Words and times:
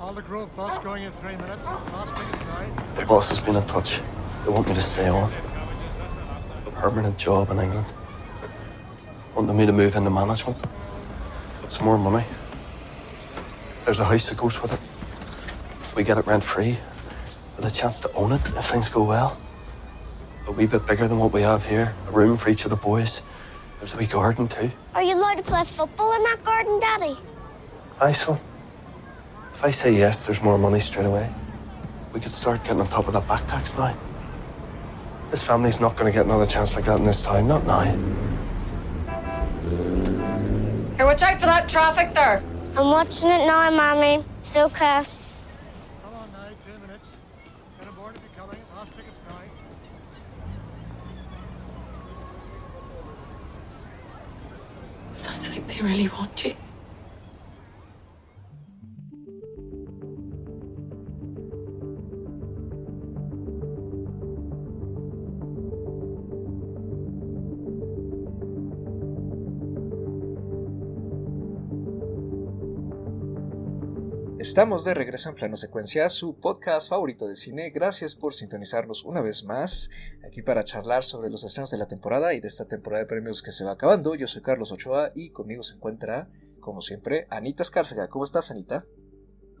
Alder 0.00 0.22
Grove 0.22 0.54
bus 0.54 0.78
going 0.78 1.02
in 1.02 1.12
three 1.12 1.36
minutes. 1.36 1.70
Last 1.70 2.16
tickets 2.16 2.40
now. 2.40 2.94
The 2.94 3.04
boss 3.04 3.28
has 3.28 3.38
been 3.38 3.54
in 3.54 3.66
touch. 3.66 4.00
They 4.44 4.50
want 4.50 4.66
me 4.66 4.72
to 4.72 4.80
stay 4.80 5.06
on. 5.08 5.30
A 6.66 6.70
permanent 6.70 7.18
job 7.18 7.50
in 7.50 7.58
England. 7.58 7.84
Wanting 9.36 9.58
me 9.58 9.66
to 9.66 9.72
move 9.72 9.94
into 9.96 10.08
management. 10.08 10.56
Some 11.68 11.84
more 11.84 11.98
money. 11.98 12.24
There's 13.84 14.00
a 14.00 14.06
house 14.06 14.30
that 14.30 14.38
goes 14.38 14.62
with 14.62 14.72
it. 14.72 14.80
We 15.94 16.02
get 16.02 16.16
it 16.16 16.26
rent 16.26 16.44
free. 16.44 16.78
With 17.56 17.66
a 17.66 17.70
chance 17.70 18.00
to 18.00 18.12
own 18.14 18.32
it 18.32 18.40
if 18.56 18.64
things 18.64 18.88
go 18.88 19.04
well. 19.04 19.36
A 20.46 20.52
wee 20.52 20.64
bit 20.64 20.86
bigger 20.86 21.08
than 21.08 21.18
what 21.18 21.34
we 21.34 21.42
have 21.42 21.62
here. 21.66 21.94
A 22.08 22.10
room 22.10 22.38
for 22.38 22.48
each 22.48 22.64
of 22.64 22.70
the 22.70 22.76
boys. 22.76 23.20
There's 23.80 23.92
a 23.92 23.98
wee 23.98 24.06
garden 24.06 24.48
too. 24.48 24.70
Are 24.94 25.02
you 25.02 25.14
allowed 25.14 25.34
to 25.34 25.42
play 25.42 25.62
football 25.64 26.14
in 26.14 26.22
that 26.22 26.42
garden, 26.42 26.80
Daddy? 26.80 27.18
Aye, 28.00 28.14
son. 28.14 28.38
If 29.60 29.66
I 29.66 29.72
say 29.72 29.92
yes, 29.92 30.24
there's 30.24 30.40
more 30.40 30.56
money 30.56 30.80
straight 30.80 31.04
away. 31.04 31.30
We 32.14 32.20
could 32.20 32.32
start 32.32 32.64
getting 32.64 32.80
on 32.80 32.88
top 32.88 33.08
of 33.08 33.12
that 33.12 33.28
back 33.28 33.46
tax 33.46 33.76
now. 33.76 33.94
This 35.30 35.42
family's 35.42 35.80
not 35.80 35.96
going 35.96 36.10
to 36.10 36.16
get 36.16 36.24
another 36.24 36.46
chance 36.46 36.74
like 36.74 36.86
that 36.86 36.98
in 36.98 37.04
this 37.04 37.22
town. 37.22 37.46
Not 37.46 37.66
now. 37.66 37.82
Here, 40.96 41.04
watch 41.04 41.20
out 41.20 41.38
for 41.38 41.44
that 41.44 41.68
traffic 41.68 42.14
there. 42.14 42.42
I'm 42.74 42.90
watching 42.90 43.28
it 43.28 43.44
now, 43.46 43.70
Mommy. 43.70 44.24
It's 44.40 44.56
okay. 44.56 45.02
Come 46.04 46.14
on 46.14 46.32
now, 46.32 46.48
two 46.64 46.78
minutes. 46.80 47.12
Get 47.80 47.88
aboard 47.90 48.16
if 48.16 48.22
you're 48.22 48.42
coming. 48.42 48.62
Last 48.74 48.94
tickets 48.94 49.20
now. 49.28 49.42
Sounds 55.12 55.50
like 55.50 55.66
they 55.66 55.82
really 55.82 56.08
want 56.08 56.46
you. 56.46 56.56
Estamos 74.50 74.84
de 74.84 74.94
regreso 74.94 75.28
en 75.28 75.36
plano 75.36 75.56
secuencia, 75.56 76.08
su 76.10 76.40
podcast 76.40 76.90
favorito 76.90 77.28
de 77.28 77.36
cine. 77.36 77.70
Gracias 77.70 78.16
por 78.16 78.34
sintonizarnos 78.34 79.04
una 79.04 79.22
vez 79.22 79.44
más 79.44 79.90
aquí 80.26 80.42
para 80.42 80.64
charlar 80.64 81.04
sobre 81.04 81.30
los 81.30 81.44
estrenos 81.44 81.70
de 81.70 81.78
la 81.78 81.86
temporada 81.86 82.34
y 82.34 82.40
de 82.40 82.48
esta 82.48 82.66
temporada 82.66 83.04
de 83.04 83.08
premios 83.08 83.44
que 83.44 83.52
se 83.52 83.62
va 83.62 83.70
acabando. 83.70 84.16
Yo 84.16 84.26
soy 84.26 84.42
Carlos 84.42 84.72
Ochoa 84.72 85.12
y 85.14 85.30
conmigo 85.30 85.62
se 85.62 85.76
encuentra, 85.76 86.28
como 86.58 86.80
siempre, 86.80 87.28
Anita 87.30 87.62
Escárcega. 87.62 88.08
¿Cómo 88.08 88.24
estás, 88.24 88.50
Anita? 88.50 88.84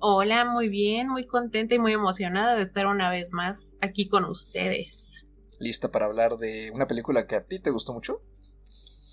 Hola, 0.00 0.44
muy 0.44 0.68
bien, 0.68 1.08
muy 1.08 1.24
contenta 1.24 1.76
y 1.76 1.78
muy 1.78 1.92
emocionada 1.92 2.56
de 2.56 2.62
estar 2.62 2.88
una 2.88 3.10
vez 3.10 3.32
más 3.32 3.76
aquí 3.80 4.08
con 4.08 4.24
ustedes. 4.24 5.24
¿Lista 5.60 5.92
para 5.92 6.06
hablar 6.06 6.36
de 6.36 6.72
una 6.74 6.88
película 6.88 7.28
que 7.28 7.36
a 7.36 7.44
ti 7.44 7.60
te 7.60 7.70
gustó 7.70 7.92
mucho? 7.92 8.22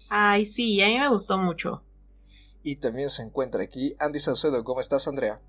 Ay, 0.09 0.48
sí, 0.48 0.81
a 0.81 0.88
mí 0.88 0.98
me 0.98 1.09
gustó 1.09 1.38
mucho. 1.38 1.83
Y 2.64 2.78
también 2.78 3.11
se 3.11 3.22
encuentra 3.22 3.61
aquí 3.61 3.95
Andy 4.00 4.20
Saucedo. 4.20 4.64
¿Cómo 4.64 4.80
estás, 4.80 5.08
Andrea? 5.08 5.39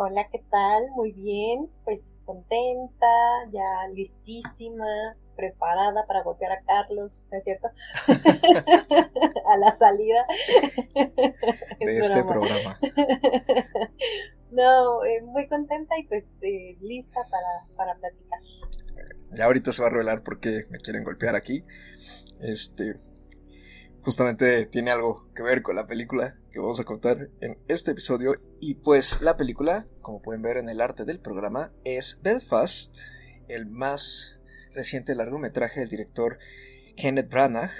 Hola, 0.00 0.28
¿qué 0.30 0.40
tal? 0.48 0.90
Muy 0.92 1.10
bien, 1.10 1.68
pues 1.82 2.22
contenta, 2.24 3.08
ya 3.50 3.92
listísima, 3.92 4.86
preparada 5.34 6.06
para 6.06 6.22
golpear 6.22 6.52
a 6.52 6.62
Carlos, 6.62 7.20
¿no 7.32 7.36
es 7.36 7.42
cierto? 7.42 7.66
a 9.48 9.56
la 9.56 9.72
salida 9.72 10.24
de 11.80 11.98
este 11.98 12.22
programa. 12.22 12.78
no, 14.52 15.04
eh, 15.04 15.20
muy 15.22 15.48
contenta 15.48 15.98
y 15.98 16.04
pues 16.04 16.26
eh, 16.42 16.76
lista 16.80 17.18
para, 17.28 17.76
para 17.76 17.98
platicar. 17.98 18.38
Ya 19.32 19.46
ahorita 19.46 19.72
se 19.72 19.82
va 19.82 19.88
a 19.88 19.90
revelar 19.90 20.22
por 20.22 20.38
qué 20.38 20.66
me 20.70 20.78
quieren 20.78 21.02
golpear 21.02 21.34
aquí. 21.34 21.64
Este, 22.38 22.94
justamente 24.08 24.64
tiene 24.64 24.90
algo 24.90 25.30
que 25.34 25.42
ver 25.42 25.60
con 25.60 25.76
la 25.76 25.86
película 25.86 26.34
que 26.50 26.60
vamos 26.60 26.80
a 26.80 26.84
contar 26.84 27.28
en 27.42 27.58
este 27.68 27.90
episodio. 27.90 28.40
Y 28.58 28.76
pues 28.76 29.20
la 29.20 29.36
película, 29.36 29.86
como 30.00 30.22
pueden 30.22 30.40
ver 30.40 30.56
en 30.56 30.70
el 30.70 30.80
arte 30.80 31.04
del 31.04 31.20
programa, 31.20 31.74
es 31.84 32.18
Belfast, 32.22 33.00
el 33.48 33.66
más 33.66 34.40
reciente 34.72 35.14
largometraje 35.14 35.80
del 35.80 35.90
director 35.90 36.38
Kenneth 36.96 37.28
Branagh. 37.28 37.70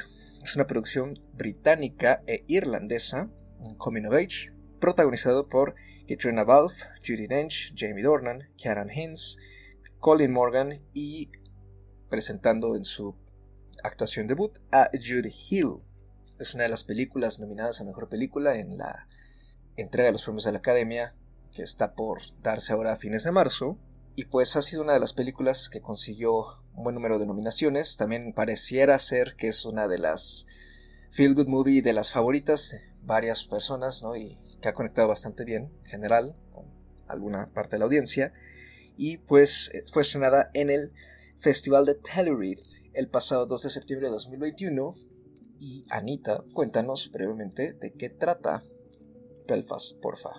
Es 0.44 0.54
una 0.54 0.66
producción 0.66 1.14
británica 1.32 2.22
e 2.26 2.44
irlandesa, 2.46 3.30
coming 3.78 4.04
of 4.04 4.12
age, 4.12 4.52
protagonizado 4.80 5.48
por 5.48 5.76
Katrina 6.06 6.44
Balfe, 6.44 6.84
Judy 7.02 7.26
Dench, 7.26 7.72
Jamie 7.74 8.02
Dornan, 8.02 8.42
Karen 8.62 8.90
Hinz, 8.90 9.38
Colin 9.98 10.34
Morgan 10.34 10.74
y 10.92 11.30
presentando 12.10 12.76
en 12.76 12.84
su 12.84 13.16
actuación 13.82 14.26
debut 14.26 14.58
a 14.70 14.90
Judy 14.92 15.32
Hill. 15.32 15.87
Es 16.38 16.54
una 16.54 16.62
de 16.62 16.68
las 16.68 16.84
películas 16.84 17.40
nominadas 17.40 17.80
a 17.80 17.84
Mejor 17.84 18.08
Película 18.08 18.56
en 18.56 18.78
la 18.78 19.08
entrega 19.76 20.06
de 20.06 20.12
los 20.12 20.22
premios 20.22 20.44
de 20.44 20.52
la 20.52 20.58
Academia, 20.58 21.12
que 21.52 21.64
está 21.64 21.94
por 21.94 22.20
darse 22.42 22.72
ahora 22.72 22.92
a 22.92 22.96
fines 22.96 23.24
de 23.24 23.32
marzo. 23.32 23.76
Y 24.14 24.26
pues 24.26 24.54
ha 24.54 24.62
sido 24.62 24.82
una 24.82 24.92
de 24.92 25.00
las 25.00 25.12
películas 25.12 25.68
que 25.68 25.80
consiguió 25.80 26.44
un 26.74 26.84
buen 26.84 26.94
número 26.94 27.18
de 27.18 27.26
nominaciones. 27.26 27.96
También 27.96 28.32
pareciera 28.32 28.96
ser 29.00 29.34
que 29.34 29.48
es 29.48 29.64
una 29.64 29.88
de 29.88 29.98
las 29.98 30.46
Feel 31.10 31.34
Good 31.34 31.48
Movie 31.48 31.82
de 31.82 31.92
las 31.92 32.12
favoritas 32.12 32.70
de 32.70 32.82
varias 33.02 33.42
personas, 33.42 34.04
¿no? 34.04 34.14
Y 34.14 34.36
que 34.60 34.68
ha 34.68 34.74
conectado 34.74 35.08
bastante 35.08 35.44
bien, 35.44 35.72
en 35.80 35.86
general, 35.86 36.36
con 36.52 36.66
alguna 37.08 37.52
parte 37.52 37.74
de 37.74 37.78
la 37.80 37.86
audiencia. 37.86 38.32
Y 38.96 39.18
pues 39.18 39.72
fue 39.92 40.02
estrenada 40.02 40.50
en 40.54 40.70
el 40.70 40.92
Festival 41.38 41.84
de 41.84 41.96
Telluride 41.96 42.62
el 42.94 43.08
pasado 43.08 43.46
2 43.46 43.62
de 43.62 43.70
septiembre 43.70 44.06
de 44.06 44.12
2021 44.12 44.94
y 45.60 45.84
Anita, 45.90 46.44
cuéntanos 46.54 47.10
brevemente 47.10 47.72
de 47.72 47.92
qué 47.92 48.10
trata 48.10 48.62
Belfast, 49.46 50.00
porfa. 50.00 50.30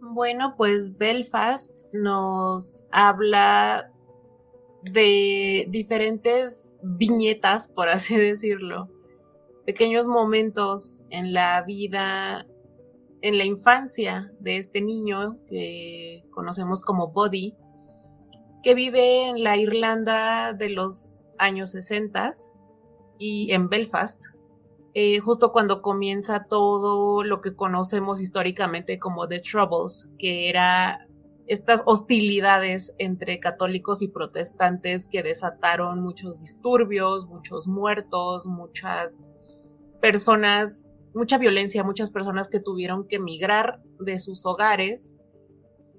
Bueno, 0.00 0.54
pues 0.56 0.96
Belfast 0.98 1.92
nos 1.92 2.84
habla 2.90 3.90
de 4.82 5.66
diferentes 5.70 6.76
viñetas, 6.82 7.68
por 7.68 7.88
así 7.88 8.16
decirlo, 8.16 8.90
pequeños 9.64 10.08
momentos 10.08 11.04
en 11.10 11.32
la 11.32 11.62
vida, 11.62 12.46
en 13.20 13.38
la 13.38 13.44
infancia 13.44 14.32
de 14.40 14.56
este 14.56 14.80
niño 14.80 15.38
que 15.46 16.24
conocemos 16.30 16.82
como 16.82 17.12
Body, 17.12 17.54
que 18.62 18.74
vive 18.74 19.28
en 19.28 19.42
la 19.42 19.56
Irlanda 19.56 20.52
de 20.52 20.70
los 20.70 21.28
años 21.38 21.70
60 21.70 22.32
y 23.18 23.52
en 23.52 23.68
Belfast, 23.68 24.20
eh, 24.94 25.18
justo 25.20 25.52
cuando 25.52 25.80
comienza 25.80 26.44
todo 26.48 27.24
lo 27.24 27.40
que 27.40 27.56
conocemos 27.56 28.20
históricamente 28.20 28.98
como 28.98 29.26
The 29.26 29.40
Troubles, 29.40 30.10
que 30.18 30.50
era 30.50 31.06
estas 31.46 31.82
hostilidades 31.86 32.94
entre 32.98 33.40
católicos 33.40 34.02
y 34.02 34.08
protestantes 34.08 35.06
que 35.06 35.22
desataron 35.22 36.00
muchos 36.00 36.40
disturbios, 36.40 37.26
muchos 37.26 37.66
muertos, 37.66 38.46
muchas 38.46 39.32
personas, 40.00 40.86
mucha 41.14 41.38
violencia, 41.38 41.84
muchas 41.84 42.10
personas 42.10 42.48
que 42.48 42.60
tuvieron 42.60 43.08
que 43.08 43.16
emigrar 43.16 43.80
de 43.98 44.18
sus 44.18 44.44
hogares. 44.44 45.16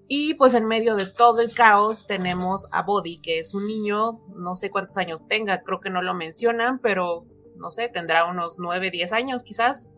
Y 0.08 0.36
pues 0.36 0.54
en 0.54 0.66
medio 0.66 0.96
de 0.96 1.08
todo 1.08 1.42
el 1.42 1.54
caos 1.54 2.06
tenemos 2.06 2.68
a 2.72 2.84
Body, 2.84 3.22
que 3.22 3.40
es 3.40 3.54
un 3.54 3.66
niño, 3.66 4.22
no 4.36 4.56
sé 4.56 4.70
cuántos 4.70 4.98
años 4.98 5.28
tenga, 5.28 5.64
creo 5.64 5.80
que 5.80 5.90
no 5.90 6.02
lo 6.02 6.14
mencionan, 6.14 6.80
pero 6.80 7.26
no 7.58 7.72
sé, 7.72 7.90
tendrá 7.90 8.26
unos 8.26 8.58
9, 8.60 8.92
10 8.92 9.14
años 9.14 9.44
quizás. 9.44 9.90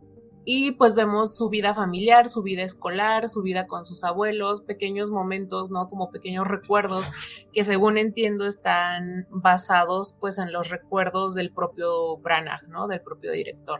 Y 0.48 0.74
pues 0.74 0.94
vemos 0.94 1.36
su 1.36 1.50
vida 1.50 1.74
familiar, 1.74 2.30
su 2.30 2.44
vida 2.44 2.62
escolar, 2.62 3.30
su 3.30 3.42
vida 3.42 3.66
con 3.66 3.84
sus 3.84 4.04
abuelos, 4.04 4.62
pequeños 4.62 5.10
momentos, 5.10 5.72
¿no? 5.72 5.90
Como 5.90 6.12
pequeños 6.12 6.48
recuerdos 6.48 7.10
que 7.52 7.66
según 7.66 7.98
entiendo 7.98 8.46
están 8.46 9.28
basados 9.32 10.16
pues 10.20 10.38
en 10.38 10.54
los 10.54 10.70
recuerdos 10.70 11.34
del 11.34 11.52
propio 11.52 12.18
Branagh, 12.18 12.68
¿no? 12.70 12.88
Del 12.88 13.02
propio 13.02 13.32
director. 13.32 13.80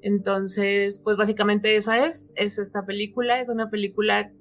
Entonces, 0.00 0.98
pues 0.98 1.16
básicamente 1.16 1.76
esa 1.76 2.06
es, 2.06 2.32
es 2.34 2.58
esta 2.58 2.84
película, 2.84 3.40
es 3.40 3.48
una 3.48 3.70
película 3.70 4.32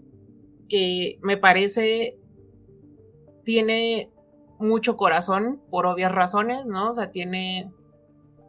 que 0.67 1.19
me 1.21 1.37
parece 1.37 2.17
tiene 3.43 4.11
mucho 4.59 4.95
corazón 4.97 5.61
por 5.69 5.85
obvias 5.85 6.11
razones, 6.11 6.65
¿no? 6.65 6.89
O 6.89 6.93
sea, 6.93 7.11
tiene 7.11 7.71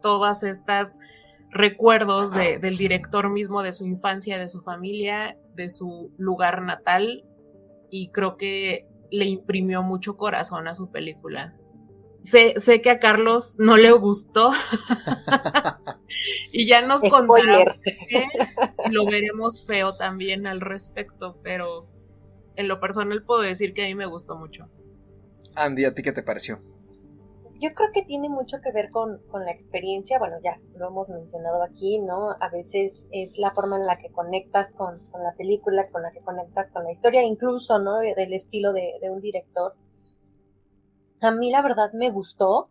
todas 0.03 0.43
estas 0.43 0.99
recuerdos 1.51 2.33
del 2.33 2.77
director 2.77 3.31
mismo, 3.31 3.63
de 3.63 3.73
su 3.73 3.87
infancia, 3.87 4.39
de 4.39 4.49
su 4.49 4.63
familia, 4.63 5.39
de 5.55 5.69
su 5.69 6.11
lugar 6.17 6.63
natal, 6.63 7.25
y 7.91 8.09
creo 8.09 8.37
que 8.37 8.89
le 9.11 9.27
imprimió 9.27 9.83
mucho 9.83 10.17
corazón 10.17 10.67
a 10.67 10.75
su 10.75 10.91
película. 10.91 11.55
sé, 12.23 12.55
sé 12.59 12.81
que 12.81 12.91
a 12.91 12.99
Carlos 12.99 13.57
no 13.59 13.77
le 13.77 13.93
gustó. 13.93 14.51
y 16.53 16.67
ya 16.67 16.81
nos 16.81 17.03
contará 17.03 17.77
lo 18.91 19.05
veremos 19.05 19.67
feo 19.67 19.97
también 19.97 20.47
al 20.47 20.63
respecto, 20.63 21.39
pero 21.43 21.87
en 22.57 22.69
lo 22.69 22.81
personal 22.81 23.23
puedo 23.23 23.43
decir 23.43 23.75
que 23.75 23.85
a 23.85 23.87
mí 23.87 23.95
me 23.95 24.07
gustó 24.07 24.37
mucho. 24.37 24.69
Andy, 25.55 25.85
¿a 25.85 25.95
ti 25.95 26.03
qué 26.03 26.13
te 26.13 26.23
pareció? 26.23 26.61
Yo 27.63 27.73
creo 27.75 27.93
que 27.93 28.03
tiene 28.03 28.29
mucho 28.29 28.61
que 28.61 28.73
ver 28.73 28.91
con, 28.91 29.19
con 29.31 29.45
la 29.45 29.53
experiencia, 29.53 30.19
bueno, 30.19 30.35
ya 30.43 30.59
lo 30.75 30.89
hemos 30.89 31.11
mencionado 31.11 31.63
aquí, 31.63 32.01
¿no? 32.01 32.33
A 32.41 32.49
veces 32.49 33.07
es 33.13 33.39
la 33.39 33.53
forma 33.53 33.77
en 33.77 33.87
la 33.87 33.99
que 33.99 34.11
conectas 34.11 34.73
con, 34.73 34.99
con 35.13 35.23
la 35.23 35.33
película, 35.35 35.87
con 35.87 36.03
la 36.03 36.11
que 36.11 36.19
conectas 36.19 36.71
con 36.71 36.83
la 36.83 36.91
historia, 36.91 37.23
incluso, 37.23 37.79
¿no? 37.79 37.99
Del 37.99 38.33
estilo 38.33 38.73
de, 38.73 38.99
un 39.09 39.21
director. 39.21 39.77
A 41.21 41.31
mí 41.31 41.53
la 41.53 41.63
verdad 41.63 41.93
me 41.93 42.11
gustó. 42.11 42.69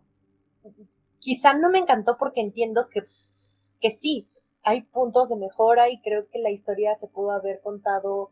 Quizá 1.19 1.53
no 1.53 1.69
me 1.69 1.79
encantó 1.79 2.17
porque 2.17 2.41
entiendo 2.41 2.89
que, 2.89 3.05
que 3.79 3.91
sí, 3.91 4.27
hay 4.61 4.81
puntos 4.81 5.29
de 5.29 5.37
mejora 5.37 5.89
y 5.89 6.01
creo 6.01 6.27
que 6.27 6.39
la 6.39 6.51
historia 6.51 6.95
se 6.95 7.07
pudo 7.07 7.31
haber 7.31 7.61
contado, 7.61 8.31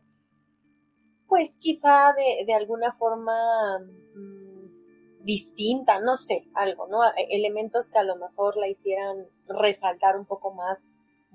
pues 1.26 1.56
quizá 1.56 2.12
de, 2.12 2.44
de 2.44 2.52
alguna 2.52 2.92
forma 2.92 3.78
mm, 4.14 4.49
distinta, 5.24 6.00
no 6.00 6.16
sé, 6.16 6.46
algo, 6.54 6.86
¿no? 6.88 7.04
E- 7.04 7.28
Elementos 7.30 7.88
que 7.88 7.98
a 7.98 8.04
lo 8.04 8.16
mejor 8.16 8.56
la 8.56 8.68
hicieran 8.68 9.26
resaltar 9.48 10.18
un 10.18 10.26
poco 10.26 10.52
más, 10.52 10.86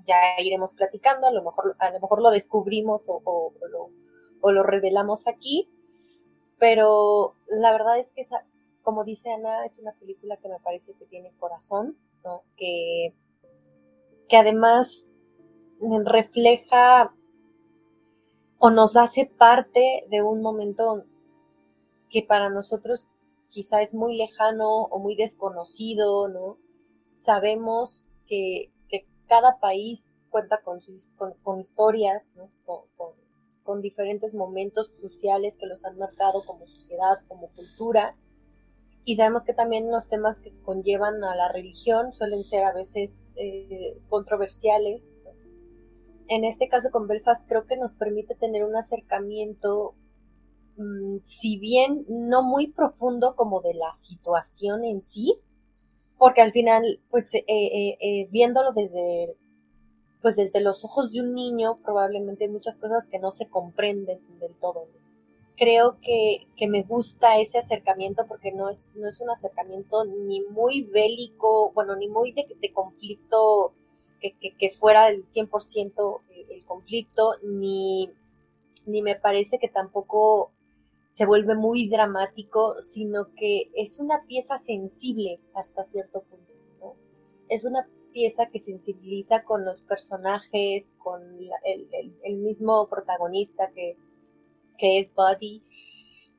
ya 0.06 0.16
iremos 0.40 0.72
platicando, 0.72 1.26
a 1.26 1.32
lo 1.32 1.42
mejor, 1.42 1.76
a 1.78 1.90
lo, 1.90 2.00
mejor 2.00 2.22
lo 2.22 2.30
descubrimos 2.30 3.06
o, 3.08 3.52
lo, 3.70 3.90
o 4.40 4.52
lo 4.52 4.62
revelamos 4.62 5.26
aquí, 5.28 5.68
pero 6.58 7.36
la 7.48 7.72
verdad 7.72 7.98
es 7.98 8.12
que 8.12 8.22
esa, 8.22 8.44
como 8.82 9.04
dice 9.04 9.32
Ana, 9.32 9.64
es 9.64 9.78
una 9.78 9.92
película 9.92 10.36
que 10.38 10.48
me 10.48 10.60
parece 10.60 10.94
que 10.94 11.06
tiene 11.06 11.32
corazón, 11.38 11.98
¿no? 12.24 12.42
Que, 12.56 13.14
que 14.28 14.36
además 14.36 15.06
refleja 16.04 17.12
o 18.58 18.68
nos 18.70 18.96
hace 18.98 19.24
parte 19.26 20.04
de 20.10 20.22
un 20.22 20.42
momento 20.42 21.04
que 22.10 22.22
para 22.22 22.48
nosotros 22.50 23.06
quizá 23.50 23.80
es 23.80 23.94
muy 23.94 24.16
lejano 24.16 24.82
o 24.84 24.98
muy 24.98 25.16
desconocido, 25.16 26.28
¿no? 26.28 26.58
Sabemos 27.12 28.06
que, 28.26 28.70
que 28.88 29.06
cada 29.26 29.58
país 29.58 30.16
cuenta 30.30 30.60
con, 30.62 30.80
con, 31.16 31.32
con 31.42 31.60
historias, 31.60 32.34
¿no? 32.36 32.50
Con, 32.64 33.14
con, 33.62 33.80
diferentes 33.80 34.34
momentos 34.34 34.90
cruciales 34.90 35.56
que 35.56 35.66
los 35.66 35.84
han 35.84 35.98
marcado 35.98 36.42
como 36.44 36.66
sociedad, 36.66 37.18
como 37.26 37.48
cultura. 37.48 38.16
Y 39.04 39.16
sabemos 39.16 39.44
que 39.44 39.54
también 39.54 39.90
los 39.90 40.08
temas 40.08 40.40
que 40.40 40.52
conllevan 40.62 41.24
a 41.24 41.34
la 41.34 41.50
religión 41.50 42.12
suelen 42.12 42.44
ser 42.44 42.64
a 42.64 42.72
veces 42.72 43.34
eh, 43.38 43.98
controversiales. 44.08 45.14
En 46.28 46.44
este 46.44 46.68
caso 46.68 46.90
con 46.90 47.06
Belfast 47.06 47.48
creo 47.48 47.66
que 47.66 47.76
nos 47.76 47.94
permite 47.94 48.34
tener 48.34 48.64
un 48.64 48.76
acercamiento, 48.76 49.94
si 51.22 51.58
bien 51.58 52.04
no 52.08 52.42
muy 52.42 52.68
profundo 52.68 53.34
como 53.34 53.60
de 53.60 53.74
la 53.74 53.92
situación 53.94 54.84
en 54.84 55.02
sí, 55.02 55.38
porque 56.18 56.40
al 56.40 56.52
final, 56.52 57.00
pues 57.10 57.34
eh, 57.34 57.44
eh, 57.46 57.98
eh, 58.00 58.28
viéndolo 58.30 58.72
desde, 58.72 59.36
pues 60.22 60.36
desde 60.36 60.60
los 60.60 60.84
ojos 60.84 61.12
de 61.12 61.20
un 61.20 61.34
niño, 61.34 61.78
probablemente 61.84 62.44
hay 62.44 62.50
muchas 62.50 62.78
cosas 62.78 63.06
que 63.06 63.18
no 63.18 63.32
se 63.32 63.48
comprenden 63.48 64.20
del 64.38 64.54
todo. 64.54 64.86
creo 65.56 65.98
que, 66.02 66.46
que, 66.56 66.68
me 66.68 66.82
gusta 66.82 67.38
ese 67.38 67.58
acercamiento 67.58 68.26
porque 68.26 68.52
no 68.52 68.68
es, 68.68 68.90
no 68.94 69.08
es 69.08 69.20
un 69.20 69.30
acercamiento 69.30 70.04
ni 70.04 70.42
muy 70.42 70.82
bélico, 70.82 71.72
bueno, 71.72 71.96
ni 71.96 72.08
muy 72.08 72.32
de, 72.32 72.72
conflicto 72.72 73.72
que, 74.20 74.32
que, 74.32 74.54
que, 74.54 74.70
fuera 74.70 75.08
el 75.08 75.26
100% 75.26 76.20
el, 76.30 76.50
el 76.50 76.64
conflicto, 76.64 77.36
ni, 77.42 78.10
ni 78.84 79.00
me 79.02 79.16
parece 79.16 79.58
que 79.58 79.68
tampoco 79.68 80.50
se 81.06 81.26
vuelve 81.26 81.54
muy 81.54 81.88
dramático, 81.88 82.80
sino 82.80 83.32
que 83.34 83.70
es 83.74 83.98
una 83.98 84.24
pieza 84.26 84.58
sensible 84.58 85.40
hasta 85.54 85.84
cierto 85.84 86.22
punto, 86.22 86.52
¿no? 86.80 86.96
Es 87.48 87.64
una 87.64 87.88
pieza 88.12 88.46
que 88.46 88.58
sensibiliza 88.58 89.44
con 89.44 89.64
los 89.64 89.82
personajes, 89.82 90.96
con 90.98 91.22
el 92.22 92.36
mismo 92.38 92.88
protagonista 92.88 93.70
que, 93.72 93.96
que 94.78 94.98
es 94.98 95.14
Buddy, 95.14 95.62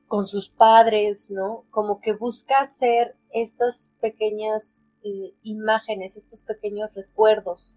con 0.08 0.26
sus 0.26 0.48
padres, 0.48 1.30
¿no? 1.30 1.64
Como 1.70 2.00
que 2.00 2.14
busca 2.14 2.60
hacer 2.60 3.14
estas 3.30 3.92
pequeñas 4.00 4.86
eh, 5.04 5.34
imágenes, 5.44 6.16
estos 6.16 6.42
pequeños 6.42 6.94
recuerdos 6.94 7.74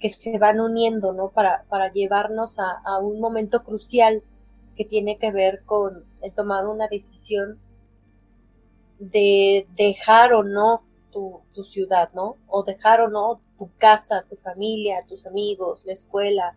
que 0.00 0.08
se 0.08 0.38
van 0.38 0.60
uniendo, 0.60 1.12
¿no? 1.12 1.30
Para, 1.30 1.64
para 1.68 1.92
llevarnos 1.92 2.58
a, 2.58 2.80
a, 2.84 2.98
un 2.98 3.20
momento 3.20 3.62
crucial 3.62 4.24
que 4.74 4.84
tiene 4.84 5.18
que 5.18 5.30
ver 5.30 5.62
con 5.64 6.09
el 6.22 6.32
tomar 6.32 6.66
una 6.66 6.88
decisión 6.88 7.58
de 8.98 9.66
dejar 9.76 10.34
o 10.34 10.42
no 10.42 10.82
tu, 11.10 11.40
tu 11.52 11.64
ciudad, 11.64 12.10
¿no? 12.14 12.36
O 12.46 12.62
dejar 12.62 13.00
o 13.00 13.08
no 13.08 13.40
tu 13.58 13.70
casa, 13.78 14.24
tu 14.28 14.36
familia, 14.36 15.04
tus 15.06 15.26
amigos, 15.26 15.84
la 15.84 15.92
escuela, 15.92 16.56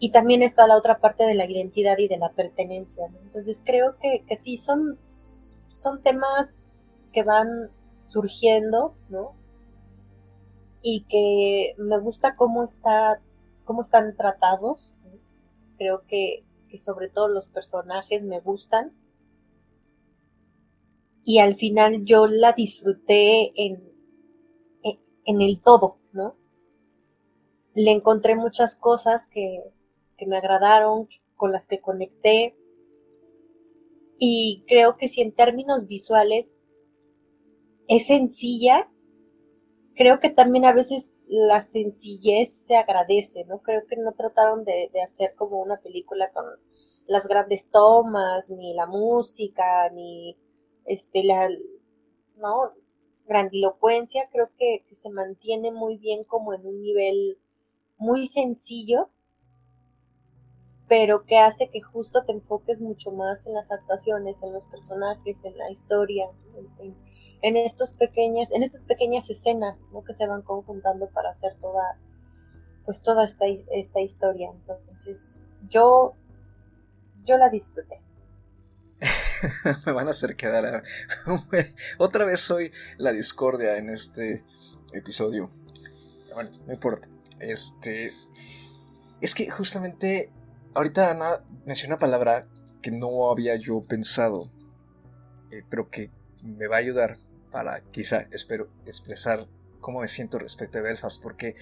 y 0.00 0.10
también 0.10 0.42
está 0.42 0.66
la 0.66 0.76
otra 0.76 1.00
parte 1.00 1.24
de 1.24 1.34
la 1.34 1.44
identidad 1.44 1.98
y 1.98 2.08
de 2.08 2.18
la 2.18 2.30
pertenencia. 2.30 3.06
Entonces 3.24 3.60
creo 3.64 3.96
que, 3.98 4.24
que 4.26 4.36
sí, 4.36 4.56
son, 4.56 4.98
son 5.68 6.02
temas 6.02 6.60
que 7.12 7.24
van 7.24 7.70
surgiendo, 8.08 8.94
¿no? 9.08 9.34
Y 10.82 11.02
que 11.08 11.74
me 11.78 11.98
gusta 11.98 12.36
cómo, 12.36 12.62
está, 12.62 13.20
cómo 13.64 13.82
están 13.82 14.16
tratados. 14.16 14.94
Creo 15.78 16.02
que, 16.06 16.44
que 16.68 16.78
sobre 16.78 17.08
todo 17.08 17.28
los 17.28 17.48
personajes 17.48 18.24
me 18.24 18.40
gustan. 18.40 18.92
Y 21.24 21.38
al 21.40 21.56
final 21.56 22.04
yo 22.04 22.26
la 22.26 22.52
disfruté 22.52 23.52
en, 23.62 23.92
en, 24.82 24.98
en 25.24 25.42
el 25.42 25.60
todo, 25.60 25.98
¿no? 26.12 26.36
Le 27.74 27.90
encontré 27.92 28.34
muchas 28.34 28.76
cosas 28.76 29.28
que, 29.28 29.62
que 30.16 30.26
me 30.26 30.36
agradaron, 30.36 31.08
con 31.36 31.52
las 31.52 31.68
que 31.68 31.80
conecté. 31.80 32.56
Y 34.18 34.64
creo 34.66 34.96
que 34.96 35.08
si 35.08 35.22
en 35.22 35.32
términos 35.32 35.86
visuales 35.86 36.56
es 37.86 38.06
sencilla, 38.06 38.90
creo 39.98 40.20
que 40.20 40.30
también 40.30 40.64
a 40.64 40.72
veces 40.72 41.12
la 41.26 41.60
sencillez 41.60 42.52
se 42.52 42.76
agradece, 42.76 43.44
¿no? 43.46 43.58
Creo 43.58 43.84
que 43.86 43.96
no 43.96 44.12
trataron 44.12 44.64
de, 44.64 44.90
hacer 45.04 45.34
como 45.34 45.60
una 45.60 45.78
película 45.78 46.30
con 46.30 46.44
las 47.06 47.26
grandes 47.26 47.68
tomas, 47.70 48.48
ni 48.48 48.74
la 48.74 48.86
música, 48.86 49.90
ni 49.90 50.38
este 50.84 51.24
la 51.24 51.48
no 52.36 52.72
grandilocuencia, 53.26 54.28
creo 54.30 54.50
que, 54.56 54.84
que 54.88 54.94
se 54.94 55.10
mantiene 55.10 55.72
muy 55.72 55.98
bien 55.98 56.24
como 56.24 56.54
en 56.54 56.64
un 56.64 56.80
nivel 56.80 57.38
muy 57.98 58.26
sencillo 58.26 59.10
pero 60.88 61.24
que 61.26 61.38
hace 61.38 61.68
que 61.68 61.82
justo 61.82 62.24
te 62.24 62.32
enfoques 62.32 62.80
mucho 62.80 63.12
más 63.12 63.46
en 63.46 63.54
las 63.54 63.70
actuaciones, 63.70 64.42
en 64.42 64.54
los 64.54 64.64
personajes, 64.64 65.44
en 65.44 65.56
la 65.58 65.70
historia, 65.70 66.30
en, 66.56 66.86
en, 66.86 67.07
en 67.42 67.56
estos 67.56 67.92
pequeños, 67.92 68.50
en 68.52 68.62
estas 68.62 68.84
pequeñas 68.84 69.30
escenas 69.30 69.86
¿no? 69.92 70.04
que 70.04 70.12
se 70.12 70.26
van 70.26 70.42
conjuntando 70.42 71.08
para 71.10 71.30
hacer 71.30 71.54
toda, 71.60 71.98
pues 72.84 73.02
toda 73.02 73.24
esta, 73.24 73.46
esta 73.46 74.00
historia. 74.00 74.50
Entonces, 74.50 75.42
yo, 75.68 76.14
yo 77.24 77.36
la 77.38 77.48
disfruté. 77.48 78.00
Me 79.86 79.92
van 79.92 80.08
a 80.08 80.10
hacer 80.10 80.34
quedar 80.36 80.66
a... 80.66 80.82
otra 81.98 82.24
vez 82.24 82.40
soy 82.40 82.72
la 82.96 83.12
discordia 83.12 83.76
en 83.76 83.90
este 83.90 84.44
episodio. 84.92 85.48
Bueno, 86.34 86.50
no 86.66 86.72
importa. 86.72 87.08
Este. 87.38 88.12
Es 89.20 89.34
que 89.34 89.50
justamente 89.50 90.30
ahorita 90.74 91.10
Ana 91.10 91.44
mencionó 91.66 91.94
una 91.94 92.00
palabra 92.00 92.46
que 92.82 92.90
no 92.90 93.30
había 93.30 93.56
yo 93.56 93.82
pensado, 93.82 94.48
eh, 95.50 95.64
pero 95.68 95.90
que 95.90 96.10
me 96.42 96.68
va 96.68 96.76
a 96.76 96.80
ayudar 96.80 97.18
para 97.50 97.82
quizá, 97.90 98.28
espero, 98.32 98.72
expresar 98.86 99.48
cómo 99.80 100.00
me 100.00 100.08
siento 100.08 100.38
respecto 100.38 100.78
a 100.78 100.82
Belfast, 100.82 101.22
porque 101.22 101.54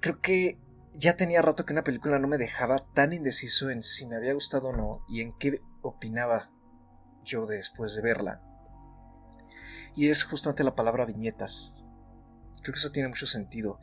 creo 0.00 0.20
que 0.20 0.58
ya 0.92 1.16
tenía 1.16 1.42
rato 1.42 1.64
que 1.64 1.72
una 1.72 1.84
película 1.84 2.18
no 2.18 2.28
me 2.28 2.38
dejaba 2.38 2.78
tan 2.94 3.12
indeciso 3.12 3.70
en 3.70 3.82
si 3.82 4.06
me 4.06 4.16
había 4.16 4.34
gustado 4.34 4.68
o 4.68 4.76
no 4.76 5.04
y 5.08 5.20
en 5.20 5.32
qué 5.38 5.60
opinaba 5.82 6.50
yo 7.24 7.46
después 7.46 7.94
de 7.94 8.02
verla. 8.02 8.42
Y 9.94 10.08
es 10.08 10.24
justamente 10.24 10.64
la 10.64 10.74
palabra 10.74 11.04
viñetas. 11.04 11.82
Creo 12.62 12.72
que 12.72 12.78
eso 12.78 12.92
tiene 12.92 13.08
mucho 13.08 13.26
sentido, 13.26 13.78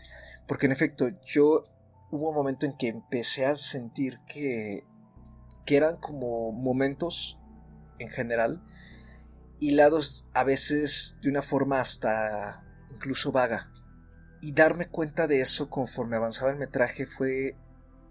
porque 0.48 0.66
en 0.66 0.72
efecto 0.72 1.08
yo 1.24 1.64
hubo 2.12 2.30
un 2.30 2.36
momento 2.36 2.66
en 2.66 2.78
que 2.78 2.90
empecé 2.90 3.46
a 3.46 3.56
sentir 3.56 4.20
que, 4.28 4.86
que 5.66 5.78
eran 5.78 5.98
como 5.98 6.52
momentos 6.52 7.40
en 8.00 8.10
general 8.10 8.64
hilados 9.60 10.30
a 10.34 10.44
veces 10.44 11.18
de 11.22 11.30
una 11.30 11.42
forma 11.42 11.80
hasta 11.80 12.64
incluso 12.92 13.32
vaga. 13.32 13.72
Y 14.42 14.54
darme 14.54 14.88
cuenta 14.88 15.28
de 15.28 15.42
eso 15.42 15.70
conforme 15.70 16.16
avanzaba 16.16 16.52
el 16.52 16.58
metraje 16.58 17.06
fue 17.06 17.58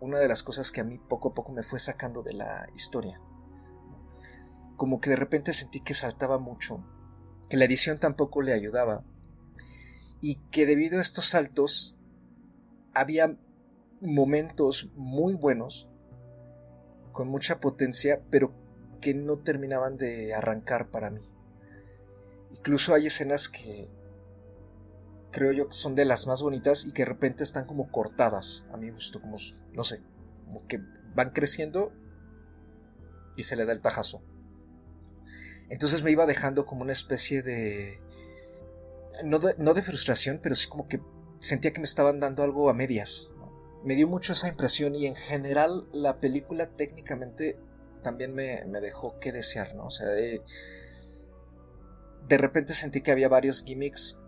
una 0.00 0.18
de 0.18 0.28
las 0.28 0.42
cosas 0.42 0.72
que 0.72 0.80
a 0.80 0.84
mí 0.84 0.98
poco 0.98 1.28
a 1.28 1.34
poco 1.34 1.52
me 1.52 1.62
fue 1.62 1.78
sacando 1.78 2.22
de 2.22 2.34
la 2.34 2.66
historia. 2.74 3.20
Como 4.76 5.00
que 5.00 5.10
de 5.10 5.16
repente 5.16 5.52
sentí 5.52 5.80
que 5.80 5.94
saltaba 5.94 6.38
mucho, 6.38 6.84
que 7.48 7.56
la 7.56 7.64
edición 7.64 8.00
tampoco 8.00 8.42
le 8.42 8.52
ayudaba, 8.52 9.04
y 10.20 10.36
que 10.50 10.66
debido 10.66 10.98
a 10.98 11.02
estos 11.02 11.26
saltos 11.26 11.98
había 12.94 13.38
momentos 14.00 14.90
muy 14.94 15.34
buenos, 15.34 15.88
con 17.12 17.28
mucha 17.28 17.60
potencia, 17.60 18.22
pero 18.30 18.52
que 19.04 19.12
no 19.12 19.36
terminaban 19.36 19.98
de 19.98 20.32
arrancar 20.32 20.90
para 20.90 21.10
mí. 21.10 21.20
Incluso 22.52 22.94
hay 22.94 23.08
escenas 23.08 23.50
que 23.50 23.86
creo 25.30 25.52
yo 25.52 25.68
que 25.68 25.74
son 25.74 25.94
de 25.94 26.06
las 26.06 26.26
más 26.26 26.40
bonitas 26.40 26.86
y 26.86 26.92
que 26.92 27.02
de 27.02 27.10
repente 27.10 27.44
están 27.44 27.66
como 27.66 27.90
cortadas 27.90 28.64
a 28.72 28.78
mi 28.78 28.88
gusto, 28.88 29.20
como 29.20 29.36
no 29.74 29.84
sé, 29.84 30.00
como 30.46 30.66
que 30.66 30.80
van 31.14 31.32
creciendo 31.32 31.92
y 33.36 33.42
se 33.42 33.56
le 33.56 33.66
da 33.66 33.74
el 33.74 33.82
tajazo. 33.82 34.22
Entonces 35.68 36.02
me 36.02 36.10
iba 36.10 36.24
dejando 36.24 36.64
como 36.64 36.80
una 36.80 36.92
especie 36.94 37.42
de 37.42 38.00
no 39.22 39.38
de, 39.38 39.54
no 39.58 39.74
de 39.74 39.82
frustración, 39.82 40.40
pero 40.42 40.54
sí 40.54 40.66
como 40.66 40.88
que 40.88 41.02
sentía 41.40 41.74
que 41.74 41.80
me 41.80 41.84
estaban 41.84 42.20
dando 42.20 42.42
algo 42.42 42.70
a 42.70 42.72
medias. 42.72 43.28
Me 43.84 43.96
dio 43.96 44.08
mucho 44.08 44.32
esa 44.32 44.48
impresión 44.48 44.94
y 44.94 45.06
en 45.06 45.14
general 45.14 45.86
la 45.92 46.20
película 46.20 46.70
técnicamente 46.70 47.58
también 48.04 48.32
me, 48.32 48.64
me 48.66 48.80
dejó 48.80 49.18
que 49.18 49.32
desear, 49.32 49.74
¿no? 49.74 49.86
O 49.86 49.90
sea, 49.90 50.06
de, 50.06 50.40
de 52.28 52.38
repente 52.38 52.72
sentí 52.74 53.00
que 53.00 53.10
había 53.10 53.28
varios 53.28 53.64
gimmicks 53.64 54.20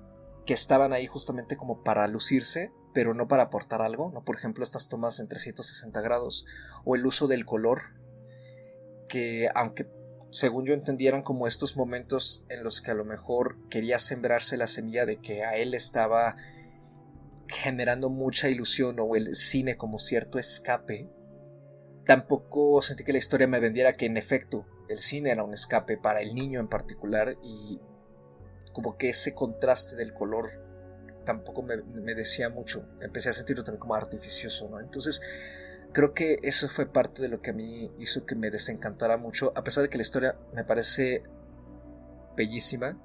que 0.45 0.55
estaban 0.55 0.93
ahí 0.93 1.07
justamente 1.07 1.57
como 1.57 1.85
para 1.85 2.09
lucirse, 2.09 2.73
pero 2.93 3.15
no 3.15 3.29
para 3.29 3.45
aportar 3.45 3.83
algo, 3.83 4.11
¿no? 4.11 4.25
Por 4.25 4.37
ejemplo, 4.37 4.65
estas 4.65 4.89
tomas 4.89 5.21
en 5.21 5.29
360 5.29 6.01
grados 6.01 6.45
o 6.85 6.97
el 6.97 7.07
uso 7.07 7.29
del 7.29 7.47
color, 7.47 7.83
que 9.09 9.49
aunque 9.55 9.89
según 10.31 10.67
yo 10.67 10.75
entendieran 10.75 11.23
como 11.23 11.47
estos 11.47 11.77
momentos 11.77 12.45
en 12.49 12.65
los 12.65 12.81
que 12.81 12.91
a 12.91 12.95
lo 12.95 13.05
mejor 13.05 13.57
quería 13.69 13.99
sembrarse 13.99 14.57
la 14.57 14.67
semilla 14.67 15.07
de 15.07 15.19
que 15.19 15.45
a 15.45 15.57
él 15.57 15.75
estaba 15.75 16.37
generando 17.49 18.09
mucha 18.09 18.49
ilusión 18.49 18.97
o 18.99 19.17
el 19.17 19.35
cine 19.35 19.77
como 19.77 19.99
cierto 19.99 20.39
escape, 20.39 21.09
tampoco 22.07 22.81
sentí 22.81 23.05
que 23.05 23.13
la 23.13 23.19
historia 23.19 23.49
me 23.49 23.61
vendiera 23.61 23.95
que 23.95 24.07
en 24.07 24.17
efecto 24.17 24.65
el 24.89 25.01
cine 25.01 25.31
era 25.31 25.43
un 25.43 25.53
escape 25.53 25.99
para 25.99 26.21
el 26.21 26.35
niño 26.35 26.61
en 26.61 26.69
particular 26.69 27.37
y 27.43 27.81
como 28.73 28.97
que 28.97 29.11
ese 29.11 29.35
contraste 29.35 29.97
del 29.97 30.15
color 30.15 30.51
tampoco 31.25 31.63
me, 31.63 32.15
decía 32.15 32.49
mucho. 32.49 32.87
Empecé 33.01 33.31
a 33.31 33.33
sentirlo 33.33 33.65
también 33.65 33.81
como 33.81 33.95
artificioso, 33.95 34.69
¿no? 34.69 34.79
Entonces, 34.79 35.21
creo 35.93 36.15
que 36.15 36.39
eso 36.43 36.69
fue 36.69 36.87
parte 36.87 37.21
de 37.21 37.29
lo 37.29 37.43
que 37.43 37.51
a 37.51 37.55
mí 37.55 37.91
hizo 37.99 38.25
que 38.25 38.37
me 38.37 38.51
desencantara 38.51 39.17
mucho, 39.17 39.53
a 39.57 39.65
pesar 39.65 39.83
de 39.83 39.91
que 39.91 39.99
la 39.99 40.03
historia 40.03 40.39
me 40.55 40.65
parece 40.65 41.23
bellísima. 42.37 43.03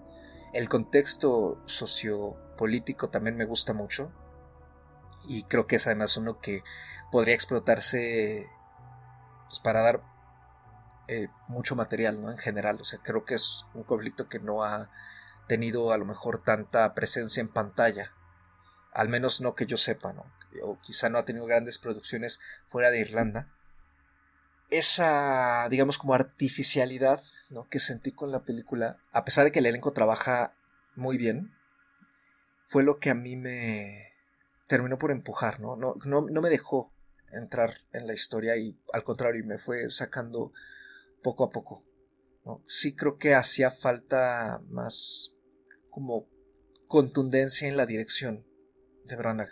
El 0.53 0.69
contexto 0.69 1.61
sociopolítico 1.65 3.09
también 3.09 3.35
me 3.35 3.45
gusta 3.45 3.73
mucho. 3.73 4.13
Y 5.27 5.43
creo 5.43 5.65
que 5.65 5.77
es 5.77 5.87
además 5.87 6.17
uno 6.17 6.39
que 6.39 6.63
podría 7.11 7.33
explotarse 7.33 8.47
pues, 9.51 9.59
para 9.59 9.81
dar 9.81 10.01
eh, 11.09 11.27
mucho 11.49 11.75
material, 11.75 12.21
¿no? 12.21 12.31
En 12.31 12.37
general. 12.37 12.77
O 12.79 12.85
sea, 12.85 12.99
creo 13.03 13.25
que 13.25 13.35
es 13.35 13.65
un 13.73 13.83
conflicto 13.83 14.29
que 14.29 14.39
no 14.39 14.63
ha 14.63 14.89
tenido 15.47 15.91
a 15.91 15.97
lo 15.97 16.05
mejor 16.05 16.41
tanta 16.41 16.93
presencia 16.93 17.41
en 17.41 17.49
pantalla. 17.49 18.13
Al 18.93 19.09
menos 19.09 19.41
no 19.41 19.53
que 19.53 19.65
yo 19.65 19.75
sepa, 19.75 20.13
¿no? 20.13 20.25
O 20.63 20.79
quizá 20.79 21.09
no 21.09 21.17
ha 21.17 21.25
tenido 21.25 21.45
grandes 21.45 21.79
producciones 21.79 22.39
fuera 22.67 22.91
de 22.91 22.99
Irlanda. 22.99 23.49
Esa, 24.69 25.67
digamos, 25.69 25.97
como 25.97 26.13
artificialidad 26.13 27.21
¿no? 27.49 27.67
que 27.67 27.81
sentí 27.81 28.13
con 28.13 28.31
la 28.31 28.45
película, 28.45 28.97
a 29.11 29.25
pesar 29.25 29.43
de 29.43 29.51
que 29.51 29.59
el 29.59 29.65
elenco 29.65 29.91
trabaja 29.91 30.55
muy 30.95 31.17
bien, 31.17 31.53
fue 32.63 32.83
lo 32.83 32.99
que 32.99 33.09
a 33.09 33.15
mí 33.15 33.35
me 33.35 34.07
terminó 34.67 34.97
por 34.97 35.11
empujar, 35.11 35.59
¿no? 35.59 35.75
No, 35.75 35.95
no, 36.05 36.21
no 36.21 36.41
me 36.41 36.49
dejó 36.49 36.89
entrar 37.33 37.73
en 37.93 38.07
la 38.07 38.13
historia 38.13 38.57
y 38.57 38.77
al 38.93 39.03
contrario 39.03 39.43
me 39.45 39.57
fue 39.57 39.89
sacando 39.89 40.51
poco 41.23 41.43
a 41.43 41.49
poco. 41.49 41.85
Sí 42.65 42.95
creo 42.95 43.17
que 43.17 43.35
hacía 43.35 43.69
falta 43.69 44.61
más 44.69 45.35
como 45.89 46.27
contundencia 46.87 47.67
en 47.67 47.77
la 47.77 47.85
dirección 47.85 48.45
de 49.05 49.15
Branagh. 49.15 49.49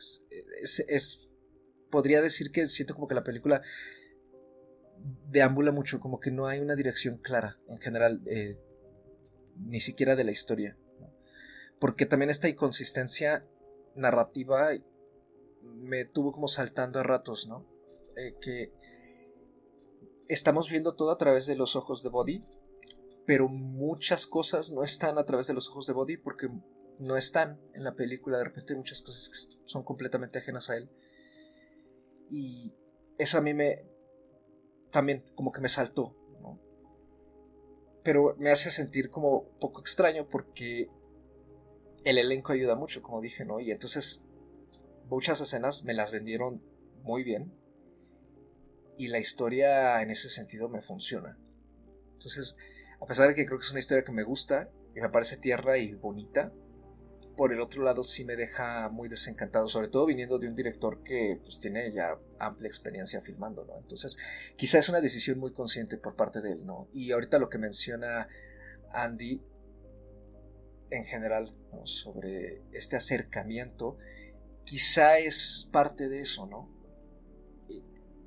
Es, 0.62 1.30
podría 1.92 2.22
decir 2.22 2.52
que 2.52 2.68
siento 2.68 2.96
como 2.96 3.08
que 3.08 3.16
la 3.16 3.24
película 3.24 3.62
deambula 5.30 5.72
mucho, 5.72 6.00
como 6.00 6.20
que 6.20 6.32
no 6.32 6.48
hay 6.48 6.60
una 6.60 6.76
dirección 6.76 7.18
clara 7.18 7.58
en 7.68 7.78
general, 7.78 8.22
eh, 8.26 8.60
ni 9.56 9.80
siquiera 9.80 10.16
de 10.16 10.24
la 10.24 10.32
historia. 10.32 10.78
Porque 11.80 12.06
también 12.06 12.30
esta 12.30 12.50
inconsistencia 12.50 13.48
narrativa 13.96 14.72
me 15.90 16.06
tuvo 16.06 16.32
como 16.32 16.48
saltando 16.48 17.00
a 17.00 17.04
ratos, 17.04 17.48
¿no? 17.48 17.66
Eh, 18.16 18.36
que 18.40 18.72
estamos 20.28 20.70
viendo 20.70 20.96
todo 20.96 21.12
a 21.12 21.18
través 21.18 21.48
de 21.48 21.56
los 21.56 21.76
ojos 21.76 22.04
de 22.04 22.10
Body, 22.10 22.44
pero 23.26 23.48
muchas 23.50 24.28
cosas 24.28 24.72
no 24.72 24.84
están 24.84 25.18
a 25.18 25.26
través 25.26 25.48
de 25.48 25.54
los 25.54 25.68
ojos 25.70 25.88
de 25.88 25.94
Body 25.94 26.18
porque 26.18 26.50
no 27.00 27.18
están 27.18 27.60
en 27.74 27.84
la 27.84 27.96
película. 27.96 28.38
De 28.38 28.44
repente 28.44 28.74
hay 28.74 28.78
muchas 28.78 29.02
cosas 29.02 29.30
que 29.30 29.62
son 29.66 29.84
completamente 29.84 30.38
ajenas 30.38 30.70
a 30.70 30.78
él. 30.78 30.90
Y 32.30 32.76
eso 33.18 33.38
a 33.40 33.42
mí 33.42 33.54
me... 33.54 33.84
también 34.92 35.26
como 35.36 35.52
que 35.52 35.62
me 35.62 35.70
saltó. 35.70 36.16
Pero 38.04 38.36
me 38.38 38.50
hace 38.50 38.72
sentir 38.72 39.10
como 39.10 39.50
poco 39.60 39.82
extraño 39.82 40.28
porque 40.30 40.90
el 42.06 42.18
elenco 42.18 42.54
ayuda 42.54 42.76
mucho, 42.76 43.02
como 43.02 43.22
dije, 43.22 43.44
¿no? 43.44 43.60
Y 43.60 43.72
entonces 43.72 44.26
muchas 45.10 45.42
escenas 45.42 45.84
me 45.84 45.94
las 45.94 46.12
vendieron 46.12 46.64
muy 47.04 47.24
bien. 47.24 47.54
Y 48.98 49.08
la 49.08 49.20
historia 49.20 50.02
en 50.02 50.12
ese 50.12 50.30
sentido 50.30 50.70
me 50.70 50.82
funciona. 50.82 51.38
Entonces, 52.14 52.58
a 53.02 53.06
pesar 53.06 53.30
de 53.30 53.36
que 53.36 53.46
creo 53.46 53.58
que 53.58 53.64
es 53.64 53.72
una 53.72 53.80
historia 53.80 54.04
que 54.04 54.12
me 54.12 54.24
gusta 54.24 54.70
y 54.96 55.02
me 55.02 55.10
parece 55.10 55.38
tierna 55.38 55.78
y 55.78 55.94
bonita, 55.94 56.52
por 57.38 57.54
el 57.54 57.62
otro 57.62 57.84
lado 57.84 58.04
sí 58.04 58.26
me 58.26 58.36
deja 58.36 58.90
muy 58.90 59.08
desencantado, 59.08 59.70
sobre 59.70 59.88
todo 59.88 60.06
viniendo 60.06 60.38
de 60.40 60.50
un 60.50 60.56
director 60.56 61.02
que 61.04 61.40
pues, 61.42 61.58
tiene 61.62 61.90
ya 61.94 62.20
amplia 62.38 62.68
experiencia 62.68 63.22
filmando, 63.22 63.64
¿no? 63.64 63.78
Entonces, 63.78 64.18
quizá 64.58 64.80
es 64.80 64.90
una 64.90 65.00
decisión 65.00 65.40
muy 65.40 65.54
consciente 65.54 65.98
por 65.98 66.18
parte 66.18 66.42
de 66.42 66.52
él, 66.52 66.66
¿no? 66.66 66.90
Y 66.92 67.14
ahorita 67.14 67.40
lo 67.40 67.48
que 67.48 67.58
menciona 67.58 68.28
Andy 68.92 69.42
en 70.92 71.06
general 71.06 71.56
sobre 71.84 72.62
este 72.74 72.98
acercamiento, 72.98 73.98
quizá 74.70 75.18
es 75.18 75.68
parte 75.72 76.10
de 76.10 76.22
eso, 76.22 76.46
¿no? 76.46 76.70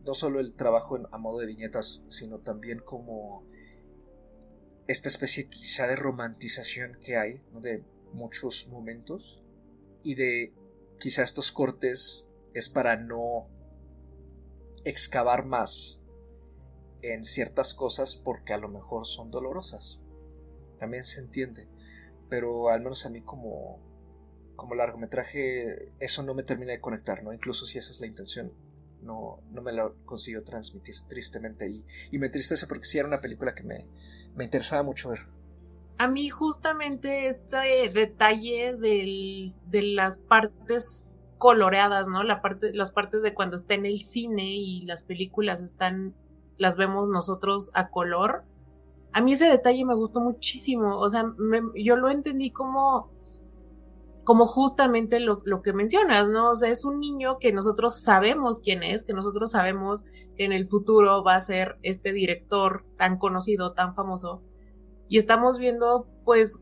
no 0.04 0.14
solo 0.14 0.40
el 0.40 0.54
trabajo 0.54 0.99
a 1.12 1.18
modo 1.18 1.38
de 1.38 1.46
viñetas, 1.46 2.04
sino 2.08 2.40
también 2.40 2.80
como 2.80 3.44
esta 4.88 5.08
especie 5.08 5.49
quizá 5.49 5.87
de 5.87 5.94
romantización 5.94 6.99
que 7.00 7.16
hay 7.16 7.44
de 7.61 7.84
muchos 8.12 8.66
momentos 8.66 9.40
y 10.02 10.16
de 10.16 10.52
quizá 10.99 11.22
estos 11.22 11.52
cortes 11.52 12.28
es 12.54 12.68
para 12.68 12.96
no 12.96 13.46
excavar 14.84 15.46
más 15.46 16.00
en 17.02 17.22
ciertas 17.22 17.72
cosas 17.72 18.16
porque 18.16 18.52
a 18.52 18.58
lo 18.58 18.68
mejor 18.68 19.06
son 19.06 19.30
dolorosas. 19.30 20.00
También 20.76 21.04
se 21.04 21.20
entiende, 21.20 21.68
pero 22.28 22.68
al 22.68 22.80
menos 22.80 23.06
a 23.06 23.11
mí 23.11 23.22
como 23.22 23.91
como 24.56 24.75
largometraje 24.75 25.92
eso 25.99 26.23
no 26.23 26.35
me 26.35 26.42
termina 26.42 26.73
de 26.73 26.80
conectar, 26.80 27.23
¿no? 27.23 27.32
Incluso 27.32 27.66
si 27.66 27.78
esa 27.78 27.90
es 27.90 28.00
la 28.00 28.06
intención 28.06 28.52
no, 29.02 29.40
no 29.50 29.62
me 29.62 29.73
lo 29.73 29.97
consiguió 30.04 30.42
transmitir 30.42 30.94
tristemente 31.09 31.68
y, 31.68 31.85
y 32.11 32.18
me 32.18 32.26
entristece 32.26 32.66
porque 32.66 32.85
sí 32.85 32.99
era 32.99 33.09
una 33.09 33.21
película 33.21 33.54
que 33.54 33.64
me, 33.64 33.87
me 34.35 34.44
interesaba 34.44 34.82
mucho 34.82 35.11
ver. 35.11 35.21
A 35.99 36.09
mí 36.09 36.30
justamente 36.30 37.28
este 37.28 37.90
detalle 37.92 38.76
del, 38.76 39.52
de 39.66 39.82
las 39.82 40.18
partes 40.18 41.04
coloreadas, 41.38 42.09
¿no? 42.09 42.23
La 42.23 42.40
parte, 42.40 42.73
las 42.73 42.92
partes 42.92 43.23
de 43.23 43.35
cuando 43.35 43.56
está 43.56 43.75
en 43.75 43.87
el 43.87 43.99
cine 43.99 44.54
y 44.54 44.82
las 44.82 45.02
películas 45.02 45.61
están, 45.61 46.14
las 46.56 46.76
vemos 46.76 47.09
nosotros 47.09 47.71
a 47.75 47.88
color. 47.88 48.44
A 49.12 49.21
mí 49.21 49.32
ese 49.32 49.47
detalle 49.47 49.85
me 49.85 49.94
gustó 49.94 50.21
muchísimo. 50.21 50.99
O 50.99 51.09
sea, 51.09 51.32
yo 51.76 51.97
lo 51.97 52.11
entendí 52.11 52.50
como 52.50 53.11
como 54.24 54.46
justamente 54.46 55.18
lo, 55.20 55.42
lo, 55.44 55.62
que 55.62 55.72
mencionas, 55.72 56.28
¿no? 56.28 56.50
O 56.50 56.54
sea, 56.54 56.68
es 56.68 56.84
un 56.84 57.00
niño 57.00 57.38
que 57.38 57.52
nosotros 57.52 58.00
sabemos 58.00 58.60
quién 58.60 58.82
es, 58.82 59.02
que 59.02 59.14
nosotros 59.14 59.50
sabemos 59.50 60.02
que 60.36 60.44
en 60.44 60.52
el 60.52 60.66
futuro 60.66 61.24
va 61.24 61.34
a 61.36 61.40
ser 61.40 61.76
este 61.82 62.12
director 62.12 62.84
tan 62.96 63.18
conocido, 63.18 63.72
tan 63.72 63.94
famoso. 63.94 64.42
y 65.08 65.18
estamos 65.18 65.58
viendo 65.58 66.06
pues 66.24 66.58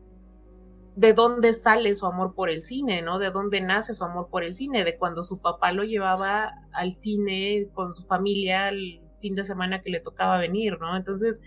de 0.95 1.13
dónde 1.13 1.53
sale 1.53 1.95
su 1.95 2.05
amor 2.05 2.33
por 2.33 2.49
el 2.49 2.61
cine, 2.61 3.01
¿no? 3.01 3.19
De 3.19 3.31
dónde 3.31 3.61
nace 3.61 3.93
su 3.93 4.03
amor 4.03 4.27
por 4.29 4.43
el 4.43 4.53
cine, 4.53 4.83
de 4.83 4.97
cuando 4.97 5.23
su 5.23 5.39
papá 5.39 5.71
lo 5.71 5.83
llevaba 5.83 6.51
al 6.73 6.93
cine 6.93 7.69
con 7.73 7.93
su 7.93 8.03
familia 8.03 8.69
el 8.69 9.01
fin 9.19 9.35
de 9.35 9.43
semana 9.43 9.81
que 9.81 9.91
le 9.91 9.99
tocaba 9.99 10.37
venir, 10.37 10.79
¿no? 10.79 10.95
Entonces, 10.97 11.41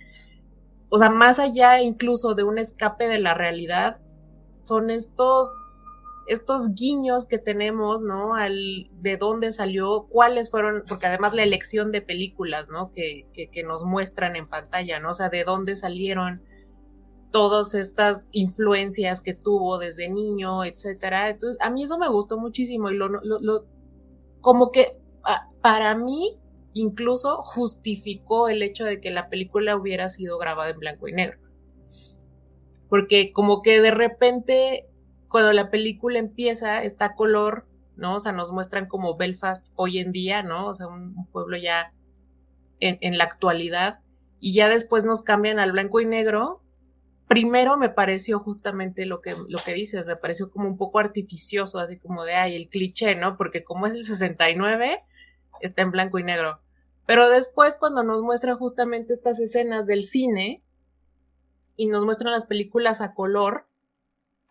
o 0.88 0.98
sea, 0.98 1.10
más 1.10 1.38
allá 1.38 1.82
incluso 1.82 2.34
de 2.34 2.44
un 2.44 2.58
escape 2.58 3.08
de 3.08 3.18
la 3.18 3.34
realidad, 3.34 3.98
son 4.56 4.90
estos 4.90 5.50
estos 6.26 6.74
guiños 6.74 7.26
que 7.26 7.38
tenemos, 7.38 8.02
¿no? 8.02 8.34
Al 8.34 8.88
de 8.92 9.16
dónde 9.16 9.52
salió, 9.52 10.06
cuáles 10.08 10.50
fueron, 10.50 10.84
porque 10.88 11.06
además 11.06 11.34
la 11.34 11.42
elección 11.42 11.92
de 11.92 12.02
películas, 12.02 12.68
¿no? 12.70 12.92
Que, 12.92 13.26
que, 13.32 13.48
que 13.48 13.62
nos 13.62 13.84
muestran 13.84 14.36
en 14.36 14.48
pantalla, 14.48 15.00
¿no? 15.00 15.10
O 15.10 15.14
sea, 15.14 15.28
de 15.28 15.44
dónde 15.44 15.76
salieron 15.76 16.42
todas 17.30 17.74
estas 17.74 18.22
influencias 18.30 19.20
que 19.20 19.34
tuvo 19.34 19.78
desde 19.78 20.08
niño, 20.08 20.64
etcétera. 20.64 21.30
Entonces, 21.30 21.58
a 21.60 21.68
mí 21.68 21.82
eso 21.82 21.98
me 21.98 22.08
gustó 22.08 22.38
muchísimo 22.38 22.90
y 22.90 22.96
lo, 22.96 23.08
lo, 23.08 23.20
lo 23.40 23.66
como 24.40 24.70
que 24.70 24.96
para 25.60 25.96
mí 25.96 26.38
incluso 26.74 27.38
justificó 27.38 28.48
el 28.48 28.62
hecho 28.62 28.84
de 28.84 29.00
que 29.00 29.10
la 29.10 29.28
película 29.30 29.76
hubiera 29.76 30.10
sido 30.10 30.38
grabada 30.38 30.70
en 30.70 30.78
blanco 30.78 31.08
y 31.08 31.12
negro. 31.12 31.38
Porque 32.88 33.32
como 33.32 33.62
que 33.62 33.80
de 33.80 33.90
repente 33.90 34.86
cuando 35.34 35.52
la 35.52 35.68
película 35.68 36.20
empieza 36.20 36.84
está 36.84 37.16
color, 37.16 37.66
¿no? 37.96 38.14
O 38.14 38.20
sea, 38.20 38.30
nos 38.30 38.52
muestran 38.52 38.86
como 38.86 39.16
Belfast 39.16 39.72
hoy 39.74 39.98
en 39.98 40.12
día, 40.12 40.44
¿no? 40.44 40.68
O 40.68 40.74
sea, 40.74 40.86
un, 40.86 41.16
un 41.16 41.26
pueblo 41.26 41.56
ya 41.56 41.92
en, 42.78 42.98
en 43.00 43.18
la 43.18 43.24
actualidad 43.24 43.98
y 44.38 44.54
ya 44.54 44.68
después 44.68 45.04
nos 45.04 45.22
cambian 45.22 45.58
al 45.58 45.72
blanco 45.72 46.00
y 46.00 46.06
negro 46.06 46.60
primero 47.26 47.76
me 47.76 47.88
pareció 47.88 48.38
justamente 48.38 49.06
lo 49.06 49.20
que, 49.20 49.34
lo 49.48 49.58
que 49.58 49.74
dices, 49.74 50.06
me 50.06 50.14
pareció 50.14 50.52
como 50.52 50.68
un 50.68 50.76
poco 50.76 51.00
artificioso, 51.00 51.80
así 51.80 51.98
como 51.98 52.22
de, 52.22 52.34
ay, 52.34 52.54
el 52.54 52.68
cliché, 52.68 53.16
¿no? 53.16 53.36
Porque 53.36 53.64
como 53.64 53.88
es 53.88 53.94
el 53.94 54.04
69, 54.04 55.02
está 55.60 55.82
en 55.82 55.90
blanco 55.90 56.20
y 56.20 56.22
negro. 56.22 56.60
Pero 57.06 57.28
después 57.28 57.76
cuando 57.76 58.04
nos 58.04 58.22
muestran 58.22 58.56
justamente 58.56 59.12
estas 59.12 59.40
escenas 59.40 59.88
del 59.88 60.04
cine 60.04 60.62
y 61.76 61.86
nos 61.86 62.04
muestran 62.04 62.32
las 62.32 62.46
películas 62.46 63.00
a 63.00 63.14
color, 63.14 63.66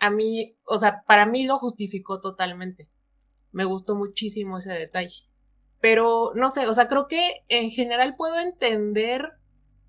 a 0.03 0.09
mí, 0.09 0.55
o 0.65 0.77
sea, 0.77 1.03
para 1.07 1.25
mí 1.25 1.45
lo 1.45 1.57
justificó 1.57 2.19
totalmente. 2.19 2.89
Me 3.51 3.65
gustó 3.65 3.95
muchísimo 3.95 4.57
ese 4.57 4.73
detalle. 4.73 5.27
Pero 5.79 6.31
no 6.35 6.49
sé, 6.49 6.67
o 6.67 6.73
sea, 6.73 6.87
creo 6.87 7.07
que 7.07 7.43
en 7.49 7.69
general 7.69 8.15
puedo 8.15 8.39
entender 8.39 9.33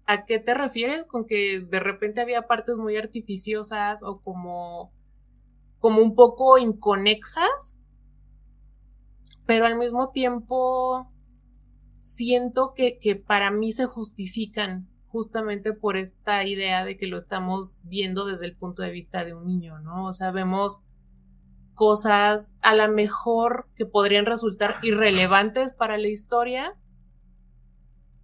¿A 0.06 0.26
qué 0.26 0.38
te 0.38 0.52
refieres 0.52 1.06
con 1.06 1.24
que 1.24 1.60
de 1.60 1.80
repente 1.80 2.20
había 2.20 2.46
partes 2.46 2.76
muy 2.76 2.96
artificiosas 2.96 4.02
o 4.02 4.20
como, 4.20 4.92
como 5.78 6.02
un 6.02 6.14
poco 6.14 6.58
inconexas? 6.58 7.74
Pero 9.46 9.64
al 9.64 9.76
mismo 9.76 10.10
tiempo 10.10 11.10
siento 11.98 12.74
que, 12.74 12.98
que 12.98 13.16
para 13.16 13.50
mí 13.50 13.72
se 13.72 13.86
justifican 13.86 14.88
justamente 15.14 15.72
por 15.72 15.96
esta 15.96 16.42
idea 16.44 16.84
de 16.84 16.96
que 16.96 17.06
lo 17.06 17.16
estamos 17.16 17.82
viendo 17.84 18.26
desde 18.26 18.46
el 18.46 18.56
punto 18.56 18.82
de 18.82 18.90
vista 18.90 19.24
de 19.24 19.32
un 19.32 19.46
niño, 19.46 19.78
¿no? 19.78 20.06
O 20.06 20.12
sea, 20.12 20.32
vemos 20.32 20.80
cosas 21.74 22.56
a 22.62 22.74
lo 22.74 22.92
mejor 22.92 23.68
que 23.76 23.86
podrían 23.86 24.26
resultar 24.26 24.78
irrelevantes 24.82 25.70
para 25.70 25.98
la 25.98 26.08
historia, 26.08 26.76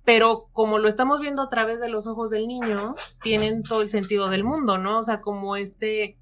pero 0.05 0.49
como 0.53 0.79
lo 0.79 0.89
estamos 0.89 1.21
viendo 1.21 1.43
a 1.43 1.49
través 1.49 1.81
de 1.81 1.89
los 1.89 2.09
ojos 2.09 2.31
del 2.31 2.49
niño, 2.49 2.97
tienen 3.23 3.63
todo 3.63 3.83
el 3.83 3.89
sentido 3.89 4.29
del 4.29 4.43
mundo, 4.43 4.77
¿no? 4.77 4.99
O 4.99 5.03
sea, 5.05 5.21
como 5.21 5.55
este, 5.55 6.19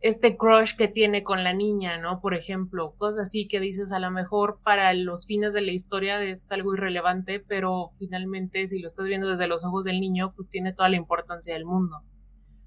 este 0.00 0.38
crush 0.38 0.76
que 0.76 0.88
tiene 0.88 1.22
con 1.22 1.44
la 1.44 1.52
niña, 1.52 1.98
¿no? 1.98 2.20
Por 2.20 2.34
ejemplo, 2.34 2.94
cosas 2.96 3.28
así 3.28 3.46
que 3.46 3.60
dices 3.60 3.92
a 3.92 3.98
lo 3.98 4.10
mejor 4.10 4.60
para 4.64 4.94
los 4.94 5.26
fines 5.26 5.52
de 5.52 5.60
la 5.60 5.72
historia 5.72 6.22
es 6.22 6.50
algo 6.50 6.74
irrelevante, 6.74 7.38
pero 7.40 7.90
finalmente 7.98 8.66
si 8.66 8.80
lo 8.80 8.86
estás 8.86 9.06
viendo 9.06 9.28
desde 9.28 9.46
los 9.46 9.62
ojos 9.62 9.84
del 9.84 10.00
niño, 10.00 10.32
pues 10.34 10.48
tiene 10.48 10.72
toda 10.72 10.88
la 10.88 10.96
importancia 10.96 11.52
del 11.52 11.66
mundo. 11.66 12.02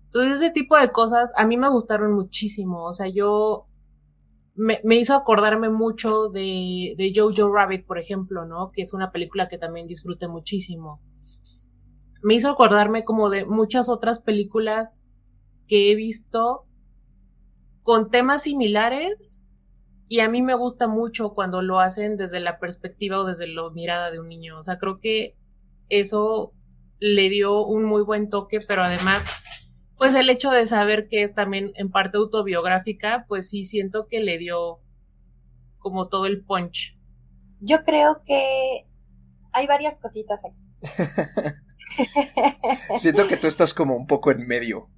Entonces 0.06 0.42
ese 0.42 0.51
tipo 0.51 0.77
de 0.77 0.92
cosas 0.92 1.34
a 1.36 1.48
mí 1.48 1.57
me 1.57 1.70
gustaron 1.70 2.14
muchísimo, 2.14 2.86
o 2.86 2.94
sea, 2.94 3.07
yo 3.07 3.66
me, 4.55 4.79
me, 4.84 4.98
hizo 4.98 5.16
acordarme 5.16 5.70
mucho 5.70 6.29
de, 6.29 6.94
de 6.96 7.12
Jojo 7.16 7.51
Rabbit, 7.51 7.88
por 7.88 7.98
ejemplo, 7.98 8.46
¿no? 8.46 8.72
Que 8.72 8.84
es 8.84 8.94
una 8.94 9.12
película 9.12 9.48
que 9.48 9.57
también 9.57 9.88
disfruté 9.88 10.27
muchísimo. 10.27 11.01
Me 12.22 12.36
hizo 12.36 12.51
acordarme 12.51 13.03
como 13.03 13.31
de 13.31 13.46
muchas 13.46 13.90
otras 13.90 14.20
películas 14.20 15.03
que 15.68 15.92
he 15.92 15.96
visto 15.96 16.68
con 17.83 18.09
temas 18.09 18.43
similares 18.43 19.41
y 20.07 20.19
a 20.19 20.29
mí 20.29 20.41
me 20.41 20.55
gusta 20.55 20.87
mucho 20.87 21.33
cuando 21.33 21.61
lo 21.61 21.79
hacen 21.79 22.17
desde 22.17 22.39
la 22.39 22.59
perspectiva 22.59 23.19
o 23.19 23.25
desde 23.25 23.48
la 23.48 23.69
mirada 23.72 24.11
de 24.11 24.19
un 24.19 24.29
niño. 24.29 24.57
O 24.57 24.63
sea, 24.63 24.77
creo 24.77 25.00
que 25.00 25.35
eso 25.89 26.53
le 27.00 27.29
dio 27.29 27.65
un 27.65 27.83
muy 27.83 28.03
buen 28.03 28.29
toque, 28.29 28.61
pero 28.61 28.83
además 28.83 29.24
pues 30.03 30.15
el 30.15 30.29
hecho 30.29 30.51
de 30.51 30.65
saber 30.65 31.07
que 31.07 31.24
es 31.24 31.33
también 31.33 31.72
en 31.75 31.89
parte 31.89 32.17
autobiográfica, 32.17 33.24
pues 33.27 33.50
sí 33.50 33.63
siento 33.63 34.07
que 34.07 34.19
le 34.19 34.37
dio 34.37 34.81
como 35.79 36.09
todo 36.09 36.25
el 36.25 36.43
punch. 36.43 37.00
Yo 37.61 37.85
creo 37.85 38.22
que 38.25 38.85
hay 39.53 39.65
varias 39.65 39.98
cositas 40.00 40.41
aquí. 40.43 40.57
siento 42.98 43.29
que 43.29 43.37
tú 43.37 43.48
estás 43.48 43.74
como 43.74 43.96
un 43.96 44.05
poco 44.05 44.31
en 44.31 44.46
medio. 44.46 44.89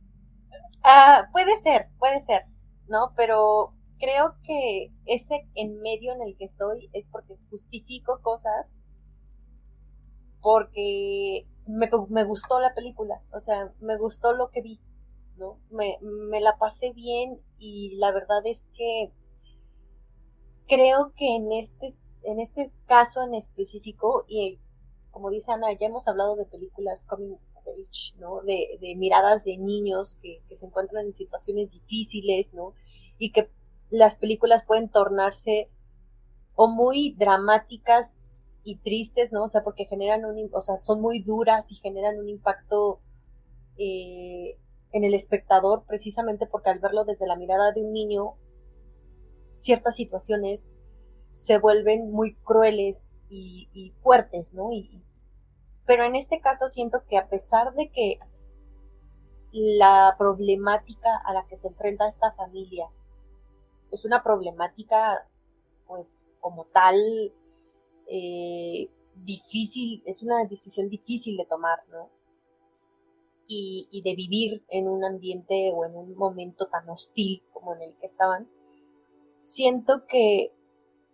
Ah, 0.84 1.30
puede 1.32 1.56
ser, 1.58 1.90
puede 2.00 2.20
ser, 2.22 2.48
¿no? 2.88 3.14
Pero 3.16 3.74
creo 4.00 4.36
que 4.44 4.92
ese 5.06 5.48
en 5.56 5.82
medio 5.82 6.14
en 6.14 6.22
el 6.22 6.36
que 6.38 6.46
estoy 6.46 6.90
es 6.94 7.08
porque 7.08 7.38
justifico 7.50 8.22
cosas 8.22 8.74
porque 10.42 11.48
me, 11.66 11.90
me, 12.10 12.24
gustó 12.24 12.60
la 12.60 12.76
película, 12.76 13.24
o 13.32 13.40
sea, 13.40 13.74
me 13.80 13.98
gustó 13.98 14.34
lo 14.34 14.52
que 14.52 14.62
vi. 14.62 14.80
¿no? 15.38 15.60
Me, 15.70 15.98
me 16.02 16.40
la 16.40 16.58
pasé 16.58 16.92
bien 16.94 17.42
y 17.58 17.96
la 17.98 18.12
verdad 18.12 18.46
es 18.46 18.68
que 18.74 19.12
creo 20.68 21.14
que 21.16 21.36
en 21.36 21.52
este, 21.52 21.98
en 22.24 22.40
este 22.40 22.72
caso 22.86 23.24
en 23.24 23.34
específico, 23.34 24.26
y 24.28 24.60
como 25.12 25.30
dice 25.30 25.52
Ana, 25.52 25.72
ya 25.74 25.88
hemos 25.88 26.08
hablado 26.08 26.36
de 26.36 26.46
películas 26.46 27.06
coming 27.06 27.38
of 27.66 27.74
age, 27.74 28.14
¿no? 28.20 28.42
De, 28.42 28.96
miradas 28.98 29.44
de 29.44 29.58
niños 29.58 30.18
que, 30.22 30.42
se 30.52 30.66
encuentran 30.66 31.06
en 31.08 31.14
situaciones 31.14 31.72
difíciles, 31.72 32.54
¿no? 32.54 32.74
Y 33.18 33.32
que 33.32 33.50
las 33.90 34.18
películas 34.18 34.66
pueden 34.66 34.90
tornarse 34.90 35.70
o 36.56 36.68
muy 36.68 37.16
dramáticas 37.18 38.32
y 38.64 38.78
tristes, 38.78 39.32
¿no? 39.32 39.44
O 39.44 39.50
sea, 39.50 39.64
porque 39.64 39.86
generan 39.86 40.26
un, 40.26 40.50
o 40.54 40.62
sea, 40.62 40.78
son 40.78 41.02
muy 41.02 41.20
duras 41.20 41.72
y 41.72 41.76
generan 41.76 42.18
un 42.20 42.30
impacto 42.30 43.00
eh, 43.78 44.58
en 44.92 45.04
el 45.04 45.14
espectador 45.14 45.84
precisamente 45.86 46.48
porque 46.48 46.70
al 46.70 46.80
verlo 46.80 47.04
desde 47.04 47.28
la 47.28 47.36
mirada 47.36 47.72
de 47.74 47.84
un 47.84 47.92
niño, 47.92 48.36
ciertas 49.50 49.96
situaciones 49.96 50.72
se 51.30 51.58
vuelven 51.58 52.12
muy 52.12 52.36
crueles 52.36 53.14
y, 53.30 53.92
fuertes, 53.94 54.54
¿no? 54.54 54.72
Y, 54.72 55.04
pero 55.86 56.04
en 56.04 56.16
este 56.16 56.40
caso 56.40 56.68
siento 56.68 57.04
que 57.08 57.18
a 57.18 57.28
pesar 57.28 57.74
de 57.74 57.90
que 57.92 58.20
la 59.52 60.16
problemática 60.18 61.18
a 61.18 61.34
la 61.34 61.46
que 61.48 61.58
se 61.58 61.70
enfrenta 61.70 62.08
esta 62.08 62.34
familia 62.34 62.90
es 63.92 64.04
una 64.04 64.24
problemática, 64.24 65.28
pues 65.88 66.28
como 66.42 66.66
tal, 66.66 66.96
eh, 68.08 68.90
difícil, 69.16 70.04
es 70.06 70.22
una 70.22 70.44
decisión 70.46 70.90
difícil 70.90 71.38
de 71.38 71.46
tomar, 71.46 71.80
¿no? 71.90 72.10
y, 73.48 74.02
de 74.04 74.16
vivir 74.16 74.64
en 74.70 74.88
un 74.88 75.04
ambiente 75.04 75.72
o 75.74 75.86
en 75.86 75.96
un 75.96 76.16
momento 76.16 76.68
tan 76.68 76.90
hostil 76.90 77.44
como 77.54 77.76
en 77.76 77.82
el 77.82 77.96
que 77.98 78.06
estaban, 78.06 78.50
siento 79.40 80.06
que, 80.08 80.52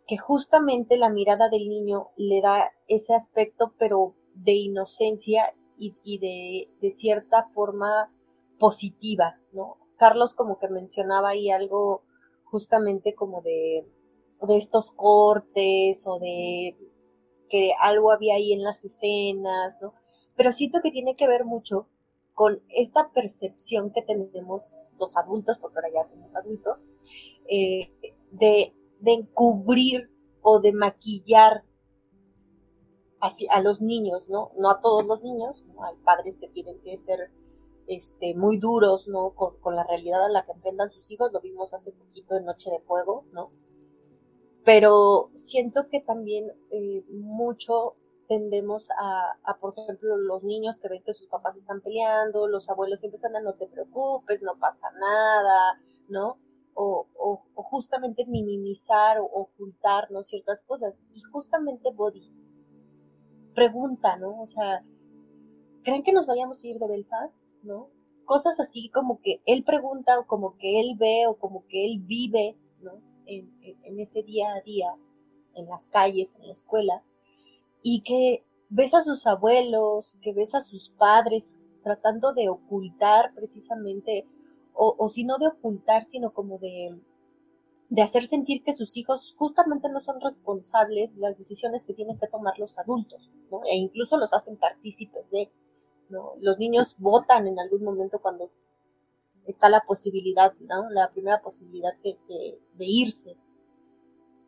que 0.08 0.18
justamente 0.18 0.98
la 0.98 1.10
mirada 1.10 1.50
del 1.50 1.68
niño 1.68 2.10
le 2.16 2.42
da 2.42 2.72
ese 2.88 3.14
aspecto, 3.14 3.74
pero 3.78 4.16
de 4.36 4.54
inocencia 4.54 5.54
y, 5.78 6.20
de, 6.20 6.70
de, 6.80 6.90
cierta 6.92 7.48
forma 7.50 8.12
positiva, 8.60 9.40
¿no? 9.52 9.78
Carlos 9.98 10.36
como 10.36 10.60
que 10.60 10.68
mencionaba 10.68 11.30
ahí 11.30 11.50
algo 11.50 12.04
justamente 12.44 13.16
como 13.16 13.42
de, 13.42 13.88
de 14.48 14.58
estos 14.58 14.92
cortes 14.92 16.06
o 16.06 16.20
de 16.20 16.78
que 17.50 17.74
algo 17.80 18.12
había 18.12 18.36
ahí 18.36 18.54
en 18.54 18.64
las 18.64 18.86
escenas, 18.86 19.80
¿no? 19.82 19.94
Pero 20.36 20.52
siento 20.52 20.82
que 20.82 20.92
tiene 20.92 21.16
que 21.16 21.28
ver 21.28 21.46
mucho 21.46 21.88
con 22.34 22.62
esta 22.70 23.12
percepción 23.12 23.92
que 23.92 24.02
tenemos 24.02 24.70
los 25.00 25.18
adultos, 25.18 25.58
porque 25.58 25.78
ahora 25.78 25.90
ya 25.94 26.04
somos 26.04 26.36
adultos, 26.36 26.90
eh, 27.50 27.92
de, 28.32 28.74
de, 29.00 29.14
encubrir 29.14 30.10
o 30.42 30.60
de 30.60 30.72
maquillar 30.72 31.64
así, 33.22 33.48
a 33.50 33.62
los 33.62 33.82
niños, 33.82 34.28
¿no? 34.30 34.52
No 34.58 34.72
a 34.72 34.82
todos 34.82 35.06
los 35.06 35.22
niños, 35.22 35.64
¿no? 35.68 35.86
hay 35.86 35.96
padres 36.04 36.38
que 36.38 36.48
tienen 36.48 36.82
que 36.82 36.98
ser 36.98 37.32
este, 37.88 38.36
muy 38.36 38.58
duros, 38.58 39.08
¿no? 39.08 39.34
Con, 39.36 39.76
la 39.76 39.84
realidad 39.84 40.26
a 40.26 40.30
la 40.30 40.46
que 40.46 40.52
enfrentan 40.52 40.92
sus 40.92 41.10
hijos, 41.12 41.32
lo 41.32 41.40
vimos 41.40 41.74
hace 41.74 41.92
poquito 41.94 42.36
en 42.36 42.46
Noche 42.46 42.70
de 42.72 42.80
Fuego, 42.80 43.26
¿no? 43.32 43.52
Pero 44.66 45.32
siento 45.36 45.88
que 45.90 46.02
también 46.02 46.52
eh, 46.72 47.04
mucho 47.10 47.96
tendemos 48.28 48.90
a, 48.98 49.58
por 49.60 49.74
ejemplo, 49.78 50.16
los 50.18 50.44
niños 50.44 50.78
que 50.80 50.88
ven 50.88 51.04
que 51.04 51.14
sus 51.14 51.28
papás 51.28 51.58
están 51.58 51.82
peleando, 51.82 52.48
los 52.48 52.70
abuelos 52.70 53.02
siempre 53.02 53.18
están, 53.18 53.34
no 53.44 53.56
te 53.56 53.68
preocupes, 53.68 54.42
no 54.42 54.58
pasa 54.58 54.90
nada, 54.92 55.80
¿no? 56.08 56.38
O, 56.74 57.08
o, 57.18 57.44
o 57.54 57.64
justamente 57.64 58.26
minimizar 58.26 59.20
o 59.20 59.26
ocultar, 59.26 60.10
¿no? 60.12 60.24
Ciertas 60.24 60.64
cosas. 60.64 61.06
Y 61.14 61.22
justamente 61.22 61.92
Body 61.92 62.41
pregunta, 63.54 64.18
¿no? 64.18 64.42
O 64.42 64.48
sea, 64.48 64.84
¿creen 65.84 66.04
que 66.04 66.14
nos 66.14 66.26
vayamos 66.26 66.64
a 66.64 66.68
ir 66.68 66.80
de 66.80 66.88
Belfast? 66.88 67.44
¿No? 67.64 67.90
Cosas 68.26 68.60
así 68.60 68.90
como 68.90 69.20
que 69.22 69.42
él 69.46 69.64
pregunta 69.64 70.20
o 70.20 70.26
como 70.26 70.58
que 70.58 70.80
él 70.80 70.96
ve 70.98 71.26
o 71.28 71.36
como 71.36 71.66
que 71.68 71.86
él 71.86 72.00
vive, 72.00 72.56
¿no? 72.82 73.02
En, 73.26 74.00
ese 74.00 74.24
día 74.24 74.54
a 74.54 74.62
día, 74.62 74.96
en 75.54 75.68
las 75.68 75.88
calles, 75.88 76.36
en 76.36 76.48
la 76.48 76.54
escuela 76.54 77.04
y 77.84 78.02
que 78.02 78.44
ves 78.70 78.94
a 78.94 79.02
sus 79.02 79.28
abuelos, 79.28 80.18
que 80.22 80.34
ves 80.34 80.56
a 80.56 80.62
sus 80.62 80.90
padres 80.90 81.56
tratando 81.84 82.34
de 82.34 82.50
ocultar 82.50 83.34
precisamente, 83.34 84.26
o 84.74 85.10
si 85.10 85.24
no 85.24 85.38
de 85.38 85.48
ocultar, 85.48 86.04
sino 86.04 86.32
como 86.32 86.58
de, 86.58 86.96
de 87.92 88.02
hacer 88.02 88.26
sentir 88.26 88.64
que 88.64 88.72
sus 88.72 88.96
hijos 88.96 89.36
justamente 89.38 89.90
no 89.90 90.00
son 90.00 90.22
responsables 90.22 91.18
de 91.18 91.24
las 91.24 91.38
decisiones 91.38 91.84
que 91.84 91.94
tienen 91.94 92.18
que 92.18 92.28
tomar 92.28 92.58
los 92.58 92.80
adultos, 92.80 93.30
¿no? 93.52 93.62
E 93.66 93.76
incluso 93.76 94.16
los 94.16 94.32
hacen 94.32 94.56
partícipes 94.56 95.30
de, 95.30 95.52
¿no? 96.08 96.32
Los 96.38 96.58
niños 96.58 96.96
votan 97.00 97.50
en 97.50 97.60
algún 97.60 97.84
momento 97.84 98.20
cuando 98.20 98.50
está 99.46 99.68
la 99.68 99.82
posibilidad, 99.82 100.54
¿no? 100.62 100.90
La 100.90 101.12
primera 101.12 101.42
posibilidad 101.42 101.92
de, 102.02 102.18
de, 102.30 102.86
irse, 102.86 103.36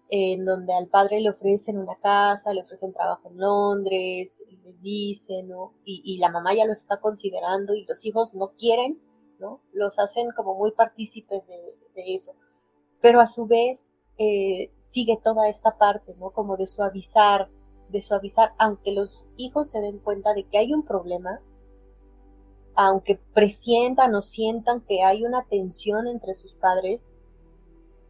en 0.08 0.46
donde 0.46 0.74
al 0.74 0.88
padre 0.88 1.20
le 1.20 1.32
ofrecen 1.32 1.78
una 1.78 1.96
casa, 1.96 2.54
le 2.54 2.62
ofrecen 2.62 2.94
trabajo 2.94 3.28
en 3.28 3.40
Londres, 3.40 4.46
les 4.64 4.82
dicen, 4.82 5.50
¿no? 5.50 5.74
Y, 5.84 6.18
la 6.20 6.30
mamá 6.30 6.54
ya 6.56 6.64
lo 6.64 6.72
está 6.72 7.02
considerando 7.02 7.76
y 7.76 7.84
los 7.88 8.06
hijos 8.06 8.34
no 8.34 8.54
quieren, 8.58 9.02
¿no? 9.38 9.60
Los 9.74 10.00
hacen 10.00 10.32
como 10.32 10.56
muy 10.56 10.72
partícipes 10.72 11.48
de 11.48 12.14
eso. 12.14 12.36
Pero 13.04 13.20
a 13.20 13.28
su 13.28 13.48
vez 13.48 13.94
eh, 14.18 14.72
sigue 14.80 15.20
toda 15.22 15.50
esta 15.50 15.78
parte, 15.78 16.16
¿no? 16.20 16.32
Como 16.32 16.56
de 16.56 16.68
suavizar, 16.68 17.50
de 17.90 18.02
suavizar, 18.02 18.54
aunque 18.58 18.94
los 18.94 19.28
hijos 19.36 19.70
se 19.72 19.82
den 19.82 20.00
cuenta 20.00 20.34
de 20.34 20.46
que 20.46 20.58
hay 20.58 20.74
un 20.74 20.86
problema, 20.86 21.42
aunque 22.76 23.20
presientan 23.34 24.16
o 24.16 24.22
sientan 24.22 24.80
que 24.80 25.04
hay 25.04 25.26
una 25.26 25.44
tensión 25.44 26.08
entre 26.08 26.34
sus 26.34 26.56
padres, 26.56 27.10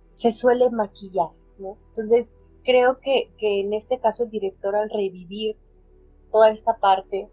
se 0.10 0.32
suele 0.32 0.70
maquillar, 0.70 1.32
¿no? 1.58 1.80
Entonces, 1.88 2.32
creo 2.64 3.00
que, 3.00 3.32
que, 3.40 3.62
en 3.62 3.74
este 3.74 3.98
caso 3.98 4.26
el 4.26 4.30
director 4.30 4.76
al 4.76 4.92
revivir 4.92 5.58
toda 6.32 6.52
esta 6.52 6.78
parte 6.78 7.32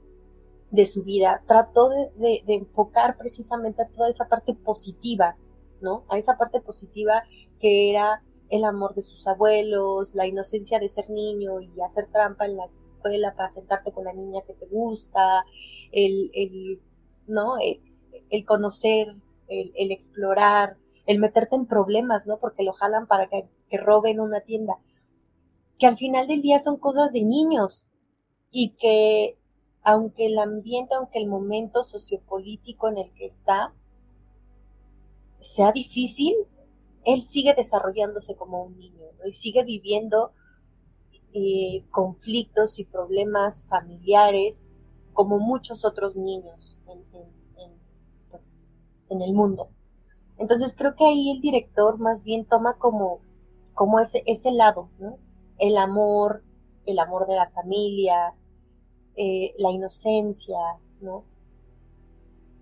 de 0.71 0.87
su 0.87 1.03
vida, 1.05 1.43
trató 1.47 1.91
de, 1.91 2.11
de, 2.17 2.43
de, 2.47 2.55
enfocar 2.55 3.19
precisamente 3.19 3.83
a 3.83 3.89
toda 3.89 4.09
esa 4.09 4.29
parte 4.29 4.55
positiva, 4.55 5.37
¿no? 5.81 6.05
A 6.09 6.19
esa 6.19 6.37
parte 6.37 6.61
positiva 6.61 7.23
que 7.59 7.91
era 7.91 8.23
el 8.51 8.65
amor 8.65 8.95
de 8.95 9.03
sus 9.03 9.27
abuelos, 9.27 10.15
la 10.15 10.27
inocencia 10.27 10.79
de 10.81 10.89
ser 10.89 11.09
niño 11.09 11.61
y 11.61 11.81
hacer 11.81 12.09
trampa 12.11 12.47
en 12.47 12.57
la 12.57 12.65
escuela 12.65 13.35
para 13.35 13.49
sentarte 13.49 13.93
con 13.93 14.05
la 14.05 14.13
niña 14.13 14.43
que 14.47 14.55
te 14.55 14.67
gusta, 14.67 15.45
el, 15.93 16.31
el 16.35 16.81
¿no? 17.27 17.59
El, 17.59 17.81
el 18.29 18.45
conocer, 18.45 19.09
el, 19.49 19.73
el 19.77 19.93
explorar, 19.93 20.77
el 21.07 21.19
meterte 21.19 21.57
en 21.57 21.67
problemas, 21.67 22.27
¿no? 22.27 22.39
Porque 22.39 22.65
lo 22.65 22.73
jalan 22.73 23.07
para 23.07 23.29
que, 23.29 23.49
que 23.69 23.79
roben 23.79 24.21
una 24.21 24.41
tienda. 24.41 24.79
Que 25.79 25.87
al 25.87 25.97
final 25.97 26.27
del 26.27 26.43
día 26.43 26.59
son 26.59 26.77
cosas 26.77 27.13
de 27.13 27.25
niños 27.25 27.87
y 28.51 28.71
que 28.71 29.39
aunque 29.83 30.27
el 30.27 30.39
ambiente, 30.39 30.95
aunque 30.95 31.19
el 31.19 31.27
momento 31.27 31.85
sociopolítico 31.85 32.89
en 32.89 32.99
el 32.99 33.13
que 33.15 33.27
está 33.27 33.73
sea 35.41 35.73
difícil, 35.73 36.35
él 37.05 37.21
sigue 37.23 37.55
desarrollándose 37.55 38.37
como 38.37 38.65
un 38.65 38.77
niño 38.77 39.07
y 39.25 39.33
sigue 39.33 39.65
viviendo 39.65 40.33
eh, 41.33 41.85
conflictos 41.91 42.79
y 42.79 42.85
problemas 42.85 43.65
familiares 43.67 44.69
como 45.13 45.39
muchos 45.39 45.85
otros 45.85 46.17
niños 46.17 46.79
pues, 48.29 48.59
en 49.09 49.23
el 49.23 49.33
mundo. 49.33 49.71
Entonces 50.39 50.75
creo 50.77 50.95
que 50.95 51.05
ahí 51.05 51.31
el 51.31 51.41
director 51.41 51.99
más 51.99 52.25
bien 52.25 52.47
toma 52.47 52.79
como, 52.79 53.21
como 53.75 54.01
ese, 54.01 54.23
ese 54.27 54.51
lado. 54.53 54.89
El 55.59 55.77
amor, 55.77 56.43
el 56.87 56.99
amor 56.99 57.27
de 57.27 57.37
la 57.37 57.51
familia, 57.51 58.35
eh, 59.17 59.55
la 59.59 59.71
inocencia, 59.71 60.57
¿no? 61.01 61.25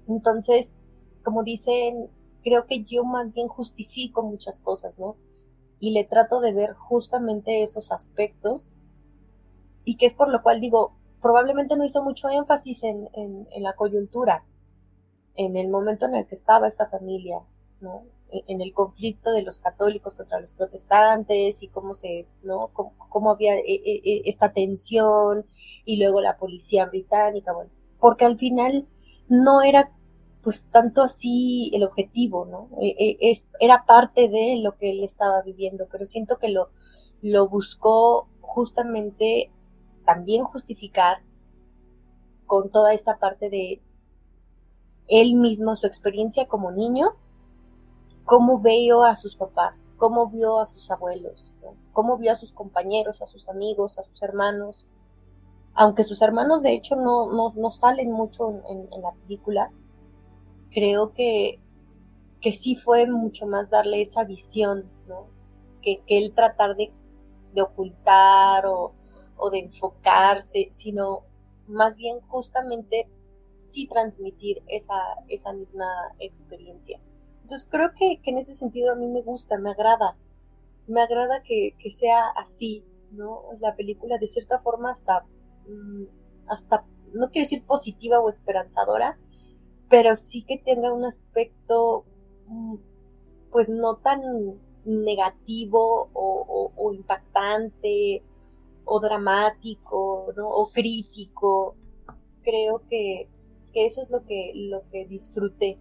Entonces, 0.09 0.77
como 1.23 1.45
dicen, 1.45 2.11
creo 2.43 2.67
que 2.67 2.85
yo 2.85 3.05
más 3.05 3.33
bien 3.33 3.49
justifico 3.49 4.23
muchas 4.23 4.61
cosas, 4.61 4.99
¿no? 4.99 5.17
Y 5.81 5.93
le 5.93 6.05
trato 6.05 6.41
de 6.41 6.53
ver 6.53 6.75
justamente 6.75 7.63
esos 7.63 7.93
aspectos 7.93 8.73
y 9.85 9.97
que 9.97 10.07
es 10.07 10.15
por 10.15 10.29
lo 10.29 10.43
cual 10.43 10.61
digo, 10.61 10.93
probablemente 11.23 11.77
no 11.77 11.85
hizo 11.85 12.03
mucho 12.03 12.29
énfasis 12.29 12.83
en, 12.85 13.09
en, 13.15 13.49
en 13.51 13.63
la 13.63 13.75
coyuntura, 13.75 14.45
en 15.35 15.57
el 15.57 15.69
momento 15.69 16.07
en 16.07 16.17
el 16.17 16.27
que 16.27 16.35
estaba 16.35 16.69
esta 16.69 16.89
familia, 16.89 17.41
¿no? 17.81 18.05
en 18.31 18.61
el 18.61 18.73
conflicto 18.73 19.33
de 19.33 19.43
los 19.43 19.59
católicos 19.59 20.15
contra 20.15 20.41
los 20.41 20.53
protestantes 20.53 21.63
y 21.63 21.69
cómo 21.69 21.95
se, 21.95 22.27
¿no? 22.43 22.71
Cómo 23.09 23.31
había 23.31 23.55
e, 23.57 23.63
e, 23.67 24.23
esta 24.27 24.53
tensión 24.53 25.47
y 25.85 25.97
luego 25.97 26.21
la 26.21 26.37
policía 26.37 26.87
británica, 26.87 27.53
bueno, 27.53 27.71
porque 27.99 28.27
al 28.27 28.39
final 28.39 28.87
no 29.29 29.63
era 29.63 29.93
pues 30.43 30.67
tanto 30.71 31.03
así 31.03 31.71
el 31.75 31.85
objetivo, 31.85 32.47
¿no? 32.47 32.69
E, 32.81 33.17
es, 33.21 33.47
era 33.61 33.85
parte 33.85 34.29
de 34.29 34.61
lo 34.63 34.77
que 34.77 34.91
él 34.91 35.05
estaba 35.05 35.43
viviendo, 35.43 35.87
pero 35.91 36.07
siento 36.07 36.39
que 36.39 36.49
lo, 36.49 36.71
lo 37.23 37.49
buscó 37.49 38.29
justamente 38.41 39.51
también 40.05 40.45
justificar 40.45 41.19
con 42.47 42.71
toda 42.71 42.95
esta 42.95 43.19
parte 43.19 43.51
de 43.51 43.83
él 45.09 45.35
mismo, 45.35 45.77
su 45.77 45.87
experiencia 45.87 46.47
como 46.47 46.71
niño, 46.71 47.15
cómo 48.25 48.59
vio 48.59 49.05
a 49.05 49.17
sus 49.17 49.37
papás, 49.37 49.91
cómo 49.97 50.29
vio 50.29 50.61
a 50.61 50.67
sus 50.67 50.91
abuelos, 50.91 51.51
cómo 51.93 52.19
vio 52.19 52.33
a 52.33 52.35
sus 52.35 52.53
compañeros, 52.53 53.23
a 53.23 53.27
sus 53.27 53.49
amigos, 53.49 53.99
a 53.99 54.03
sus 54.03 54.23
hermanos. 54.23 54.87
Aunque 55.75 56.05
sus 56.05 56.21
hermanos 56.21 56.63
de 56.63 56.75
hecho 56.75 56.95
no, 56.95 57.33
no, 57.33 57.55
no 57.57 57.71
salen 57.71 58.13
mucho 58.13 58.61
en, 58.69 59.03
la 59.03 59.13
película, 59.13 59.73
creo 60.71 61.13
que, 61.13 61.61
que 62.41 62.53
sí 62.53 62.77
fue 62.77 63.07
mucho 63.07 63.47
más 63.47 63.71
darle 63.71 64.01
esa 64.01 64.25
visión, 64.25 64.91
que, 65.83 66.03
que 66.07 66.31
tratar 66.35 66.77
de, 66.77 66.93
de 67.55 67.63
ocultar 67.63 68.67
o, 68.67 68.95
o 69.37 69.51
de 69.51 69.61
enfocarse, 69.61 70.69
sino 70.71 71.25
más 71.67 71.97
bien 71.97 72.21
justamente 72.21 73.09
sí 73.61 73.87
transmitir 73.87 74.63
esa, 74.69 74.95
esa 75.29 75.53
misma 75.53 75.87
experiencia. 76.19 77.01
Entonces 77.43 77.67
creo 77.71 77.93
que, 77.95 78.21
que, 78.23 78.31
en 78.31 78.39
ese 78.39 78.55
sentido 78.55 78.93
a 78.93 78.97
mí 78.97 79.09
me 79.09 79.23
gusta, 79.23 79.59
me 79.59 79.71
agrada, 79.71 80.17
me 80.87 81.01
agrada 81.01 81.43
que, 81.43 81.75
que 81.79 81.91
sea 81.91 82.29
así, 82.37 82.85
¿no? 83.13 83.43
La 83.61 83.75
película 83.75 84.19
de 84.19 84.27
cierta 84.27 84.59
forma 84.59 84.91
hasta, 84.91 85.25
mmm, 85.67 86.05
hasta, 86.49 86.85
no 87.13 87.31
quiero 87.31 87.45
decir 87.45 87.65
positiva 87.65 88.21
o 88.21 88.29
esperanzadora, 88.29 89.19
pero 89.89 90.17
sí 90.17 90.43
que 90.43 90.59
tenga 90.59 90.93
un 90.93 91.05
aspecto, 91.05 92.05
mmm, 92.47 92.77
pues 93.51 93.69
no 93.69 93.97
tan 93.97 94.21
negativo 94.85 96.11
o 96.15 96.93
impactante 96.95 98.23
o 98.89 99.01
dramático, 99.01 100.33
¿no? 100.37 100.49
O 100.49 100.71
crítico. 100.71 101.77
Creo 102.43 102.83
que, 102.89 103.29
que 103.73 103.87
eso 103.87 104.03
es 104.03 104.11
lo 104.11 104.25
que, 104.25 104.53
lo 104.55 104.89
que 104.91 105.07
disfruté. 105.07 105.79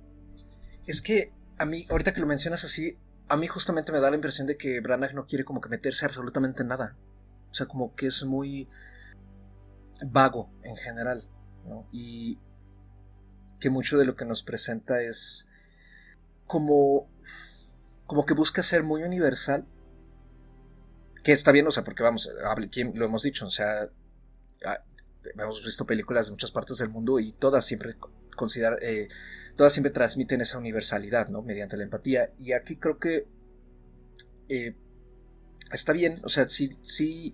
Es 0.85 1.01
que 1.01 1.31
a 1.57 1.65
mí, 1.65 1.85
ahorita 1.89 2.13
que 2.13 2.21
lo 2.21 2.27
mencionas 2.27 2.63
así, 2.65 2.97
a 3.29 3.37
mí 3.37 3.47
justamente 3.47 3.91
me 3.91 3.99
da 3.99 4.09
la 4.09 4.15
impresión 4.15 4.47
de 4.47 4.57
que 4.57 4.79
Branagh 4.81 5.13
no 5.13 5.25
quiere 5.25 5.45
como 5.45 5.61
que 5.61 5.69
meterse 5.69 6.05
absolutamente 6.05 6.63
en 6.63 6.69
nada. 6.69 6.97
O 7.49 7.53
sea, 7.53 7.65
como 7.65 7.93
que 7.95 8.07
es 8.07 8.23
muy 8.25 8.67
vago 10.05 10.49
en 10.63 10.75
general, 10.75 11.23
¿no? 11.65 11.87
Y 11.91 12.39
que 13.59 13.69
mucho 13.69 13.97
de 13.97 14.05
lo 14.05 14.15
que 14.15 14.25
nos 14.25 14.43
presenta 14.43 15.01
es 15.01 15.47
como 16.45 17.09
como 18.05 18.25
que 18.25 18.33
busca 18.33 18.63
ser 18.63 18.83
muy 18.83 19.03
universal 19.03 19.67
que 21.23 21.33
está 21.33 21.51
bien, 21.51 21.67
o 21.67 21.71
sea, 21.71 21.83
porque 21.83 22.03
vamos, 22.03 22.29
lo 22.93 23.05
hemos 23.05 23.23
dicho, 23.23 23.45
o 23.45 23.49
sea, 23.49 23.89
hemos 25.35 25.65
visto 25.65 25.85
películas 25.85 26.27
de 26.27 26.31
muchas 26.31 26.51
partes 26.51 26.77
del 26.77 26.87
mundo 26.87 27.19
y 27.19 27.33
todas 27.33 27.65
siempre 27.65 27.97
considerar, 28.35 28.79
eh, 28.81 29.09
todas 29.57 29.73
siempre 29.73 29.91
transmiten 29.91 30.39
esa 30.39 30.57
universalidad, 30.57 31.27
¿no? 31.27 31.41
Mediante 31.41 31.75
la 31.75 31.83
empatía. 31.83 32.31
Y 32.39 32.53
aquí 32.53 32.77
creo 32.77 32.97
que 32.97 33.27
eh, 34.47 34.77
está 35.73 35.91
bien, 35.91 36.21
o 36.23 36.29
sea, 36.29 36.47
sí, 36.47 36.69
sí, 36.81 37.33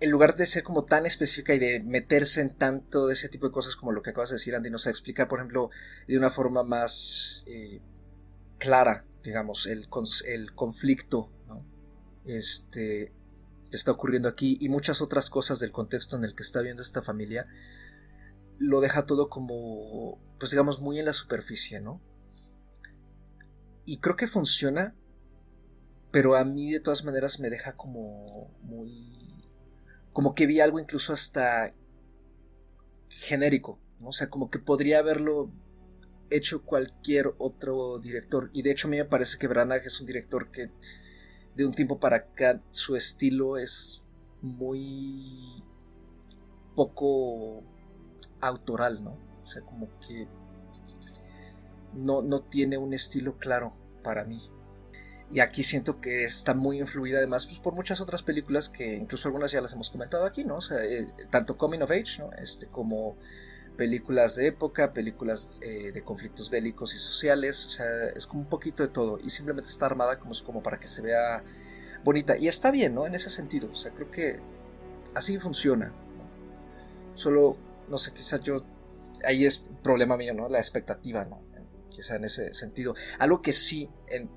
en 0.00 0.10
lugar 0.10 0.36
de 0.36 0.46
ser 0.46 0.62
como 0.62 0.84
tan 0.84 1.06
específica 1.06 1.54
y 1.54 1.58
de 1.58 1.80
meterse 1.80 2.40
en 2.40 2.50
tanto 2.50 3.06
de 3.06 3.14
ese 3.14 3.28
tipo 3.28 3.46
de 3.46 3.52
cosas 3.52 3.76
como 3.76 3.92
lo 3.92 4.02
que 4.02 4.10
acabas 4.10 4.30
de 4.30 4.34
decir, 4.34 4.54
Andy, 4.54 4.70
nos 4.70 4.86
a 4.86 4.90
explicar, 4.90 5.28
por 5.28 5.38
ejemplo, 5.38 5.70
de 6.06 6.18
una 6.18 6.30
forma 6.30 6.62
más 6.62 7.44
eh, 7.46 7.80
clara, 8.58 9.06
digamos, 9.22 9.66
el, 9.66 9.88
el 10.26 10.52
conflicto, 10.54 11.30
¿no? 11.46 11.64
Este, 12.24 13.12
que 13.70 13.76
está 13.76 13.92
ocurriendo 13.92 14.28
aquí 14.28 14.58
y 14.60 14.68
muchas 14.68 15.00
otras 15.00 15.30
cosas 15.30 15.58
del 15.60 15.72
contexto 15.72 16.16
en 16.16 16.24
el 16.24 16.34
que 16.34 16.42
está 16.42 16.60
viendo 16.60 16.82
esta 16.82 17.02
familia, 17.02 17.46
lo 18.58 18.80
deja 18.80 19.06
todo 19.06 19.28
como, 19.28 20.18
pues 20.38 20.50
digamos, 20.50 20.80
muy 20.80 20.98
en 20.98 21.06
la 21.06 21.12
superficie, 21.12 21.80
¿no? 21.80 22.00
Y 23.86 23.98
creo 23.98 24.16
que 24.16 24.26
funciona, 24.26 24.94
pero 26.10 26.36
a 26.36 26.44
mí 26.44 26.72
de 26.72 26.80
todas 26.80 27.04
maneras 27.04 27.40
me 27.40 27.50
deja 27.50 27.76
como 27.76 28.26
muy 28.62 29.15
como 30.16 30.34
que 30.34 30.46
vi 30.46 30.60
algo 30.60 30.80
incluso 30.80 31.12
hasta 31.12 31.74
genérico, 33.10 33.78
¿no? 34.00 34.08
o 34.08 34.12
sea, 34.12 34.30
como 34.30 34.50
que 34.50 34.58
podría 34.58 35.00
haberlo 35.00 35.50
hecho 36.30 36.64
cualquier 36.64 37.34
otro 37.36 37.98
director. 37.98 38.48
Y 38.54 38.62
de 38.62 38.70
hecho 38.70 38.88
a 38.88 38.92
mí 38.92 38.96
me 38.96 39.04
parece 39.04 39.36
que 39.36 39.46
Branagh 39.46 39.84
es 39.84 40.00
un 40.00 40.06
director 40.06 40.50
que 40.50 40.70
de 41.54 41.66
un 41.66 41.74
tiempo 41.74 42.00
para 42.00 42.16
acá 42.16 42.62
su 42.70 42.96
estilo 42.96 43.58
es 43.58 44.06
muy 44.40 45.62
poco 46.74 47.62
autoral, 48.40 49.04
¿no? 49.04 49.18
O 49.44 49.46
sea, 49.46 49.60
como 49.60 49.90
que 50.00 50.26
no, 51.92 52.22
no 52.22 52.40
tiene 52.40 52.78
un 52.78 52.94
estilo 52.94 53.36
claro 53.36 53.74
para 54.02 54.24
mí. 54.24 54.38
Y 55.30 55.40
aquí 55.40 55.64
siento 55.64 56.00
que 56.00 56.24
está 56.24 56.54
muy 56.54 56.78
influida 56.78 57.18
además 57.18 57.46
pues, 57.46 57.58
por 57.58 57.74
muchas 57.74 58.00
otras 58.00 58.22
películas 58.22 58.68
que 58.68 58.94
incluso 58.94 59.28
algunas 59.28 59.50
ya 59.50 59.60
las 59.60 59.72
hemos 59.72 59.90
comentado 59.90 60.24
aquí, 60.24 60.44
¿no? 60.44 60.56
O 60.56 60.60
sea, 60.60 60.84
eh, 60.84 61.08
tanto 61.30 61.56
Coming 61.58 61.82
of 61.82 61.90
Age, 61.90 62.18
¿no? 62.20 62.30
Este, 62.38 62.66
como 62.66 63.16
películas 63.76 64.36
de 64.36 64.46
época, 64.46 64.92
películas 64.92 65.58
eh, 65.62 65.90
de 65.92 66.02
conflictos 66.02 66.48
bélicos 66.48 66.94
y 66.94 66.98
sociales, 66.98 67.66
o 67.66 67.70
sea, 67.70 67.86
es 68.14 68.26
como 68.26 68.42
un 68.42 68.48
poquito 68.48 68.82
de 68.82 68.88
todo 68.88 69.18
y 69.22 69.30
simplemente 69.30 69.68
está 69.68 69.86
armada 69.86 70.18
como, 70.18 70.32
como 70.44 70.62
para 70.62 70.78
que 70.78 70.88
se 70.88 71.02
vea 71.02 71.42
bonita. 72.04 72.38
Y 72.38 72.46
está 72.46 72.70
bien, 72.70 72.94
¿no? 72.94 73.06
En 73.06 73.14
ese 73.14 73.28
sentido, 73.28 73.68
o 73.70 73.74
sea, 73.74 73.92
creo 73.92 74.10
que 74.10 74.40
así 75.14 75.38
funciona. 75.38 75.92
Solo, 77.14 77.56
no 77.88 77.98
sé, 77.98 78.12
quizás 78.12 78.40
yo, 78.42 78.64
ahí 79.24 79.44
es 79.44 79.64
problema 79.82 80.16
mío, 80.16 80.34
¿no? 80.34 80.48
La 80.48 80.58
expectativa, 80.58 81.24
¿no? 81.24 81.42
Quizá 81.90 82.16
en 82.16 82.24
ese 82.24 82.54
sentido. 82.54 82.94
Algo 83.18 83.42
que 83.42 83.52
sí, 83.52 83.88
en 84.08 84.28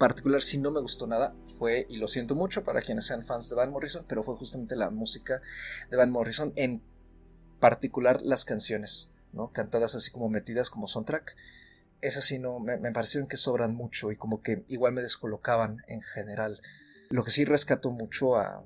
particular 0.00 0.42
si 0.42 0.56
no 0.56 0.70
me 0.70 0.80
gustó 0.80 1.06
nada 1.06 1.36
fue, 1.58 1.86
y 1.90 1.98
lo 1.98 2.08
siento 2.08 2.34
mucho 2.34 2.64
para 2.64 2.80
quienes 2.80 3.04
sean 3.04 3.22
fans 3.22 3.50
de 3.50 3.54
Van 3.54 3.70
Morrison, 3.70 4.06
pero 4.08 4.24
fue 4.24 4.34
justamente 4.34 4.74
la 4.74 4.88
música 4.88 5.42
de 5.90 5.96
Van 5.98 6.10
Morrison, 6.10 6.54
en 6.56 6.82
particular 7.60 8.22
las 8.22 8.46
canciones, 8.46 9.10
¿no? 9.34 9.52
Cantadas 9.52 9.94
así 9.94 10.10
como 10.10 10.30
metidas 10.30 10.70
como 10.70 10.86
soundtrack. 10.86 11.36
Esas 12.00 12.24
sí 12.24 12.38
no, 12.38 12.60
me, 12.60 12.78
parecieron 12.92 13.28
que 13.28 13.36
sobran 13.36 13.74
mucho 13.74 14.10
y 14.10 14.16
como 14.16 14.40
que 14.40 14.64
igual 14.68 14.94
me 14.94 15.02
descolocaban 15.02 15.82
en 15.86 16.00
general. 16.00 16.58
Lo 17.10 17.22
que 17.22 17.30
sí 17.30 17.44
rescató 17.44 17.90
mucho 17.90 18.36
a, 18.36 18.64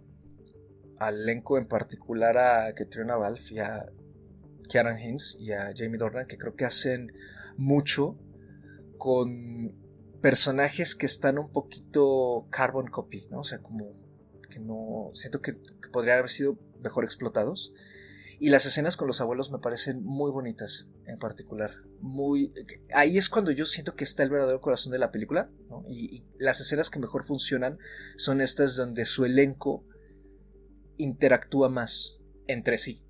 al 1.01 1.23
elenco, 1.23 1.59
en 1.59 1.67
particular 1.67 2.39
a 2.39 2.73
Katrina 2.75 3.17
Balfe 3.17 3.55
y 3.55 3.59
a 3.59 3.87
Kieran 4.69 5.01
Hines 5.01 5.37
y 5.41 5.51
a 5.51 5.73
Jamie 5.77 5.99
Dornan, 5.99 6.29
que 6.29 6.39
creo 6.39 6.55
que 6.55 6.65
hacen 6.65 7.13
mucho 7.57 8.17
con 8.99 9.84
personajes 10.25 10.95
que 10.95 11.05
están 11.05 11.37
un 11.37 11.53
poquito 11.53 12.47
carbon 12.49 12.87
copy, 12.87 13.27
¿no? 13.31 13.41
O 13.41 13.45
sea, 13.45 13.59
como 13.61 13.93
que 14.49 14.59
no. 14.59 15.11
Siento 15.13 15.43
que, 15.43 15.53
podrían 15.93 16.17
haber 16.17 16.31
sido 16.31 16.59
mejor 16.81 17.05
explotados. 17.05 17.75
Y 18.41 18.49
las 18.49 18.65
escenas 18.65 18.97
con 18.97 19.07
los 19.07 19.21
abuelos 19.21 19.53
me 19.53 19.59
parecen 19.59 20.03
muy 20.03 20.31
bonitas, 20.31 20.89
en 21.05 21.19
particular. 21.19 21.73
Muy. 22.01 22.55
Ahí 22.95 23.19
es 23.19 23.29
cuando 23.29 23.51
yo 23.51 23.67
siento 23.67 23.97
que 23.97 24.05
está 24.05 24.23
el 24.23 24.31
verdadero 24.31 24.63
corazón 24.63 24.93
de 24.93 24.99
la 24.99 25.13
película. 25.13 25.51
Y, 25.91 26.17
y, 26.17 26.27
las 26.39 26.59
escenas 26.59 26.89
que 26.89 27.01
mejor 27.01 27.27
funcionan 27.27 27.79
son 28.17 28.41
estas 28.41 28.77
donde 28.77 29.05
su 29.05 29.27
elenco 29.27 29.85
interactúa 30.97 31.69
más 31.69 32.17
entre 32.47 32.79
sí. 32.79 33.05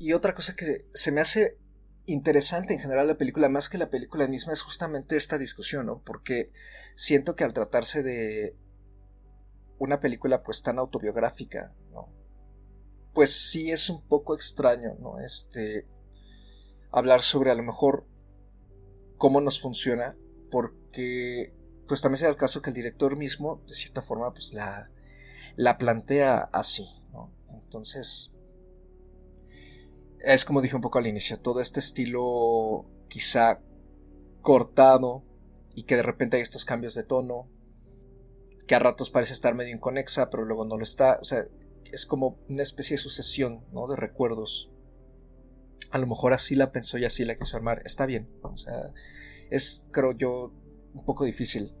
Y 0.00 0.14
otra 0.14 0.34
cosa 0.34 0.56
que 0.56 0.88
se 0.94 1.12
me 1.12 1.20
hace 1.20 1.58
interesante 2.06 2.74
en 2.74 2.80
general 2.80 3.06
la 3.06 3.16
película, 3.16 3.48
más 3.48 3.68
que 3.68 3.78
la 3.78 3.90
película 3.90 4.26
misma, 4.28 4.52
es 4.52 4.62
justamente 4.62 5.16
esta 5.16 5.38
discusión, 5.38 5.86
¿no? 5.86 6.02
Porque 6.02 6.50
siento 6.94 7.34
que 7.34 7.44
al 7.44 7.54
tratarse 7.54 8.02
de 8.02 8.56
una 9.78 10.00
película 10.00 10.42
pues 10.42 10.62
tan 10.62 10.78
autobiográfica, 10.78 11.74
¿no? 11.92 12.12
Pues 13.12 13.50
sí 13.50 13.70
es 13.70 13.90
un 13.90 14.06
poco 14.06 14.34
extraño, 14.34 14.96
¿no? 15.00 15.20
Este, 15.20 15.86
hablar 16.90 17.22
sobre 17.22 17.50
a 17.50 17.54
lo 17.54 17.62
mejor 17.62 18.06
cómo 19.16 19.40
nos 19.40 19.60
funciona, 19.60 20.16
porque 20.50 21.54
pues 21.86 22.00
también 22.00 22.18
se 22.18 22.24
da 22.24 22.30
el 22.30 22.36
caso 22.36 22.62
que 22.62 22.70
el 22.70 22.76
director 22.76 23.16
mismo, 23.16 23.62
de 23.66 23.74
cierta 23.74 24.02
forma, 24.02 24.32
pues 24.32 24.52
la, 24.52 24.90
la 25.56 25.78
plantea 25.78 26.48
así, 26.52 26.86
¿no? 27.12 27.32
Entonces, 27.50 28.33
es 30.26 30.44
como 30.44 30.62
dije 30.62 30.76
un 30.76 30.82
poco 30.82 30.98
al 30.98 31.06
inicio, 31.06 31.36
todo 31.36 31.60
este 31.60 31.80
estilo 31.80 32.86
quizá 33.08 33.60
cortado 34.40 35.24
y 35.74 35.84
que 35.84 35.96
de 35.96 36.02
repente 36.02 36.36
hay 36.36 36.42
estos 36.42 36.64
cambios 36.64 36.94
de 36.94 37.04
tono, 37.04 37.48
que 38.66 38.74
a 38.74 38.78
ratos 38.78 39.10
parece 39.10 39.32
estar 39.32 39.54
medio 39.54 39.74
inconexa, 39.74 40.30
pero 40.30 40.44
luego 40.44 40.64
no 40.64 40.76
lo 40.76 40.82
está, 40.82 41.18
o 41.20 41.24
sea, 41.24 41.44
es 41.92 42.06
como 42.06 42.38
una 42.48 42.62
especie 42.62 42.96
de 42.96 43.02
sucesión, 43.02 43.64
¿no? 43.72 43.86
De 43.86 43.96
recuerdos. 43.96 44.72
A 45.90 45.98
lo 45.98 46.06
mejor 46.06 46.32
así 46.32 46.54
la 46.54 46.72
pensó 46.72 46.98
y 46.98 47.04
así 47.04 47.24
la 47.24 47.36
quiso 47.36 47.56
armar, 47.56 47.82
está 47.84 48.06
bien, 48.06 48.28
o 48.42 48.56
sea, 48.56 48.92
es, 49.50 49.86
creo 49.92 50.12
yo, 50.12 50.52
un 50.94 51.04
poco 51.04 51.24
difícil 51.24 51.74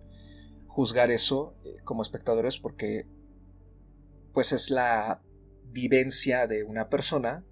juzgar 0.66 1.10
eso 1.10 1.54
eh, 1.64 1.76
como 1.84 2.02
espectadores 2.02 2.58
porque 2.58 3.06
pues 4.32 4.52
es 4.52 4.70
la 4.70 5.22
vivencia 5.66 6.48
de 6.48 6.64
una 6.64 6.88
persona 6.88 7.44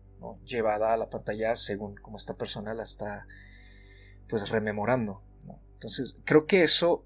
llevada 0.44 0.92
a 0.92 0.96
la 0.96 1.10
pantalla 1.10 1.56
según 1.56 1.96
como 1.96 2.16
esta 2.16 2.34
persona 2.34 2.74
la 2.74 2.82
está 2.82 3.26
pues 4.28 4.48
rememorando. 4.50 5.22
Entonces 5.74 6.20
creo 6.24 6.46
que 6.46 6.62
eso, 6.62 7.04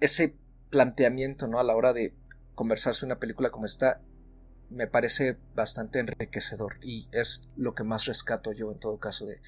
ese 0.00 0.34
planteamiento 0.70 1.46
¿no? 1.46 1.58
a 1.58 1.64
la 1.64 1.76
hora 1.76 1.92
de 1.92 2.14
conversarse 2.54 3.04
una 3.04 3.18
película 3.18 3.50
como 3.50 3.66
esta 3.66 4.00
me 4.70 4.86
parece 4.86 5.36
bastante 5.54 6.00
enriquecedor 6.00 6.78
y 6.82 7.06
es 7.12 7.46
lo 7.56 7.74
que 7.74 7.84
más 7.84 8.06
rescato 8.06 8.52
yo 8.52 8.72
en 8.72 8.78
todo 8.78 8.98
caso 8.98 9.26
de, 9.26 9.38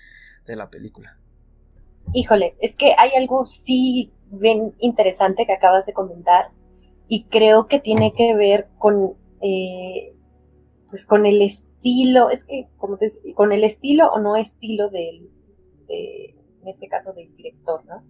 la 0.57 0.71
película. 0.71 1.19
Híjole, 2.15 2.57
es 2.61 2.75
que 2.75 2.95
hay 2.97 3.11
algo 3.19 3.45
sí 3.45 4.15
bien 4.31 4.75
interesante 4.79 5.45
que 5.45 5.53
acabas 5.53 5.85
de 5.85 5.93
comentar 5.93 6.53
y 7.07 7.25
creo 7.25 7.67
que 7.67 7.79
tiene 7.79 8.15
que 8.15 8.35
ver 8.35 8.65
con 8.79 9.15
eh, 9.43 10.15
pues 10.89 11.05
con 11.05 11.27
el 11.27 11.43
estilo, 11.43 11.68
es 12.31 12.45
que, 12.45 12.69
como 12.77 12.97
te 12.97 13.09
con 13.35 13.53
el 13.53 13.65
estilo 13.65 14.11
o 14.11 14.19
no 14.19 14.37
estilo 14.37 14.89
del, 14.89 15.31
de, 15.87 16.35
en 16.63 16.69
este 16.69 16.89
caso 16.89 17.13
del 17.13 17.35
director, 17.37 17.85
¿no? 17.85 18.05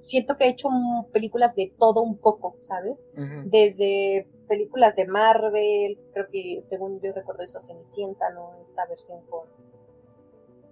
Siento 0.00 0.36
que 0.36 0.44
he 0.44 0.48
hecho 0.48 0.68
películas 1.12 1.54
de 1.54 1.72
todo 1.78 2.02
un 2.02 2.18
poco, 2.18 2.56
¿sabes? 2.60 3.06
Desde 3.46 4.28
películas 4.48 4.96
de 4.96 5.06
Marvel, 5.06 5.98
creo 6.12 6.26
que 6.30 6.60
según 6.62 7.00
yo 7.00 7.12
recuerdo 7.12 7.42
eso, 7.42 7.60
Cenicienta, 7.60 8.30
¿no? 8.30 8.60
Esta 8.62 8.86
versión 8.86 9.20
con, 9.26 9.48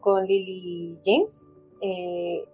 con 0.01 0.25
Lily 0.25 1.01
James. 1.05 1.51
Eh, 1.83 2.45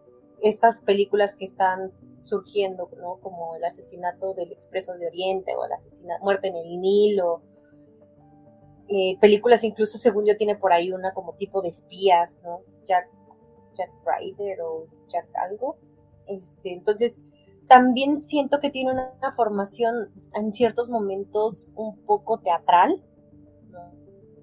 estas 0.40 0.80
películas 0.80 1.34
que 1.34 1.44
están 1.44 1.92
surgiendo, 2.24 2.88
¿no? 2.98 3.18
Como 3.20 3.56
el 3.56 3.64
asesinato 3.64 4.34
del 4.34 4.52
Expreso 4.52 4.94
de 4.94 5.06
Oriente 5.06 5.54
o 5.56 5.64
el 5.64 5.72
asesinato, 5.72 6.22
muerte 6.24 6.48
en 6.48 6.56
el 6.56 6.80
Nilo, 6.80 7.42
eh, 8.94 9.16
películas 9.22 9.64
incluso 9.64 9.96
según 9.96 10.26
yo 10.26 10.36
tiene 10.36 10.54
por 10.54 10.70
ahí 10.70 10.92
una 10.92 11.14
como 11.14 11.32
tipo 11.32 11.62
de 11.62 11.70
espías, 11.70 12.42
¿no? 12.44 12.60
Jack, 12.84 13.08
Jack 13.74 13.90
Ryder 14.04 14.60
o 14.60 14.86
Jack 15.08 15.26
algo. 15.34 15.78
Este, 16.26 16.74
entonces, 16.74 17.18
también 17.68 18.20
siento 18.20 18.60
que 18.60 18.68
tiene 18.68 18.92
una, 18.92 19.32
formación 19.34 20.10
en 20.34 20.52
ciertos 20.52 20.90
momentos 20.90 21.70
un 21.74 21.96
poco 22.04 22.40
teatral. 22.40 23.02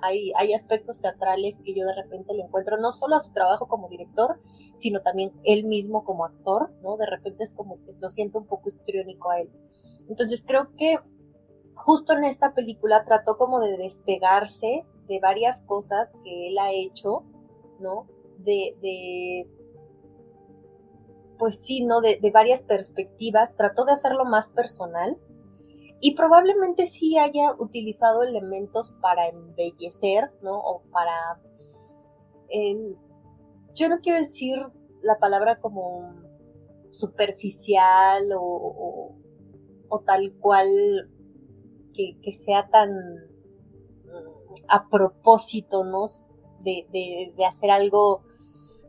Hay, 0.02 0.32
hay 0.36 0.54
aspectos 0.54 1.00
teatrales 1.00 1.60
que 1.64 1.76
yo 1.76 1.86
de 1.86 1.94
repente 1.94 2.34
le 2.34 2.42
encuentro, 2.42 2.78
no 2.78 2.92
solo 2.92 3.18
a 3.18 3.20
su 3.20 3.32
trabajo 3.32 3.68
como 3.68 3.88
director, 3.88 4.40
sino 4.74 5.02
también 5.02 5.32
él 5.44 5.66
mismo 5.66 6.04
como 6.04 6.26
actor, 6.26 6.72
¿no? 6.82 6.98
De 6.98 7.06
repente 7.06 7.44
es 7.44 7.54
como 7.54 7.84
que 7.84 7.94
lo 8.00 8.10
siento 8.10 8.40
un 8.40 8.48
poco 8.48 8.68
histriónico 8.70 9.30
a 9.30 9.42
él. 9.42 9.52
Entonces 10.08 10.44
creo 10.44 10.76
que 10.76 10.98
justo 11.86 12.14
en 12.14 12.24
esta 12.24 12.54
película 12.54 13.04
trató 13.06 13.38
como 13.38 13.60
de 13.60 13.78
despegarse 13.78 14.86
de 15.08 15.20
varias 15.20 15.62
cosas 15.62 16.16
que 16.24 16.50
él 16.50 16.58
ha 16.60 16.72
hecho, 16.72 17.24
¿no? 17.80 18.08
de, 18.44 18.76
de 18.82 19.48
pues 21.38 21.64
sí, 21.64 21.86
¿no? 21.86 22.02
De, 22.02 22.20
varias 22.34 22.64
perspectivas, 22.64 23.56
trató 23.56 23.86
de 23.86 23.94
hacerlo 23.94 24.26
más 24.26 24.50
personal 24.50 25.18
y 26.02 26.16
probablemente 26.16 26.86
sí 26.86 27.18
haya 27.18 27.54
utilizado 27.58 28.24
elementos 28.24 28.94
para 29.02 29.30
embellecer, 29.30 30.32
¿no? 30.42 30.60
O 30.60 30.82
para... 30.92 31.40
yo 33.74 33.90
no 33.90 34.00
quiero 34.00 34.20
decir 34.20 34.60
la 35.02 35.18
palabra 35.18 35.60
como 35.60 36.14
superficial 36.90 38.32
o, 38.34 39.16
o, 39.88 40.00
tal 40.02 40.34
cual 40.40 40.68
que, 42.22 42.32
sea 42.32 42.70
tan 42.70 42.90
mm, 42.92 44.54
a 44.68 44.88
propósito, 44.90 45.84
¿no? 45.84 46.06
De, 46.62 46.88
de, 46.92 47.34
de 47.38 47.46
hacer 47.46 47.72
algo 47.72 48.24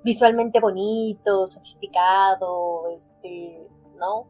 visualmente 0.03 0.61
bonito, 0.61 1.47
sofisticado, 1.47 2.89
este, 2.97 3.71
¿no? 3.97 4.29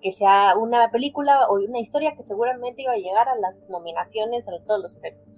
que, 0.00 0.12
sea 0.12 0.54
una 0.56 0.90
película 0.90 1.48
o 1.48 1.54
una 1.54 1.80
historia 1.80 2.14
que 2.16 2.22
seguramente 2.22 2.82
iba 2.82 2.92
a 2.92 2.96
llegar 2.96 3.28
a 3.28 3.36
las 3.36 3.62
nominaciones 3.68 4.48
a 4.48 4.52
todos 4.64 4.82
los 4.82 4.94
premios. 4.94 5.34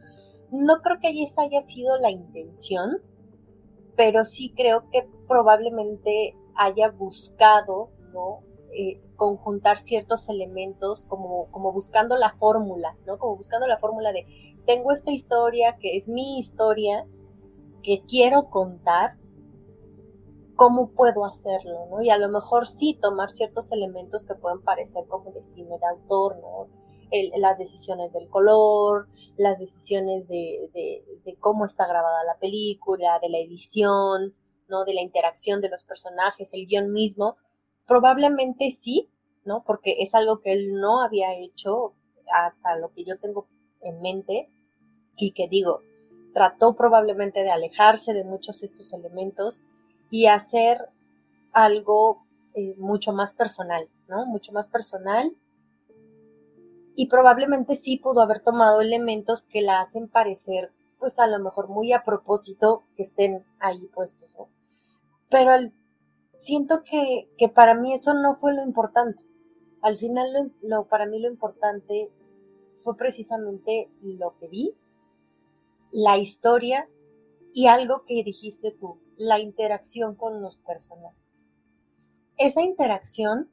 No 0.50 0.80
creo 0.80 0.98
que 1.00 1.22
esa 1.22 1.42
haya 1.42 1.60
sido 1.60 1.98
la 1.98 2.10
intención, 2.10 3.02
pero 3.96 4.24
sí 4.24 4.52
creo 4.56 4.88
que 4.90 5.06
probablemente 5.26 6.36
haya 6.54 6.90
buscado, 6.90 7.90
¿no? 8.12 8.42
Eh, 8.72 9.00
conjuntar 9.16 9.78
ciertos 9.78 10.28
elementos 10.28 11.02
como, 11.02 11.50
como 11.50 11.72
buscando 11.72 12.16
la 12.16 12.32
fórmula, 12.36 12.96
¿no? 13.06 13.18
Como 13.18 13.36
buscando 13.36 13.66
la 13.66 13.78
fórmula 13.78 14.12
de 14.12 14.26
tengo 14.66 14.92
esta 14.92 15.10
historia 15.10 15.76
que 15.80 15.96
es 15.96 16.08
mi 16.08 16.38
historia 16.38 17.06
que 17.82 18.02
quiero 18.06 18.50
contar 18.50 19.16
cómo 20.54 20.90
puedo 20.90 21.24
hacerlo, 21.24 21.86
¿no? 21.90 22.02
Y 22.02 22.10
a 22.10 22.18
lo 22.18 22.28
mejor 22.28 22.66
sí 22.66 22.98
tomar 23.00 23.30
ciertos 23.30 23.72
elementos 23.72 24.24
que 24.24 24.34
pueden 24.34 24.60
parecer 24.60 25.06
como 25.08 25.32
de 25.32 25.42
cine 25.42 25.78
de 25.78 25.86
autor, 25.86 26.36
¿no? 26.38 26.68
las 27.38 27.56
decisiones 27.56 28.12
del 28.12 28.28
color, 28.28 29.08
las 29.38 29.58
decisiones 29.58 30.28
de, 30.28 30.68
de, 31.24 31.36
cómo 31.36 31.64
está 31.64 31.86
grabada 31.86 32.22
la 32.24 32.38
película, 32.38 33.18
de 33.18 33.30
la 33.30 33.38
edición, 33.38 34.34
¿no? 34.68 34.84
De 34.84 34.92
la 34.92 35.00
interacción 35.00 35.62
de 35.62 35.70
los 35.70 35.84
personajes, 35.84 36.52
el 36.52 36.66
guion 36.66 36.92
mismo, 36.92 37.38
probablemente 37.88 38.70
sí, 38.70 39.08
¿no? 39.44 39.64
Porque 39.64 39.96
es 39.98 40.14
algo 40.14 40.40
que 40.40 40.52
él 40.52 40.74
no 40.74 41.02
había 41.02 41.34
hecho 41.34 41.94
hasta 42.30 42.76
lo 42.76 42.92
que 42.92 43.04
yo 43.04 43.18
tengo 43.18 43.48
en 43.80 44.00
mente 44.00 44.50
y 45.16 45.32
que 45.32 45.48
digo, 45.48 45.80
trató 46.34 46.76
probablemente 46.76 47.42
de 47.42 47.50
alejarse 47.50 48.12
de 48.12 48.24
muchos 48.24 48.60
de 48.60 48.66
estos 48.66 48.92
elementos 48.92 49.62
y 50.10 50.26
hacer 50.26 50.90
algo 51.52 52.24
eh, 52.54 52.76
mucho 52.78 53.12
más 53.12 53.32
personal, 53.32 53.88
¿no? 54.06 54.26
Mucho 54.26 54.52
más 54.52 54.68
personal. 54.68 55.34
Y 56.94 57.06
probablemente 57.06 57.74
sí 57.74 57.96
pudo 57.96 58.20
haber 58.20 58.40
tomado 58.40 58.80
elementos 58.80 59.42
que 59.42 59.62
la 59.62 59.80
hacen 59.80 60.08
parecer, 60.08 60.72
pues 60.98 61.18
a 61.18 61.26
lo 61.26 61.38
mejor 61.38 61.68
muy 61.68 61.92
a 61.92 62.04
propósito 62.04 62.82
que 62.96 63.02
estén 63.02 63.44
ahí 63.60 63.86
puestos, 63.94 64.36
¿no? 64.36 64.48
Pero 65.30 65.52
siento 66.38 66.82
que, 66.82 67.28
que, 67.36 67.48
para 67.48 67.74
mí 67.74 67.92
eso 67.92 68.14
no 68.14 68.34
fue 68.34 68.54
lo 68.54 68.62
importante. 68.62 69.22
Al 69.82 69.96
final, 69.96 70.52
lo, 70.62 70.88
para 70.88 71.06
mí 71.06 71.20
lo 71.20 71.28
importante 71.28 72.10
fue 72.74 72.96
precisamente 72.96 73.90
lo 74.00 74.36
que 74.38 74.48
vi, 74.48 74.74
la 75.92 76.16
historia 76.16 76.88
y 77.52 77.66
algo 77.66 78.04
que 78.04 78.22
dijiste 78.24 78.70
tú, 78.72 79.00
la 79.16 79.38
interacción 79.40 80.14
con 80.14 80.40
los 80.40 80.58
personajes. 80.58 81.46
Esa 82.36 82.62
interacción 82.62 83.50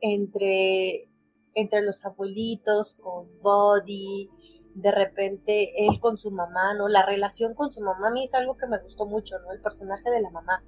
entre, 0.00 1.08
entre 1.54 1.82
los 1.82 2.04
abuelitos, 2.04 2.94
con 2.94 3.28
Buddy, 3.42 4.30
de 4.74 4.92
repente 4.92 5.86
él 5.86 6.00
con 6.00 6.18
su 6.18 6.30
mamá, 6.30 6.74
¿no? 6.74 6.88
La 6.88 7.04
relación 7.04 7.54
con 7.54 7.72
su 7.72 7.80
mamá 7.80 8.08
a 8.08 8.10
mí 8.10 8.24
es 8.24 8.34
algo 8.34 8.56
que 8.56 8.66
me 8.66 8.78
gustó 8.78 9.06
mucho, 9.06 9.38
¿no? 9.40 9.52
El 9.52 9.60
personaje 9.60 10.10
de 10.10 10.20
la 10.20 10.30
mamá. 10.30 10.62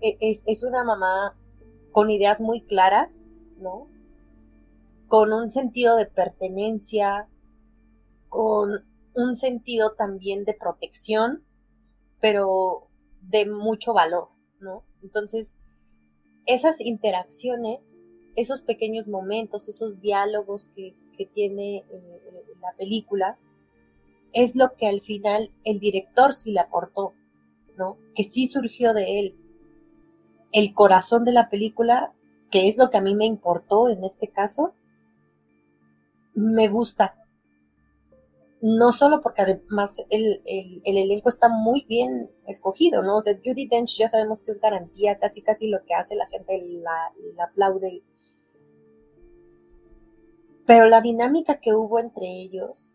E, 0.00 0.16
es, 0.20 0.42
es 0.46 0.62
una 0.62 0.84
mamá 0.84 1.36
con 1.92 2.10
ideas 2.10 2.40
muy 2.40 2.62
claras, 2.62 3.28
¿no? 3.58 3.88
Con 5.08 5.32
un 5.32 5.50
sentido 5.50 5.96
de 5.96 6.06
pertenencia, 6.06 7.28
con 8.28 8.84
un 9.14 9.36
sentido 9.36 9.92
también 9.92 10.44
de 10.44 10.54
protección, 10.54 11.44
pero 12.20 12.88
de 13.20 13.46
mucho 13.46 13.92
valor, 13.92 14.28
¿no? 14.60 14.84
Entonces, 15.02 15.54
esas 16.46 16.80
interacciones, 16.80 18.04
esos 18.36 18.62
pequeños 18.62 19.06
momentos, 19.06 19.68
esos 19.68 20.00
diálogos 20.00 20.68
que, 20.74 20.94
tiene 21.34 21.84
eh, 21.88 22.20
la 22.60 22.72
película, 22.76 23.38
es 24.32 24.56
lo 24.56 24.74
que 24.74 24.88
al 24.88 25.02
final 25.02 25.52
el 25.62 25.78
director 25.78 26.34
sí 26.34 26.50
le 26.50 26.58
aportó, 26.58 27.14
¿no? 27.78 27.96
Que 28.16 28.24
sí 28.24 28.48
surgió 28.48 28.92
de 28.92 29.20
él. 29.20 29.36
El 30.52 30.74
corazón 30.74 31.24
de 31.24 31.32
la 31.32 31.48
película, 31.48 32.12
que 32.50 32.68
es 32.68 32.76
lo 32.78 32.90
que 32.90 32.98
a 32.98 33.02
mí 33.02 33.14
me 33.14 33.26
importó 33.26 33.88
en 33.88 34.04
este 34.04 34.28
caso, 34.28 34.74
me 36.34 36.68
gusta, 36.68 37.14
no 38.62 38.92
solo 38.92 39.20
porque 39.20 39.42
además 39.42 39.96
el, 40.08 40.40
elenco 40.84 41.28
está 41.28 41.48
muy 41.48 41.84
bien 41.88 42.30
escogido, 42.46 43.02
¿no? 43.02 43.16
O 43.16 43.20
sea, 43.20 43.34
Judy 43.44 43.66
Dench 43.66 43.98
ya 43.98 44.06
sabemos 44.06 44.40
que 44.40 44.52
es 44.52 44.60
garantía, 44.60 45.18
casi 45.18 45.42
casi 45.42 45.66
lo 45.66 45.84
que 45.84 45.94
hace 45.94 46.14
la 46.14 46.28
gente 46.28 46.62
la, 46.80 47.12
aplaude. 47.44 48.04
Pero 50.64 50.86
la 50.86 51.00
dinámica 51.00 51.60
que 51.60 51.74
hubo 51.74 51.98
entre 51.98 52.28
ellos, 52.28 52.94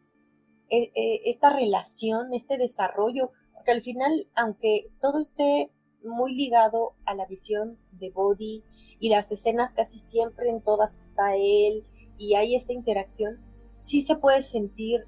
e, 0.70 0.90
e, 0.96 1.22
esta 1.26 1.50
relación, 1.50 2.34
este 2.34 2.58
desarrollo, 2.58 3.32
porque 3.54 3.72
al 3.72 3.82
final, 3.82 4.30
aunque 4.36 4.88
todo 5.02 5.20
esté 5.20 5.70
muy 6.04 6.36
ligado 6.36 6.94
a 7.06 7.16
la 7.16 7.26
visión 7.26 7.78
de 7.92 8.12
Body 8.12 8.64
y 9.00 9.10
las 9.10 9.32
escenas 9.32 9.74
casi 9.74 10.00
siempre 10.00 10.50
en 10.50 10.62
todas 10.62 11.00
está 11.00 11.36
él 11.36 11.86
y 12.18 12.36
hay 12.36 12.56
esta 12.56 12.74
interacción, 12.74 13.40
sí 13.78 14.02
se 14.02 14.16
puede 14.16 14.42
sentir 14.42 15.06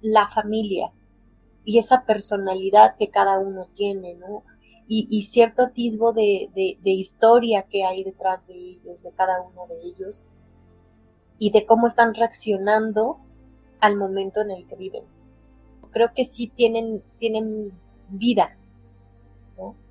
la 0.00 0.28
familia 0.28 0.92
y 1.64 1.78
esa 1.78 2.04
personalidad 2.04 2.96
que 2.96 3.10
cada 3.10 3.38
uno 3.38 3.68
tiene, 3.74 4.14
¿no? 4.14 4.44
Y, 4.92 5.22
cierto 5.22 5.62
atisbo 5.62 6.12
de, 6.12 6.76
historia 6.82 7.62
que 7.70 7.84
hay 7.84 8.02
detrás 8.02 8.48
de 8.48 8.54
ellos, 8.54 9.04
de 9.04 9.12
cada 9.12 9.40
uno 9.40 9.68
de 9.68 9.80
ellos, 9.84 10.24
y 11.38 11.52
de 11.52 11.64
cómo 11.64 11.86
están 11.86 12.12
reaccionando 12.12 13.20
al 13.78 13.96
momento 13.96 14.40
en 14.40 14.50
el 14.50 14.66
que 14.66 14.74
viven. 14.74 15.04
Creo 15.92 16.12
que 16.12 16.24
sí 16.24 16.48
tienen, 16.48 17.04
tienen 17.18 17.72
vida, 18.08 18.58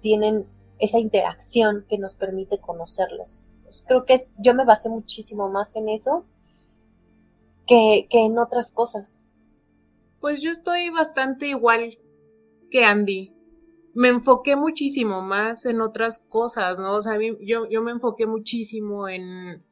Tienen 0.01 0.47
esa 0.79 0.99
interacción 0.99 1.85
que 1.89 1.97
nos 1.97 2.15
permite 2.15 2.59
conocerlos. 2.59 3.45
Pues 3.63 3.83
creo 3.87 4.05
que 4.05 4.13
es, 4.13 4.33
yo 4.37 4.53
me 4.53 4.65
basé 4.65 4.89
muchísimo 4.89 5.49
más 5.49 5.75
en 5.75 5.89
eso 5.89 6.25
que, 7.67 8.07
que 8.09 8.25
en 8.25 8.37
otras 8.39 8.71
cosas. 8.71 9.23
Pues 10.19 10.41
yo 10.41 10.51
estoy 10.51 10.89
bastante 10.89 11.47
igual 11.47 11.99
que 12.71 12.83
Andy. 12.83 13.35
Me 13.93 14.07
enfoqué 14.07 14.55
muchísimo 14.55 15.21
más 15.21 15.65
en 15.65 15.81
otras 15.81 16.19
cosas, 16.19 16.79
¿no? 16.79 16.93
O 16.93 17.01
sea, 17.01 17.17
yo, 17.41 17.67
yo 17.69 17.81
me 17.81 17.91
enfoqué 17.91 18.27
muchísimo 18.27 19.09
en, 19.09 19.63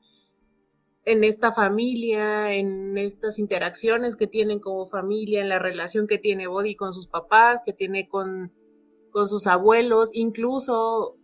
en 1.05 1.23
esta 1.23 1.51
familia, 1.53 2.53
en 2.53 2.97
estas 2.97 3.39
interacciones 3.39 4.15
que 4.15 4.27
tienen 4.27 4.59
como 4.59 4.87
familia, 4.87 5.41
en 5.41 5.49
la 5.49 5.59
relación 5.59 6.07
que 6.07 6.17
tiene 6.17 6.47
Body 6.47 6.75
con 6.75 6.91
sus 6.91 7.07
papás, 7.07 7.61
que 7.65 7.73
tiene 7.73 8.09
con, 8.09 8.51
con 9.17 9.27
sus 9.27 9.47
abuelos, 9.47 10.11
incluso 10.13 11.17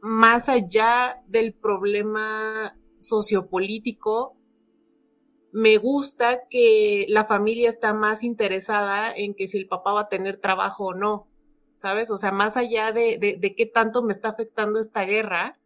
más 0.00 0.48
allá 0.48 1.22
del 1.28 1.54
problema 1.54 2.76
sociopolítico, 2.98 4.36
me 5.52 5.76
gusta 5.76 6.48
que 6.48 7.06
la 7.08 7.24
familia 7.24 7.68
está 7.68 7.94
más 7.94 8.24
interesada 8.24 9.14
en 9.14 9.34
que 9.34 9.46
si 9.46 9.58
el 9.58 9.68
papá 9.68 9.92
va 9.92 10.00
a 10.00 10.08
tener 10.08 10.38
trabajo 10.38 10.86
o 10.86 10.94
no, 10.94 11.28
¿sabes? 11.74 12.10
O 12.10 12.16
sea, 12.16 12.32
más 12.32 12.56
allá 12.56 12.90
de, 12.90 13.16
de, 13.16 13.54
qué 13.54 13.64
tanto 13.64 14.02
me 14.02 14.12
está 14.12 14.30
afectando 14.30 14.80
esta 14.80 15.04
guerra, 15.04 15.56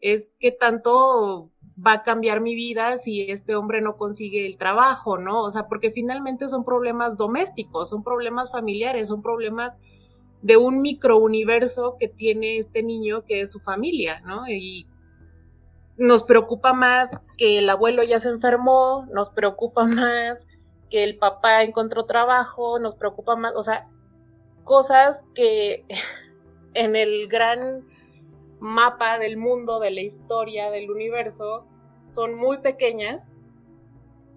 es 0.00 0.32
qué 0.40 0.50
tanto 0.50 1.52
va 1.78 1.92
a 1.92 2.02
cambiar 2.02 2.40
mi 2.40 2.56
vida 2.56 2.98
si 2.98 3.30
este 3.30 3.54
hombre 3.54 3.80
no 3.80 3.96
consigue 3.96 4.44
el 4.44 4.56
trabajo, 4.56 5.18
¿no? 5.18 5.44
O 5.44 5.52
sea, 5.52 5.68
porque 5.68 5.92
finalmente 5.92 6.48
son 6.48 6.64
problemas 6.64 7.16
domésticos, 7.16 7.90
son 7.90 8.02
problemas 8.02 8.50
familiares, 8.50 9.06
son 9.06 9.22
problemas 9.22 9.78
de 10.42 10.56
un 10.56 10.80
microuniverso 10.80 11.96
que 11.98 12.08
tiene 12.08 12.58
este 12.58 12.82
niño 12.82 13.24
que 13.24 13.40
es 13.40 13.50
su 13.50 13.60
familia, 13.60 14.20
¿no? 14.20 14.46
Y 14.48 14.86
nos 15.96 16.24
preocupa 16.24 16.72
más 16.72 17.10
que 17.36 17.58
el 17.58 17.70
abuelo 17.70 18.02
ya 18.02 18.20
se 18.20 18.28
enfermó, 18.28 19.06
nos 19.12 19.30
preocupa 19.30 19.84
más 19.84 20.46
que 20.90 21.04
el 21.04 21.18
papá 21.18 21.62
encontró 21.62 22.04
trabajo, 22.04 22.78
nos 22.78 22.94
preocupa 22.94 23.36
más, 23.36 23.52
o 23.56 23.62
sea, 23.62 23.88
cosas 24.64 25.24
que 25.34 25.84
en 26.74 26.96
el 26.96 27.28
gran 27.28 27.86
mapa 28.60 29.18
del 29.18 29.36
mundo, 29.36 29.80
de 29.80 29.90
la 29.90 30.00
historia, 30.00 30.70
del 30.70 30.90
universo, 30.90 31.66
son 32.06 32.34
muy 32.34 32.58
pequeñas, 32.58 33.32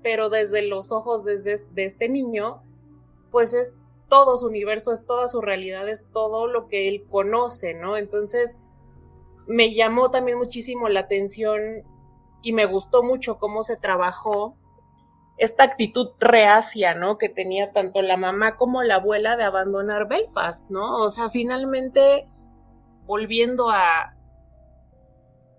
pero 0.02 0.30
desde 0.30 0.62
los 0.64 0.92
ojos 0.92 1.24
desde, 1.24 1.64
de 1.74 1.86
este 1.86 2.10
niño, 2.10 2.64
pues 3.32 3.54
es 3.54 3.74
todo 4.10 4.38
su 4.38 4.48
universo, 4.48 4.92
es 4.92 5.06
toda 5.06 5.28
su 5.28 5.42
realidad, 5.42 5.88
es 5.88 6.04
todo 6.12 6.48
lo 6.48 6.68
que 6.68 6.90
él 6.90 7.06
conoce, 7.08 7.74
¿no? 7.74 7.96
Entonces, 7.96 8.58
me 9.48 9.74
llamó 9.74 10.12
también 10.12 10.38
muchísimo 10.38 10.90
la 10.90 11.02
atención 11.02 11.62
y 12.42 12.54
me 12.54 12.66
gustó 12.66 13.04
mucho 13.04 13.38
cómo 13.38 13.64
se 13.64 13.78
trabajó 13.78 14.58
esta 15.38 15.64
actitud 15.64 16.10
reacia, 16.20 16.94
¿no? 16.96 17.18
Que 17.18 17.30
tenía 17.30 17.72
tanto 17.72 18.02
la 18.02 18.18
mamá 18.18 18.58
como 18.58 18.84
la 18.84 18.96
abuela 18.96 19.38
de 19.38 19.44
abandonar 19.44 20.08
Belfast, 20.08 20.70
¿no? 20.70 20.98
O 20.98 21.10
sea, 21.10 21.30
finalmente, 21.30 22.28
volviendo 23.06 23.70
a, 23.70 24.16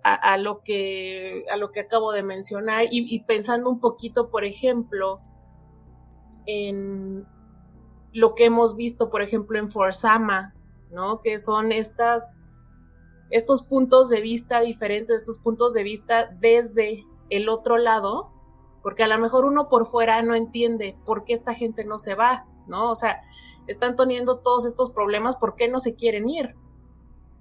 a, 0.03 0.37
lo, 0.37 0.63
que, 0.63 1.45
a 1.51 1.57
lo 1.57 1.71
que 1.73 1.81
acabo 1.81 2.13
de 2.13 2.23
mencionar 2.23 2.85
y, 2.85 3.15
y 3.15 3.25
pensando 3.25 3.71
un 3.71 3.81
poquito, 3.81 4.31
por 4.31 4.45
ejemplo, 4.45 5.17
en 6.47 7.27
lo 8.13 8.35
que 8.35 8.47
hemos 8.47 8.77
visto, 8.77 9.11
por 9.11 9.23
ejemplo, 9.23 9.59
en 9.59 9.69
Forsama, 9.69 10.55
¿no? 10.91 11.21
Que 11.21 11.39
son 11.39 11.73
estas, 11.73 12.35
estos 13.31 13.63
puntos 13.63 14.09
de 14.09 14.21
vista 14.21 14.61
diferentes, 14.61 15.17
estos 15.17 15.39
puntos 15.39 15.73
de 15.73 15.83
vista 15.83 16.27
desde 16.41 17.05
el 17.29 17.49
otro 17.49 17.79
lado, 17.79 18.33
porque 18.83 19.05
a 19.05 19.09
lo 19.09 19.19
mejor 19.19 19.45
uno 19.45 19.69
por 19.69 19.87
fuera 19.87 20.23
no 20.23 20.35
entiende 20.35 20.97
por 21.05 21.25
qué 21.25 21.35
esta 21.35 21.55
gente 21.55 21.85
no 21.85 21.99
se 21.99 22.15
va, 22.15 22.47
¿no? 22.67 22.91
O 22.91 22.97
sea, 22.97 23.23
están 23.67 23.95
teniendo 23.95 24.39
todos 24.39 24.65
estos 24.65 24.91
problemas, 24.91 25.37
¿por 25.37 25.55
qué 25.55 25.69
no 25.69 25.79
se 25.79 25.95
quieren 25.95 26.29
ir? 26.29 26.57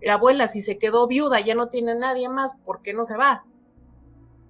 La 0.01 0.13
abuela, 0.13 0.47
si 0.47 0.61
se 0.61 0.77
quedó 0.77 1.07
viuda, 1.07 1.39
ya 1.39 1.55
no 1.55 1.69
tiene 1.69 1.95
nadie 1.95 2.29
más, 2.29 2.55
¿por 2.63 2.81
qué 2.81 2.93
no 2.93 3.03
se 3.03 3.17
va? 3.17 3.45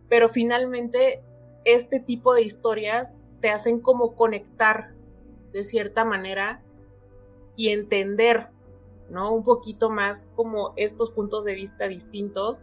Pero 0.10 0.28
finalmente, 0.28 1.24
este 1.66 2.00
tipo 2.00 2.34
de 2.34 2.42
historias 2.42 3.18
te 3.40 3.50
hacen 3.50 3.80
como 3.80 4.16
conectar 4.16 4.94
de 5.52 5.64
cierta 5.64 6.06
manera 6.06 6.64
y 7.56 7.70
entender, 7.70 8.48
¿no? 9.10 9.34
Un 9.34 9.44
poquito 9.44 9.90
más 9.90 10.30
como 10.36 10.74
estos 10.78 11.12
puntos 11.12 11.44
de 11.46 11.56
vista 11.56 11.88
distintos 11.88 12.60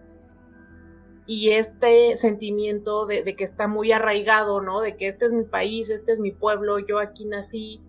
y 1.26 1.50
este 1.50 2.16
sentimiento 2.16 3.04
de, 3.04 3.36
que 3.36 3.44
está 3.44 3.66
muy 3.66 3.92
arraigado, 3.92 4.60
¿no? 4.60 4.80
De 4.80 4.96
que 4.96 5.08
este 5.08 5.26
es 5.26 5.32
mi 5.32 5.44
país, 5.44 5.90
este 5.90 6.12
es 6.12 6.20
mi 6.20 6.30
pueblo, 6.30 6.78
yo 6.78 6.98
aquí 6.98 7.26
nací, 7.26 7.82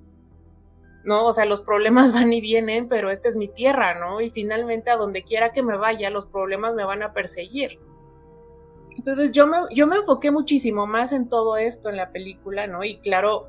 ¿no? 1.04 1.26
O 1.26 1.32
sea, 1.32 1.46
los 1.46 1.62
problemas 1.62 2.14
van 2.14 2.34
y 2.34 2.42
vienen, 2.42 2.90
pero 2.90 3.12
esta 3.12 3.30
es 3.30 3.38
mi 3.38 3.48
tierra, 3.48 4.00
¿no? 4.00 4.20
Y 4.20 4.32
finalmente 4.32 4.90
a 4.90 4.98
donde 4.98 5.24
quiera 5.24 5.54
que 5.54 5.64
me 5.64 5.78
vaya, 5.78 6.10
los 6.10 6.26
problemas 6.26 6.74
me 6.74 6.84
van 6.84 7.04
a 7.04 7.14
perseguir. 7.14 7.80
Entonces 8.98 9.32
yo 9.32 9.46
me, 9.46 9.58
yo 9.72 9.86
me 9.86 9.98
enfoqué 9.98 10.32
muchísimo 10.32 10.88
más 10.88 11.14
en 11.14 11.30
todo 11.30 11.58
esto 11.58 11.90
en 11.90 11.98
la 11.98 12.12
película, 12.12 12.66
¿no? 12.66 12.84
Y 12.84 12.98
claro 12.98 13.48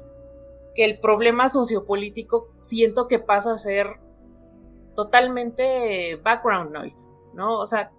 que 0.78 0.84
el 0.84 1.00
problema 1.00 1.48
sociopolítico 1.48 2.52
siento 2.54 3.08
que 3.08 3.18
pasa 3.18 3.54
a 3.54 3.58
ser 3.58 3.98
totalmente 4.94 6.14
background 6.22 6.70
noise, 6.70 7.08
¿no? 7.34 7.58
O 7.58 7.66
sea, 7.66 7.90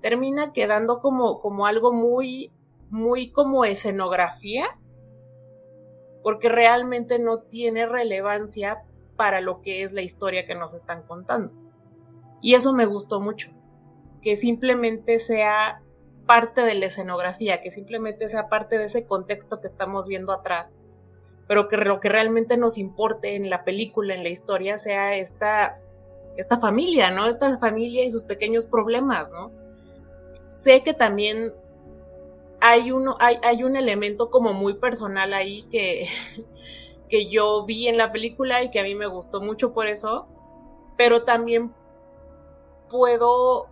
termina 0.00 0.52
quedando 0.52 1.00
como, 1.00 1.40
como 1.40 1.66
algo 1.66 1.92
muy, 1.92 2.52
muy 2.90 3.32
como 3.32 3.64
escenografía, 3.64 4.78
porque 6.22 6.48
realmente 6.48 7.18
no 7.18 7.40
tiene 7.40 7.86
relevancia 7.86 8.84
para 9.16 9.40
lo 9.40 9.60
que 9.60 9.82
es 9.82 9.92
la 9.92 10.02
historia 10.02 10.46
que 10.46 10.54
nos 10.54 10.74
están 10.74 11.02
contando. 11.02 11.52
Y 12.40 12.54
eso 12.54 12.72
me 12.72 12.86
gustó 12.86 13.20
mucho, 13.20 13.50
que 14.22 14.36
simplemente 14.36 15.18
sea 15.18 15.82
parte 16.24 16.60
de 16.60 16.76
la 16.76 16.86
escenografía, 16.86 17.62
que 17.62 17.72
simplemente 17.72 18.28
sea 18.28 18.48
parte 18.48 18.78
de 18.78 18.84
ese 18.84 19.06
contexto 19.06 19.60
que 19.60 19.66
estamos 19.66 20.06
viendo 20.06 20.30
atrás, 20.30 20.72
pero 21.48 21.66
que 21.66 21.76
lo 21.78 21.98
que 21.98 22.08
realmente 22.08 22.56
nos 22.56 22.78
importe 22.78 23.34
en 23.34 23.50
la 23.50 23.64
película, 23.64 24.14
en 24.14 24.22
la 24.22 24.28
historia, 24.28 24.78
sea 24.78 25.16
esta, 25.16 25.80
esta 26.36 26.58
familia, 26.58 27.10
¿no? 27.10 27.26
Esta 27.26 27.58
familia 27.58 28.04
y 28.04 28.10
sus 28.12 28.22
pequeños 28.22 28.66
problemas, 28.66 29.30
¿no? 29.32 29.50
sé 30.48 30.82
que 30.82 30.94
también 30.94 31.54
hay, 32.60 32.90
uno, 32.90 33.16
hay, 33.20 33.38
hay 33.42 33.62
un 33.64 33.76
elemento 33.76 34.30
como 34.30 34.52
muy 34.52 34.74
personal 34.74 35.32
ahí 35.32 35.62
que, 35.70 36.08
que 37.08 37.30
yo 37.30 37.64
vi 37.64 37.88
en 37.88 37.96
la 37.96 38.12
película 38.12 38.62
y 38.62 38.70
que 38.70 38.80
a 38.80 38.84
mí 38.84 38.94
me 38.94 39.06
gustó 39.06 39.40
mucho 39.40 39.72
por 39.72 39.86
eso, 39.86 40.28
pero 40.96 41.22
también 41.24 41.72
puedo 42.88 43.68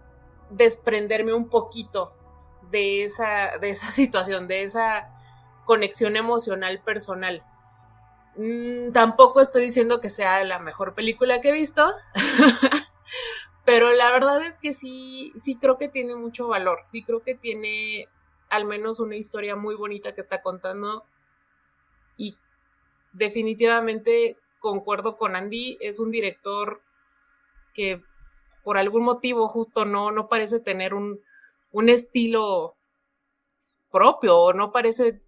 desprenderme 0.51 1.35
un 1.35 1.49
poquito 1.49 2.13
de 2.71 3.05
esa, 3.05 3.59
de 3.59 3.71
esa 3.71 3.91
situación, 3.91 4.47
de 4.47 4.63
esa 4.63 5.13
conexión 5.65 6.17
emocional 6.17 6.81
personal. 6.83 7.43
Mm, 8.37 8.93
tampoco 8.93 9.41
estoy 9.41 9.65
diciendo 9.65 10.01
que 10.01 10.11
sea 10.11 10.45
la 10.45 10.59
mejor 10.59 10.95
película 10.95 11.41
que 11.41 11.51
he 11.51 11.53
visto, 11.53 11.95
Pero 13.67 13.93
la 13.93 14.13
verdad 14.13 14.47
es 14.47 14.61
que 14.61 14.73
sí, 14.73 15.33
sí 15.35 15.57
creo 15.57 15.77
que 15.77 15.89
tiene 15.89 16.15
mucho 16.15 16.47
valor, 16.47 16.83
sí 16.87 17.03
creo 17.03 17.23
que 17.23 17.35
tiene 17.35 18.09
al 18.49 18.65
menos 18.65 19.01
una 19.01 19.17
historia 19.17 19.57
muy 19.57 19.75
bonita 19.75 20.15
que 20.15 20.21
está 20.21 20.41
contando 20.41 21.05
y 22.17 22.37
definitivamente 23.13 24.37
concuerdo 24.61 25.17
con 25.17 25.35
Andy, 25.35 25.79
es 25.81 25.99
un 25.99 26.13
director 26.13 26.81
que 27.75 28.05
por 28.63 28.79
algún 28.79 29.03
motivo 29.03 29.49
justo 29.49 29.85
no, 29.85 30.13
no 30.13 30.29
parece 30.29 30.61
tener 30.61 30.95
un, 30.95 31.21
un 31.73 31.89
estilo 31.89 32.77
propio, 33.91 34.39
o 34.39 34.53
no 34.53 34.71
parece, 34.71 35.23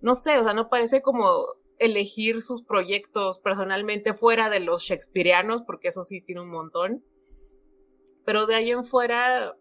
no 0.00 0.14
sé, 0.14 0.38
o 0.38 0.44
sea, 0.44 0.54
no 0.54 0.68
parece 0.68 1.02
como 1.02 1.44
elegir 1.80 2.42
sus 2.42 2.62
proyectos 2.62 3.38
personalmente 3.38 4.14
fuera 4.14 4.48
de 4.48 4.60
los 4.60 4.82
shakespearianos, 4.82 5.62
porque 5.62 5.88
eso 5.88 6.02
sí 6.02 6.20
tiene 6.20 6.42
un 6.42 6.50
montón. 6.50 7.02
Pero 8.24 8.46
de 8.46 8.54
ahí 8.54 8.70
en 8.70 8.84
fuera, 8.84 9.56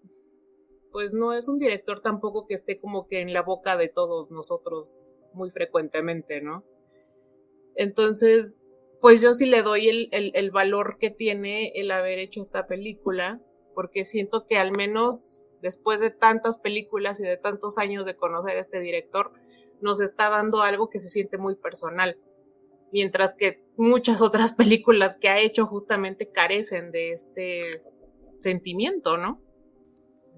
pues 0.92 1.14
no 1.14 1.34
es 1.34 1.48
un 1.48 1.58
director 1.58 2.02
tampoco 2.02 2.46
que 2.46 2.54
esté 2.54 2.80
como 2.80 3.08
que 3.08 3.22
en 3.22 3.34
la 3.34 3.42
boca 3.42 3.78
de 3.78 3.88
todos 3.88 4.30
nosotros 4.30 5.16
muy 5.34 5.50
frecuentemente, 5.50 6.42
¿no? 6.42 6.64
Entonces, 7.76 8.60
pues 9.00 9.22
yo 9.22 9.32
sí 9.32 9.46
le 9.46 9.64
doy 9.64 9.88
el, 9.88 10.10
el, 10.12 10.52
valor 10.52 10.98
que 11.00 11.10
tiene 11.10 11.72
el 11.76 11.90
haber 11.92 12.20
hecho 12.20 12.42
esta 12.42 12.68
película, 12.68 13.42
porque 13.74 14.04
siento 14.04 14.46
que 14.46 14.58
al 14.58 14.72
menos 14.76 15.42
después 15.62 16.02
de 16.02 16.12
tantas 16.12 16.58
películas 16.58 17.20
y 17.22 17.24
de 17.24 17.38
tantos 17.38 17.78
años 17.78 18.06
de 18.06 18.18
conocer 18.18 18.58
a 18.58 18.60
este 18.60 18.82
director, 18.82 19.32
nos 19.82 20.02
está 20.02 20.30
dando 20.30 20.62
algo 20.62 20.90
que 20.90 21.00
se 21.00 21.10
siente 21.10 21.38
muy 21.38 21.56
personal, 21.56 22.18
mientras 22.92 23.36
que 23.36 23.64
muchas 23.78 24.22
otras 24.22 24.54
películas 24.56 25.18
que 25.18 25.30
ha 25.30 25.40
hecho 25.40 25.66
justamente 25.66 26.30
carecen 26.30 26.92
de 26.92 27.12
este 27.12 27.84
sentimiento, 28.40 29.18
¿no? 29.18 29.42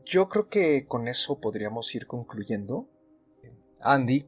Yo 0.06 0.28
creo 0.30 0.50
que 0.50 0.86
con 0.88 1.08
eso 1.08 1.40
podríamos 1.40 1.94
ir 1.94 2.08
concluyendo. 2.08 2.88
Andy, 3.82 4.26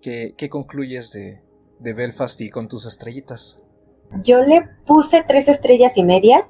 ¿qué, 0.00 0.34
concluyes 0.50 1.12
de, 1.12 1.42
de 1.78 1.92
Belfast 1.92 2.40
y 2.40 2.50
con 2.50 2.68
tus 2.68 2.86
estrellitas? 2.86 3.62
Yo 4.24 4.42
le 4.42 4.68
puse 4.86 5.24
tres 5.26 5.48
estrellas 5.48 5.96
y 5.96 6.04
media. 6.04 6.48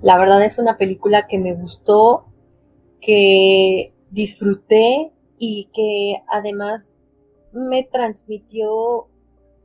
La 0.00 0.18
verdad 0.18 0.44
es 0.44 0.58
una 0.58 0.78
película 0.78 1.26
que 1.26 1.38
me 1.38 1.54
gustó, 1.54 2.26
que 3.00 3.94
disfruté 4.10 5.12
y 5.44 5.68
que 5.74 6.22
además 6.28 6.98
me 7.50 7.82
transmitió 7.82 9.08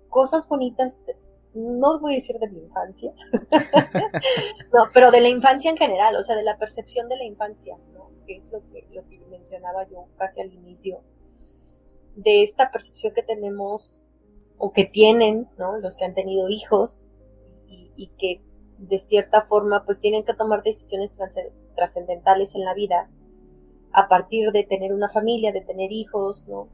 cosas 0.09 0.47
bonitas 0.47 1.05
no 1.53 1.99
voy 1.99 2.13
a 2.13 2.15
decir 2.15 2.39
de 2.39 2.49
mi 2.49 2.61
infancia, 2.61 3.13
no, 4.73 4.85
pero 4.91 5.11
de 5.11 5.21
la 5.21 5.29
infancia 5.29 5.69
en 5.69 5.77
general, 5.77 6.15
o 6.15 6.23
sea, 6.23 6.35
de 6.35 6.41
la 6.41 6.57
percepción 6.57 7.07
de 7.09 7.17
la 7.17 7.25
infancia, 7.25 7.77
¿no? 7.93 8.09
Que 8.25 8.37
es 8.37 8.51
lo 8.51 8.61
que, 8.71 8.87
lo 8.89 9.07
que 9.07 9.19
mencionaba 9.29 9.87
yo 9.87 10.07
casi 10.17 10.41
al 10.41 10.51
inicio, 10.51 11.03
de 12.15 12.41
esta 12.41 12.71
percepción 12.71 13.13
que 13.13 13.21
tenemos 13.21 14.01
o 14.57 14.73
que 14.73 14.85
tienen, 14.85 15.47
¿no? 15.59 15.77
Los 15.77 15.95
que 15.95 16.05
han 16.05 16.15
tenido 16.15 16.49
hijos 16.49 17.07
y, 17.67 17.91
y 17.95 18.07
que 18.17 18.41
de 18.79 18.97
cierta 18.97 19.43
forma 19.43 19.85
pues 19.85 20.01
tienen 20.01 20.23
que 20.23 20.33
tomar 20.33 20.63
decisiones 20.63 21.11
trascendentales 21.75 22.55
en 22.55 22.65
la 22.65 22.73
vida 22.73 23.11
a 23.97 24.07
partir 24.07 24.51
de 24.51 24.63
tener 24.63 24.93
una 24.93 25.09
familia, 25.09 25.51
de 25.51 25.61
tener 25.61 25.91
hijos, 25.91 26.47
¿no? 26.47 26.67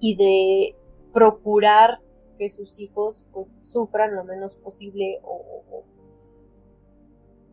Y 0.00 0.16
de 0.16 0.76
procurar 1.12 2.00
que 2.36 2.50
sus 2.50 2.80
hijos 2.80 3.22
pues 3.32 3.60
sufran 3.64 4.16
lo 4.16 4.24
menos 4.24 4.56
posible 4.56 5.20
o, 5.22 5.84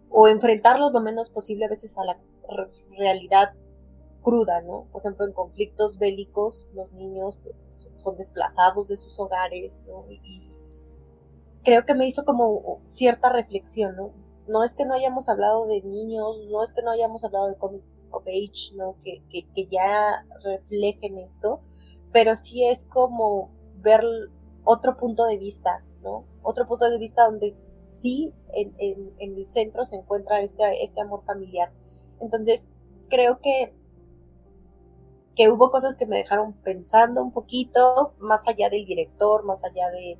o, 0.10 0.28
enfrentarlos 0.28 0.92
lo 0.92 1.02
menos 1.02 1.30
posible 1.30 1.66
a 1.66 1.70
veces 1.70 1.96
a 2.00 2.04
la 2.04 2.18
realidad 2.98 3.54
cruda, 4.24 4.62
¿no? 4.62 4.88
Por 4.92 5.02
ejemplo, 5.02 5.28
en 5.28 5.34
conflictos 5.34 6.00
bélicos 6.00 6.66
los 6.74 6.92
niños 6.94 7.38
pues 7.44 7.92
son 8.04 8.18
desplazados 8.18 8.88
de 8.88 8.98
sus 8.98 9.20
hogares, 9.20 9.84
¿no? 9.88 10.10
Y 10.10 10.52
creo 11.64 11.86
que 11.86 11.94
me 11.94 12.08
hizo 12.08 12.26
como 12.26 12.82
cierta 12.88 13.30
reflexión, 13.30 13.96
¿no? 13.96 14.14
no 14.48 14.64
es 14.64 14.74
que 14.74 14.86
no 14.86 14.94
hayamos 14.94 15.30
hablado 15.30 15.66
de 15.68 15.82
niños, 15.84 16.38
no 16.50 16.64
es 16.64 16.74
que 16.74 16.82
no 16.82 16.92
hayamos 16.92 17.24
hablado 17.24 17.48
de 17.48 17.56
comic 17.56 17.84
of 18.14 18.24
age, 18.28 18.76
¿no? 18.76 18.96
Que, 19.04 19.24
que, 19.30 19.48
que 19.54 19.68
ya 19.68 20.26
reflejen 20.44 21.18
esto, 21.18 21.62
pero 22.12 22.36
sí 22.36 22.66
es 22.66 22.86
como 22.86 23.52
ver 23.78 24.04
otro 24.64 24.98
punto 24.98 25.26
de 25.26 25.38
vista, 25.38 25.84
¿no? 26.02 26.26
Otro 26.42 26.68
punto 26.68 26.90
de 26.90 26.98
vista 26.98 27.26
donde 27.26 27.56
sí 27.86 28.34
en, 28.54 28.74
en, 28.78 29.14
en 29.20 29.36
el 29.36 29.48
centro 29.48 29.86
se 29.86 29.96
encuentra 29.96 30.42
este, 30.42 30.84
este 30.84 31.02
amor 31.02 31.24
familiar. 31.26 31.72
Entonces, 32.20 32.70
creo 33.10 33.40
que 33.42 33.74
que 35.36 35.50
hubo 35.50 35.72
cosas 35.72 35.96
que 35.98 36.06
me 36.06 36.18
dejaron 36.18 36.54
pensando 36.54 37.24
un 37.24 37.32
poquito, 37.32 38.14
más 38.20 38.48
allá 38.48 38.70
del 38.70 38.86
director, 38.86 39.44
más 39.44 39.64
allá 39.64 39.90
de, 39.90 40.18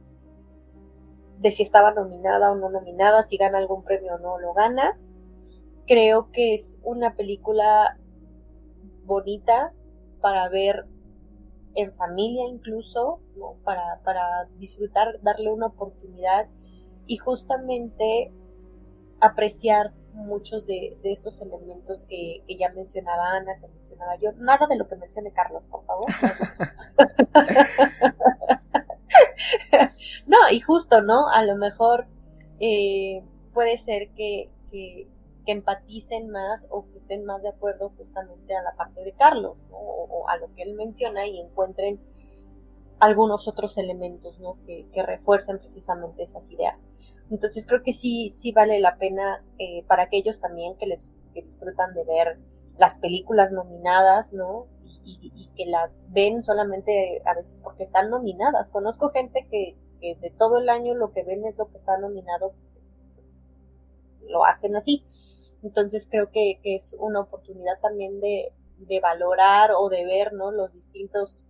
de 1.40 1.52
si 1.52 1.64
estaba 1.64 1.94
nominada 1.94 2.52
o 2.52 2.56
no 2.56 2.70
nominada, 2.70 3.22
si 3.22 3.38
gana 3.38 3.60
algún 3.60 3.84
premio 3.84 4.16
o 4.16 4.18
no 4.18 4.40
lo 4.40 4.54
gana. 4.54 4.98
Creo 5.88 6.32
que 6.32 6.54
es 6.54 6.78
una 6.84 7.16
película 7.16 7.98
bonita 9.06 9.74
para 10.22 10.48
ver 10.50 10.86
en 11.76 11.92
familia 11.94 12.48
incluso, 12.48 13.20
¿no? 13.36 13.56
para, 13.64 14.00
para 14.04 14.48
disfrutar, 14.58 15.20
darle 15.22 15.52
una 15.52 15.68
oportunidad 15.68 16.48
y 17.08 17.18
justamente 17.18 18.32
apreciar 19.20 19.94
muchos 20.14 20.68
de, 20.68 20.96
de 21.02 21.12
estos 21.12 21.42
elementos 21.42 22.04
que, 22.08 22.44
que, 22.48 22.56
ya 22.56 22.70
mencionaba 22.70 23.32
Ana, 23.32 23.60
que 23.60 23.68
mencionaba 23.68 24.16
yo. 24.18 24.32
Nada 24.34 24.68
de 24.68 24.78
lo 24.78 24.88
que 24.88 24.96
mencione 24.96 25.34
Carlos, 25.34 25.66
por 25.66 25.84
favor. 25.86 26.06
no, 30.28 30.38
y 30.52 30.60
justo, 30.60 31.02
¿no? 31.02 31.30
A 31.30 31.44
lo 31.44 31.56
mejor 31.56 32.08
eh, 32.60 33.24
puede 33.54 33.78
ser 33.78 34.10
que, 34.12 34.50
que, 34.72 35.08
que, 35.46 35.52
empaticen 35.52 36.30
más 36.30 36.66
o 36.70 36.86
que 36.90 36.98
estén 36.98 37.26
más 37.26 37.42
de 37.42 37.50
acuerdo 37.50 37.92
justamente 37.98 38.56
a 38.56 38.64
la 38.64 38.76
parte 38.76 39.04
de 39.04 39.14
Carlos, 39.14 39.64
¿no? 39.70 39.78
O, 39.78 40.30
a 40.30 40.38
lo 40.38 40.54
que 40.54 40.64
él 40.64 40.74
menciona 40.74 41.28
y 41.28 41.40
encuentren 41.40 42.00
algunos 43.00 43.48
otros 43.48 43.78
elementos, 43.78 44.40
¿no? 44.40 44.58
Que, 44.66 44.88
que 44.92 45.04
refuercen 45.04 45.60
precisamente 45.60 46.24
esas 46.24 46.50
ideas. 46.50 46.88
Entonces 47.30 47.66
creo 47.66 47.84
que 47.84 47.94
sí, 47.94 48.30
sí 48.30 48.52
vale 48.52 48.80
la 48.80 48.98
pena 48.98 49.44
eh, 49.58 49.84
para 49.88 50.04
aquellos 50.04 50.40
también 50.40 50.76
que 50.78 50.88
les 50.88 51.10
que 51.34 51.42
disfrutan 51.42 51.94
de 51.94 52.06
ver 52.06 52.40
las 52.78 52.96
películas 52.96 53.52
nominadas, 53.52 54.34
¿no? 54.34 54.68
Y, 55.06 55.32
y, 55.36 55.48
que 55.56 55.66
las 55.66 56.10
ven 56.14 56.44
solamente 56.44 57.22
a 57.26 57.34
veces 57.34 57.60
porque 57.62 57.84
están 57.84 58.10
nominadas. 58.10 58.72
Conozco 58.72 59.10
gente 59.10 59.48
que, 59.52 59.76
que, 60.00 60.16
de 60.16 60.30
todo 60.32 60.60
el 60.60 60.70
año 60.70 60.96
lo 60.96 61.12
que 61.12 61.24
ven 61.24 61.44
es 61.46 61.58
lo 61.58 61.70
que 61.70 61.78
está 61.78 61.98
nominado, 61.98 62.54
pues 63.16 63.48
lo 64.22 64.46
hacen 64.46 64.76
así. 64.76 65.06
Entonces 65.64 66.08
creo 66.10 66.30
que, 66.30 66.60
es 66.64 66.96
una 67.00 67.22
oportunidad 67.22 67.80
también 67.82 68.20
de, 68.20 68.54
de 68.78 69.00
valorar 69.00 69.72
o 69.78 69.90
de 69.90 70.06
ver, 70.06 70.34
¿no? 70.34 70.52
Los 70.52 70.74
distintos 70.74 71.44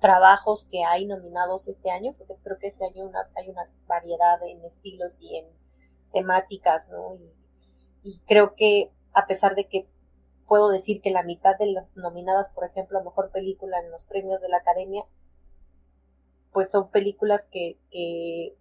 trabajos 0.00 0.66
que 0.70 0.84
hay 0.84 1.06
nominados 1.06 1.68
este 1.68 1.90
año, 1.90 2.12
porque 2.16 2.34
creo 2.42 2.58
que 2.58 2.66
este 2.66 2.84
año 2.84 3.04
una, 3.04 3.30
hay 3.36 3.48
una 3.48 3.70
variedad 3.86 4.42
en 4.42 4.64
estilos 4.64 5.20
y 5.20 5.36
en 5.36 5.46
temáticas, 6.12 6.88
¿no? 6.88 7.14
Y, 7.14 7.32
y, 8.02 8.18
creo 8.26 8.54
que 8.56 8.90
a 9.12 9.26
pesar 9.26 9.54
de 9.54 9.68
que 9.68 9.88
puedo 10.48 10.70
decir 10.70 11.00
que 11.00 11.10
la 11.10 11.22
mitad 11.22 11.56
de 11.56 11.66
las 11.66 11.96
nominadas, 11.96 12.50
por 12.50 12.64
ejemplo, 12.64 12.98
a 12.98 13.04
mejor 13.04 13.30
película 13.30 13.78
en 13.78 13.90
los 13.90 14.06
premios 14.06 14.40
de 14.40 14.48
la 14.48 14.56
academia, 14.56 15.04
pues 16.52 16.70
son 16.70 16.90
películas 16.90 17.46
que, 17.50 17.78
que 17.90 18.56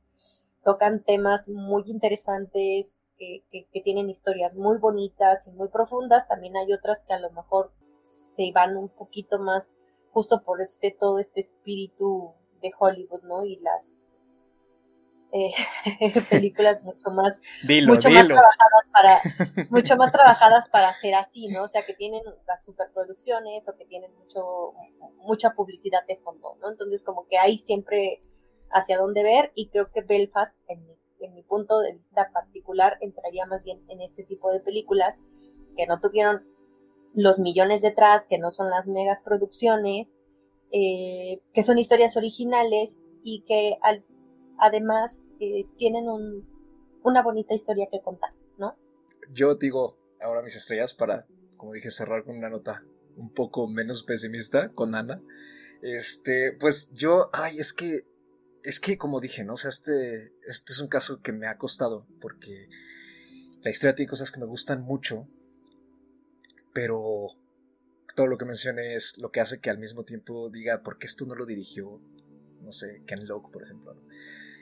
tocan 0.63 1.03
temas 1.03 1.49
muy 1.49 1.83
interesantes, 1.87 3.03
que, 3.19 3.43
que, 3.51 3.67
que 3.71 3.81
tienen 3.81 4.09
historias 4.09 4.55
muy 4.55 4.79
bonitas 4.79 5.45
y 5.45 5.51
muy 5.51 5.67
profundas. 5.69 6.27
También 6.27 6.57
hay 6.57 6.73
otras 6.73 7.03
que 7.07 7.13
a 7.13 7.19
lo 7.19 7.29
mejor 7.31 7.71
se 8.03 8.51
van 8.51 8.77
un 8.77 8.89
poquito 8.89 9.39
más 9.39 9.75
justo 10.11 10.41
por 10.43 10.61
este 10.61 10.91
todo 10.91 11.19
este 11.19 11.41
espíritu 11.41 12.33
de 12.61 12.71
Hollywood, 12.77 13.21
¿no? 13.23 13.45
Y 13.45 13.57
las 13.57 14.17
eh, 15.31 15.51
películas 16.29 16.81
mucho 16.81 17.11
más 17.11 17.39
dilo, 17.63 17.93
mucho 17.93 18.09
dilo. 18.09 18.21
más 18.21 18.27
trabajadas 18.27 18.83
para 18.91 19.67
mucho 19.69 19.95
más 19.95 20.11
trabajadas 20.11 20.67
para 20.69 20.93
ser 20.93 21.15
así, 21.15 21.47
¿no? 21.47 21.63
O 21.63 21.67
sea, 21.67 21.83
que 21.83 21.93
tienen 21.93 22.21
las 22.47 22.65
superproducciones 22.65 23.67
o 23.69 23.75
que 23.75 23.85
tienen 23.85 24.11
mucho 24.15 24.73
mucha 25.17 25.51
publicidad 25.51 26.05
de 26.07 26.17
fondo, 26.17 26.57
¿no? 26.61 26.69
Entonces, 26.71 27.03
como 27.03 27.27
que 27.27 27.37
hay 27.37 27.57
siempre 27.57 28.19
hacia 28.71 28.97
dónde 28.97 29.23
ver 29.23 29.51
y 29.55 29.69
creo 29.69 29.91
que 29.91 30.01
Belfast 30.01 30.55
en 30.67 30.85
mi, 30.85 30.98
en 31.19 31.33
mi 31.33 31.43
punto 31.43 31.79
de 31.79 31.93
vista 31.93 32.29
particular 32.33 32.97
entraría 33.01 33.45
más 33.45 33.63
bien 33.63 33.83
en 33.89 34.01
este 34.01 34.23
tipo 34.23 34.51
de 34.51 34.59
películas 34.59 35.21
que 35.75 35.87
no 35.87 35.99
tuvieron 35.99 36.45
los 37.13 37.39
millones 37.39 37.81
detrás, 37.81 38.25
que 38.27 38.37
no 38.37 38.51
son 38.51 38.69
las 38.69 38.87
megas 38.87 39.21
producciones, 39.21 40.19
eh, 40.71 41.41
que 41.53 41.63
son 41.63 41.79
historias 41.79 42.17
originales 42.17 42.99
y 43.23 43.43
que 43.47 43.77
al, 43.81 44.05
además 44.59 45.23
eh, 45.39 45.65
tienen 45.77 46.07
un, 46.07 46.47
una 47.03 47.23
bonita 47.23 47.53
historia 47.53 47.87
que 47.91 48.01
contar, 48.01 48.31
¿no? 48.57 48.75
Yo 49.31 49.55
digo 49.55 49.97
ahora 50.21 50.41
mis 50.41 50.55
estrellas 50.55 50.93
para, 50.93 51.25
como 51.57 51.73
dije, 51.73 51.91
cerrar 51.91 52.23
con 52.23 52.37
una 52.37 52.49
nota 52.49 52.83
un 53.15 53.33
poco 53.33 53.67
menos 53.67 54.03
pesimista 54.03 54.69
con 54.69 54.95
Ana. 54.95 55.21
Este, 55.81 56.53
pues 56.59 56.93
yo, 56.93 57.29
ay, 57.33 57.57
es 57.59 57.73
que, 57.73 58.05
es 58.63 58.79
que 58.79 58.97
como 58.97 59.19
dije, 59.19 59.43
¿no? 59.43 59.53
O 59.53 59.57
sea, 59.57 59.69
este, 59.69 60.33
este 60.47 60.73
es 60.73 60.79
un 60.79 60.87
caso 60.87 61.21
que 61.21 61.31
me 61.31 61.47
ha 61.47 61.57
costado 61.57 62.07
porque 62.19 62.69
la 63.61 63.71
historia 63.71 63.95
tiene 63.95 64.09
cosas 64.09 64.31
que 64.31 64.39
me 64.39 64.45
gustan 64.45 64.81
mucho, 64.81 65.27
pero 66.73 67.27
todo 68.15 68.27
lo 68.27 68.37
que 68.37 68.45
mencioné 68.45 68.95
es 68.95 69.17
lo 69.19 69.31
que 69.31 69.41
hace 69.41 69.59
que 69.59 69.69
al 69.69 69.79
mismo 69.79 70.03
tiempo 70.03 70.49
diga, 70.49 70.83
¿por 70.83 70.97
qué 70.97 71.07
esto 71.07 71.25
no 71.25 71.35
lo 71.35 71.45
dirigió? 71.45 72.01
No 72.61 72.71
sé, 72.71 73.03
Ken 73.05 73.27
Loach, 73.27 73.51
por 73.51 73.63
ejemplo. 73.63 73.95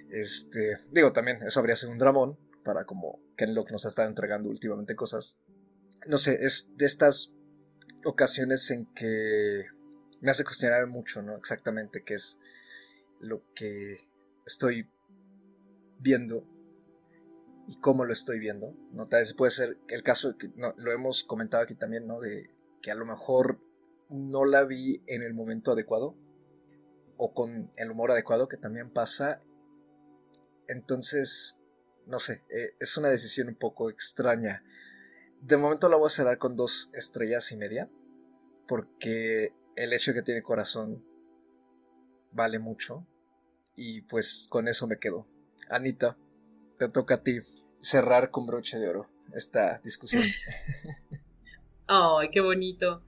Este, 0.10 0.78
digo, 0.92 1.12
también 1.12 1.42
eso 1.44 1.60
habría 1.60 1.76
sido 1.76 1.92
un 1.92 1.98
dramón 1.98 2.38
para 2.64 2.86
como 2.86 3.20
Ken 3.36 3.56
Loach 3.56 3.72
nos 3.72 3.86
ha 3.86 3.90
estado 3.90 4.10
entregando 4.10 4.50
últimamente 4.50 4.96
cosas. 4.96 5.38
No 6.06 6.18
sé, 6.18 6.46
es 6.46 6.72
de 6.76 6.86
estas 6.86 7.34
ocasiones 8.04 8.70
en 8.72 8.86
que 8.94 9.66
me 10.22 10.32
hace 10.32 10.44
cuestionar 10.44 10.86
mucho, 10.88 11.22
¿no? 11.22 11.36
Exactamente 11.36 12.04
qué 12.04 12.16
es 12.16 12.40
lo 13.20 13.44
que 13.54 13.98
estoy 14.46 14.90
viendo 16.00 16.48
y 17.68 17.78
cómo 17.80 18.06
lo 18.06 18.14
estoy 18.14 18.40
viendo. 18.40 18.74
¿no? 18.92 19.06
Tal 19.08 19.22
vez 19.22 19.34
puede 19.34 19.52
ser 19.52 19.78
el 19.88 20.04
caso 20.04 20.32
de 20.32 20.38
que 20.38 20.52
lo 20.56 20.92
hemos 20.92 21.24
comentado 21.24 21.64
aquí 21.64 21.76
también, 21.76 22.08
¿no? 22.08 22.20
De 22.20 22.50
que 22.82 22.92
a 22.92 22.96
lo 22.96 23.06
mejor 23.06 23.60
no 24.10 24.46
la 24.46 24.64
vi 24.64 25.04
en 25.08 25.22
el 25.22 25.34
momento 25.34 25.72
adecuado 25.72 26.16
o 27.18 27.34
con 27.34 27.70
el 27.78 27.92
humor 27.92 28.12
adecuado 28.12 28.48
que 28.48 28.58
también 28.58 28.92
pasa. 28.92 29.42
Entonces, 30.68 31.60
no 32.06 32.20
sé, 32.20 32.44
eh, 32.50 32.76
es 32.80 32.98
una 32.98 33.10
decisión 33.10 33.48
un 33.50 33.56
poco 33.56 33.90
extraña. 33.90 34.64
De 35.42 35.58
momento 35.58 35.90
la 35.90 35.98
voy 35.98 36.08
a 36.08 36.10
cerrar 36.10 36.38
con 36.38 36.56
dos 36.56 36.90
estrellas 36.94 37.52
y 37.52 37.58
media 37.58 37.90
porque 38.68 39.54
el 39.76 39.94
hecho 39.94 40.12
de 40.12 40.16
que 40.20 40.24
tiene 40.24 40.42
corazón 40.42 41.06
vale 42.38 42.60
mucho 42.60 43.06
y 43.76 44.04
pues 44.04 44.48
con 44.50 44.70
eso 44.70 44.88
me 44.88 45.00
quedo. 45.00 45.26
Anita, 45.70 46.18
te 46.78 46.88
toca 46.88 47.16
a 47.16 47.24
ti 47.24 47.40
cerrar 47.82 48.32
con 48.32 48.46
broche 48.46 48.80
de 48.80 48.88
oro 48.88 49.08
esta 49.34 49.80
discusión. 49.80 50.24
Ay, 51.88 52.30
qué 52.32 52.40
bonito. 52.40 53.04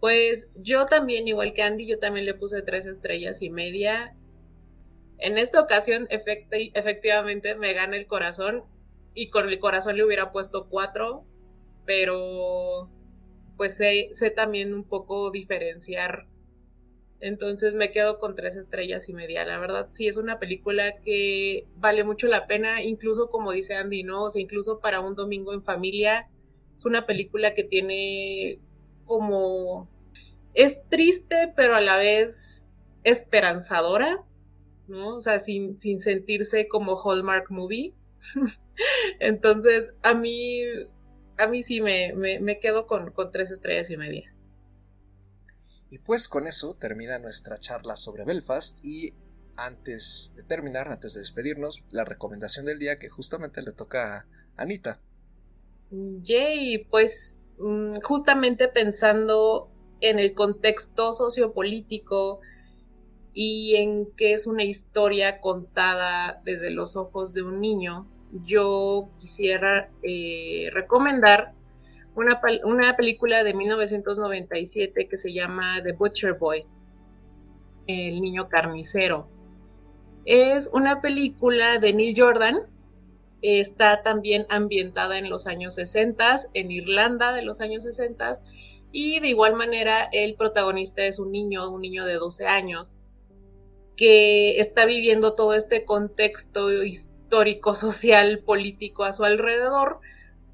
Pues 0.00 0.48
yo 0.56 0.86
también, 0.86 1.28
igual 1.28 1.52
que 1.52 1.62
Andy, 1.62 1.86
yo 1.86 1.98
también 1.98 2.26
le 2.26 2.34
puse 2.34 2.62
tres 2.62 2.86
estrellas 2.86 3.42
y 3.42 3.50
media. 3.50 4.16
En 5.18 5.36
esta 5.36 5.60
ocasión, 5.60 6.06
efecti 6.10 6.72
efectivamente, 6.74 7.54
me 7.54 7.74
gana 7.74 7.96
el 7.96 8.06
corazón 8.06 8.64
y 9.14 9.28
con 9.28 9.48
el 9.48 9.58
corazón 9.58 9.96
le 9.96 10.04
hubiera 10.04 10.32
puesto 10.32 10.68
cuatro, 10.68 11.26
pero 11.84 12.90
pues 13.58 13.74
sé 13.74 14.30
también 14.34 14.72
un 14.72 14.84
poco 14.84 15.30
diferenciar 15.30 16.26
entonces 17.20 17.74
me 17.74 17.90
quedo 17.90 18.18
con 18.18 18.34
tres 18.34 18.56
estrellas 18.56 19.08
y 19.08 19.12
media. 19.12 19.44
La 19.44 19.58
verdad, 19.58 19.88
sí 19.92 20.08
es 20.08 20.16
una 20.16 20.38
película 20.38 20.98
que 21.00 21.66
vale 21.76 22.02
mucho 22.02 22.28
la 22.28 22.46
pena, 22.46 22.82
incluso 22.82 23.28
como 23.30 23.52
dice 23.52 23.74
Andy, 23.74 24.02
¿no? 24.02 24.24
O 24.24 24.30
sea, 24.30 24.40
incluso 24.40 24.80
para 24.80 25.00
un 25.00 25.14
domingo 25.14 25.52
en 25.52 25.60
familia. 25.60 26.28
Es 26.74 26.86
una 26.86 27.06
película 27.06 27.52
que 27.54 27.64
tiene 27.64 28.58
como... 29.04 29.88
Es 30.54 30.78
triste, 30.88 31.52
pero 31.54 31.76
a 31.76 31.80
la 31.80 31.98
vez 31.98 32.66
esperanzadora, 33.04 34.24
¿no? 34.88 35.16
O 35.16 35.20
sea, 35.20 35.40
sin, 35.40 35.78
sin 35.78 35.98
sentirse 35.98 36.68
como 36.68 36.96
Hallmark 36.96 37.50
Movie. 37.50 37.92
Entonces, 39.20 39.90
a 40.02 40.14
mí, 40.14 40.62
a 41.36 41.46
mí 41.48 41.62
sí 41.62 41.82
me, 41.82 42.14
me, 42.14 42.40
me 42.40 42.58
quedo 42.58 42.86
con, 42.86 43.10
con 43.12 43.30
tres 43.30 43.50
estrellas 43.50 43.90
y 43.90 43.98
media. 43.98 44.34
Y 45.90 45.98
pues 45.98 46.28
con 46.28 46.46
eso 46.46 46.74
termina 46.74 47.18
nuestra 47.18 47.58
charla 47.58 47.96
sobre 47.96 48.24
Belfast 48.24 48.84
y 48.84 49.12
antes 49.56 50.32
de 50.36 50.44
terminar, 50.44 50.88
antes 50.88 51.14
de 51.14 51.20
despedirnos, 51.20 51.84
la 51.90 52.04
recomendación 52.04 52.64
del 52.64 52.78
día 52.78 52.98
que 52.98 53.08
justamente 53.08 53.62
le 53.62 53.72
toca 53.72 54.26
Anita. 54.56 55.00
Yay, 55.90 56.86
pues 56.90 57.38
mm, 57.58 58.00
justamente 58.02 58.68
pensando 58.68 59.70
en 60.00 60.18
el 60.18 60.34
contexto 60.34 61.12
sociopolítico 61.12 62.40
y 63.32 63.76
en 63.76 64.06
que 64.16 64.32
es 64.32 64.46
una 64.46 64.64
historia 64.64 65.40
contada 65.40 66.40
desde 66.44 66.70
los 66.70 66.96
ojos 66.96 67.34
de 67.34 67.42
un 67.42 67.60
niño, 67.60 68.08
yo 68.44 69.10
quisiera 69.18 69.90
eh, 70.02 70.70
recomendar 70.72 71.54
una, 72.14 72.40
una, 72.64 72.96
película 72.96 73.44
de 73.44 73.54
1997 73.54 75.08
que 75.08 75.16
se 75.16 75.32
llama 75.32 75.80
The 75.82 75.92
Butcher 75.92 76.34
Boy, 76.34 76.66
El 77.86 78.20
niño 78.20 78.48
carnicero. 78.48 79.28
Es 80.24 80.70
una 80.72 81.00
película 81.00 81.78
de 81.78 81.92
Neil 81.92 82.14
Jordan, 82.16 82.60
está 83.42 84.02
también 84.02 84.46
ambientada 84.48 85.18
en 85.18 85.30
los 85.30 85.46
años 85.46 85.74
60, 85.76 86.40
en 86.54 86.70
Irlanda 86.70 87.32
de 87.32 87.42
los 87.42 87.60
años 87.60 87.84
60, 87.84 88.40
y 88.92 89.20
de 89.20 89.28
igual 89.28 89.54
manera 89.54 90.08
el 90.12 90.34
protagonista 90.34 91.04
es 91.04 91.18
un 91.18 91.32
niño, 91.32 91.70
un 91.70 91.80
niño 91.80 92.04
de 92.04 92.14
12 92.14 92.46
años, 92.46 92.98
que 93.96 94.60
está 94.60 94.86
viviendo 94.86 95.34
todo 95.34 95.54
este 95.54 95.84
contexto 95.84 96.82
histórico, 96.82 97.74
social, 97.74 98.40
político 98.40 99.04
a 99.04 99.12
su 99.12 99.24
alrededor, 99.24 100.00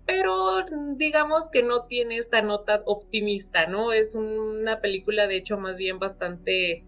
pero 0.06 0.64
digamos 0.94 1.48
que 1.50 1.62
no 1.62 1.84
tiene 1.84 2.16
esta 2.16 2.40
nota 2.40 2.82
optimista, 2.86 3.66
¿no? 3.66 3.92
Es 3.92 4.14
una 4.14 4.80
película 4.80 5.26
de 5.26 5.36
hecho 5.36 5.58
más 5.58 5.76
bien 5.76 5.98
bastante 5.98 6.84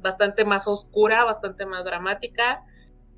bastante 0.00 0.44
más 0.44 0.68
oscura, 0.68 1.24
bastante 1.24 1.64
más 1.64 1.84
dramática. 1.84 2.62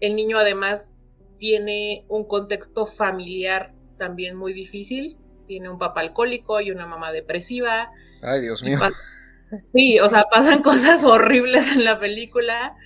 El 0.00 0.14
niño 0.14 0.38
además 0.38 0.94
tiene 1.38 2.06
un 2.08 2.24
contexto 2.24 2.86
familiar 2.86 3.74
también 3.98 4.36
muy 4.36 4.52
difícil. 4.52 5.16
Tiene 5.46 5.68
un 5.68 5.78
papá 5.78 6.00
alcohólico 6.00 6.60
y 6.60 6.70
una 6.70 6.86
mamá 6.86 7.10
depresiva. 7.10 7.90
Ay, 8.22 8.42
Dios 8.42 8.62
mío. 8.62 8.78
Sí, 9.72 9.98
o 9.98 10.08
sea, 10.08 10.24
pasan 10.30 10.62
cosas 10.62 11.02
horribles 11.02 11.72
en 11.72 11.84
la 11.84 11.98
película, 11.98 12.76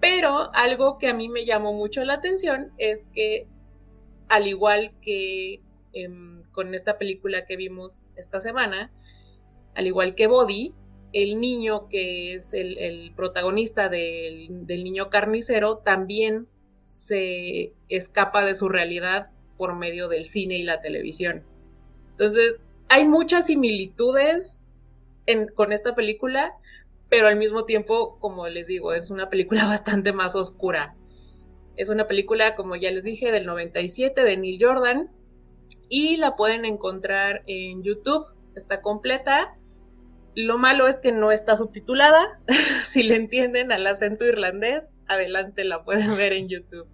pero 0.00 0.50
algo 0.54 0.98
que 0.98 1.08
a 1.08 1.14
mí 1.14 1.28
me 1.28 1.46
llamó 1.46 1.72
mucho 1.72 2.04
la 2.04 2.14
atención 2.14 2.72
es 2.78 3.06
que, 3.12 3.48
al 4.28 4.46
igual 4.46 4.92
que 5.00 5.60
em, 6.04 6.42
con 6.52 6.74
esta 6.74 6.98
película 6.98 7.44
que 7.46 7.56
vimos 7.56 8.12
esta 8.16 8.40
semana, 8.40 8.92
al 9.74 9.86
igual 9.86 10.14
que 10.14 10.26
Body, 10.26 10.74
el 11.12 11.40
niño 11.40 11.88
que 11.88 12.34
es 12.34 12.52
el, 12.52 13.12
protagonista 13.14 13.88
del, 13.88 14.66
del, 14.66 14.84
niño 14.84 15.08
carnicero 15.08 15.78
también 15.78 16.46
se 16.82 17.72
escapa 17.88 18.44
de 18.44 18.54
su 18.54 18.68
realidad 18.68 19.30
por 19.56 19.74
medio 19.74 20.08
del 20.08 20.24
cine 20.24 20.58
y 20.58 20.62
la 20.62 20.80
televisión. 20.80 21.42
Entonces, 22.10 22.56
hay 22.88 23.06
muchas 23.06 23.46
similitudes 23.46 24.60
con 25.54 25.72
esta 25.72 25.94
película, 25.94 26.54
pero 27.08 27.26
al 27.26 27.36
mismo 27.36 27.64
tiempo, 27.64 28.18
como 28.20 28.48
les 28.48 28.66
digo, 28.66 28.92
es 28.92 29.10
una 29.10 29.28
película 29.28 29.64
bastante 29.66 30.12
más 30.12 30.36
oscura. 30.36 30.94
Es 31.76 31.88
una 31.88 32.06
película, 32.06 32.54
como 32.56 32.76
ya 32.76 32.90
les 32.90 33.04
dije, 33.04 33.32
del 33.32 33.46
97 33.46 34.22
de 34.22 34.36
Neil 34.36 34.58
Jordan 34.60 35.10
y 35.88 36.16
la 36.16 36.36
pueden 36.36 36.64
encontrar 36.64 37.42
en 37.46 37.82
YouTube, 37.82 38.26
está 38.54 38.80
completa. 38.80 39.56
Lo 40.34 40.58
malo 40.58 40.86
es 40.86 40.98
que 40.98 41.12
no 41.12 41.32
está 41.32 41.56
subtitulada. 41.56 42.40
si 42.84 43.02
le 43.02 43.16
entienden 43.16 43.72
al 43.72 43.86
acento 43.86 44.24
irlandés, 44.24 44.94
adelante 45.06 45.64
la 45.64 45.84
pueden 45.84 46.16
ver 46.16 46.32
en 46.32 46.48
YouTube. 46.48 46.86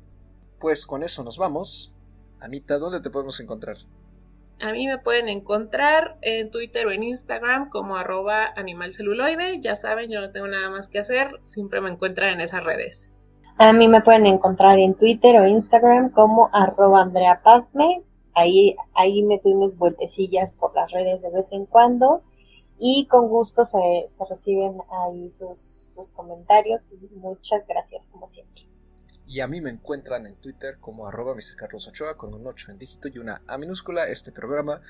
Pues 0.61 0.86
con 0.86 1.03
eso 1.03 1.24
nos 1.24 1.38
vamos. 1.38 1.95
Anita, 2.40 2.78
¿dónde 2.78 3.01
te 3.01 3.11
podemos 3.11 3.38
encontrar? 3.40 3.76
A 4.61 4.72
mí 4.72 4.86
me 4.86 4.99
pueden 4.99 5.28
encontrar 5.28 6.18
en 6.22 6.51
Twitter 6.53 6.86
o 6.86 6.93
en 6.93 7.03
Instagram 7.03 7.68
como 7.68 7.97
arroba 7.97 8.53
animalceluloide. 8.57 9.61
Ya 9.61 9.74
saben, 9.74 10.09
yo 10.09 10.20
no 10.20 10.30
tengo 10.30 10.47
nada 10.47 10.70
más 10.70 10.86
que 10.86 11.01
hacer, 11.01 11.40
siempre 11.43 11.80
me 11.80 11.90
encuentran 11.90 12.34
en 12.34 12.40
esas 12.40 12.62
redes. 12.62 13.11
A 13.59 13.72
mí 13.72 13.88
me 13.88 14.03
pueden 14.03 14.26
encontrar 14.26 14.78
en 14.78 14.95
Twitter 14.95 15.36
o 15.36 15.47
Instagram 15.47 16.11
como 16.11 16.49
arroba 16.53 17.03
Andrea 17.03 17.40
Ahí, 18.34 18.76
ahí 18.94 19.22
me 19.22 19.40
mis 19.44 19.76
vueltecillas 19.76 20.52
por 20.52 20.74
las 20.74 20.90
redes 20.90 21.22
de 21.22 21.30
vez 21.30 21.52
en 21.52 21.66
cuando 21.66 22.22
y 22.78 23.06
con 23.06 23.28
gusto 23.28 23.64
se, 23.64 24.06
se 24.08 24.24
reciben 24.24 24.78
ahí 24.90 25.30
sus, 25.30 25.86
sus 25.94 26.10
comentarios 26.10 26.92
y 26.92 27.14
muchas 27.14 27.66
gracias 27.66 28.08
como 28.08 28.26
siempre. 28.26 28.66
Y 29.26 29.40
a 29.40 29.46
mí 29.46 29.60
me 29.60 29.70
encuentran 29.70 30.26
en 30.26 30.36
Twitter 30.36 30.78
como 30.80 31.06
arroba 31.06 31.34
Mr. 31.34 31.56
Carlos 31.56 31.88
Ochoa 31.88 32.16
con 32.16 32.34
un 32.34 32.46
8 32.46 32.72
en 32.72 32.78
dígito 32.78 33.08
y 33.08 33.18
una 33.18 33.40
A 33.46 33.56
minúscula. 33.56 34.06
Este 34.08 34.32
programa, 34.32 34.80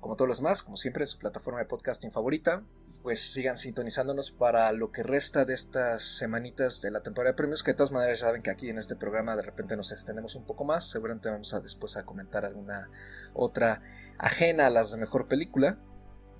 como 0.00 0.16
todos 0.16 0.28
los 0.28 0.40
más, 0.40 0.62
como 0.62 0.76
siempre, 0.76 1.04
es 1.04 1.10
su 1.10 1.18
plataforma 1.18 1.60
de 1.60 1.66
podcasting 1.66 2.10
favorita. 2.10 2.64
Pues 3.02 3.20
sigan 3.32 3.56
sintonizándonos 3.56 4.30
para 4.30 4.70
lo 4.70 4.92
que 4.92 5.02
resta 5.02 5.44
de 5.44 5.54
estas 5.54 6.04
semanitas 6.04 6.82
de 6.82 6.92
la 6.92 7.02
temporada 7.02 7.32
de 7.32 7.36
premios, 7.36 7.64
que 7.64 7.72
de 7.72 7.76
todas 7.76 7.90
maneras 7.90 8.20
ya 8.20 8.26
saben 8.26 8.42
que 8.42 8.50
aquí 8.50 8.68
en 8.68 8.78
este 8.78 8.94
programa 8.94 9.34
de 9.34 9.42
repente 9.42 9.76
nos 9.76 9.90
extendemos 9.90 10.36
un 10.36 10.46
poco 10.46 10.64
más. 10.64 10.88
Seguramente 10.88 11.28
vamos 11.28 11.52
a 11.52 11.60
después 11.60 11.96
a 11.96 12.04
comentar 12.04 12.44
alguna 12.44 12.90
otra 13.34 13.82
ajena 14.18 14.66
a 14.66 14.70
las 14.70 14.92
de 14.92 14.98
mejor 14.98 15.26
película. 15.26 15.78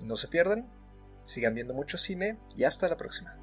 No 0.05 0.15
se 0.15 0.29
pierdan, 0.29 0.71
sigan 1.25 1.53
viendo 1.53 1.73
mucho 1.73 1.97
cine 1.97 2.39
y 2.55 2.63
hasta 2.63 2.87
la 2.87 2.95
próxima. 2.95 3.42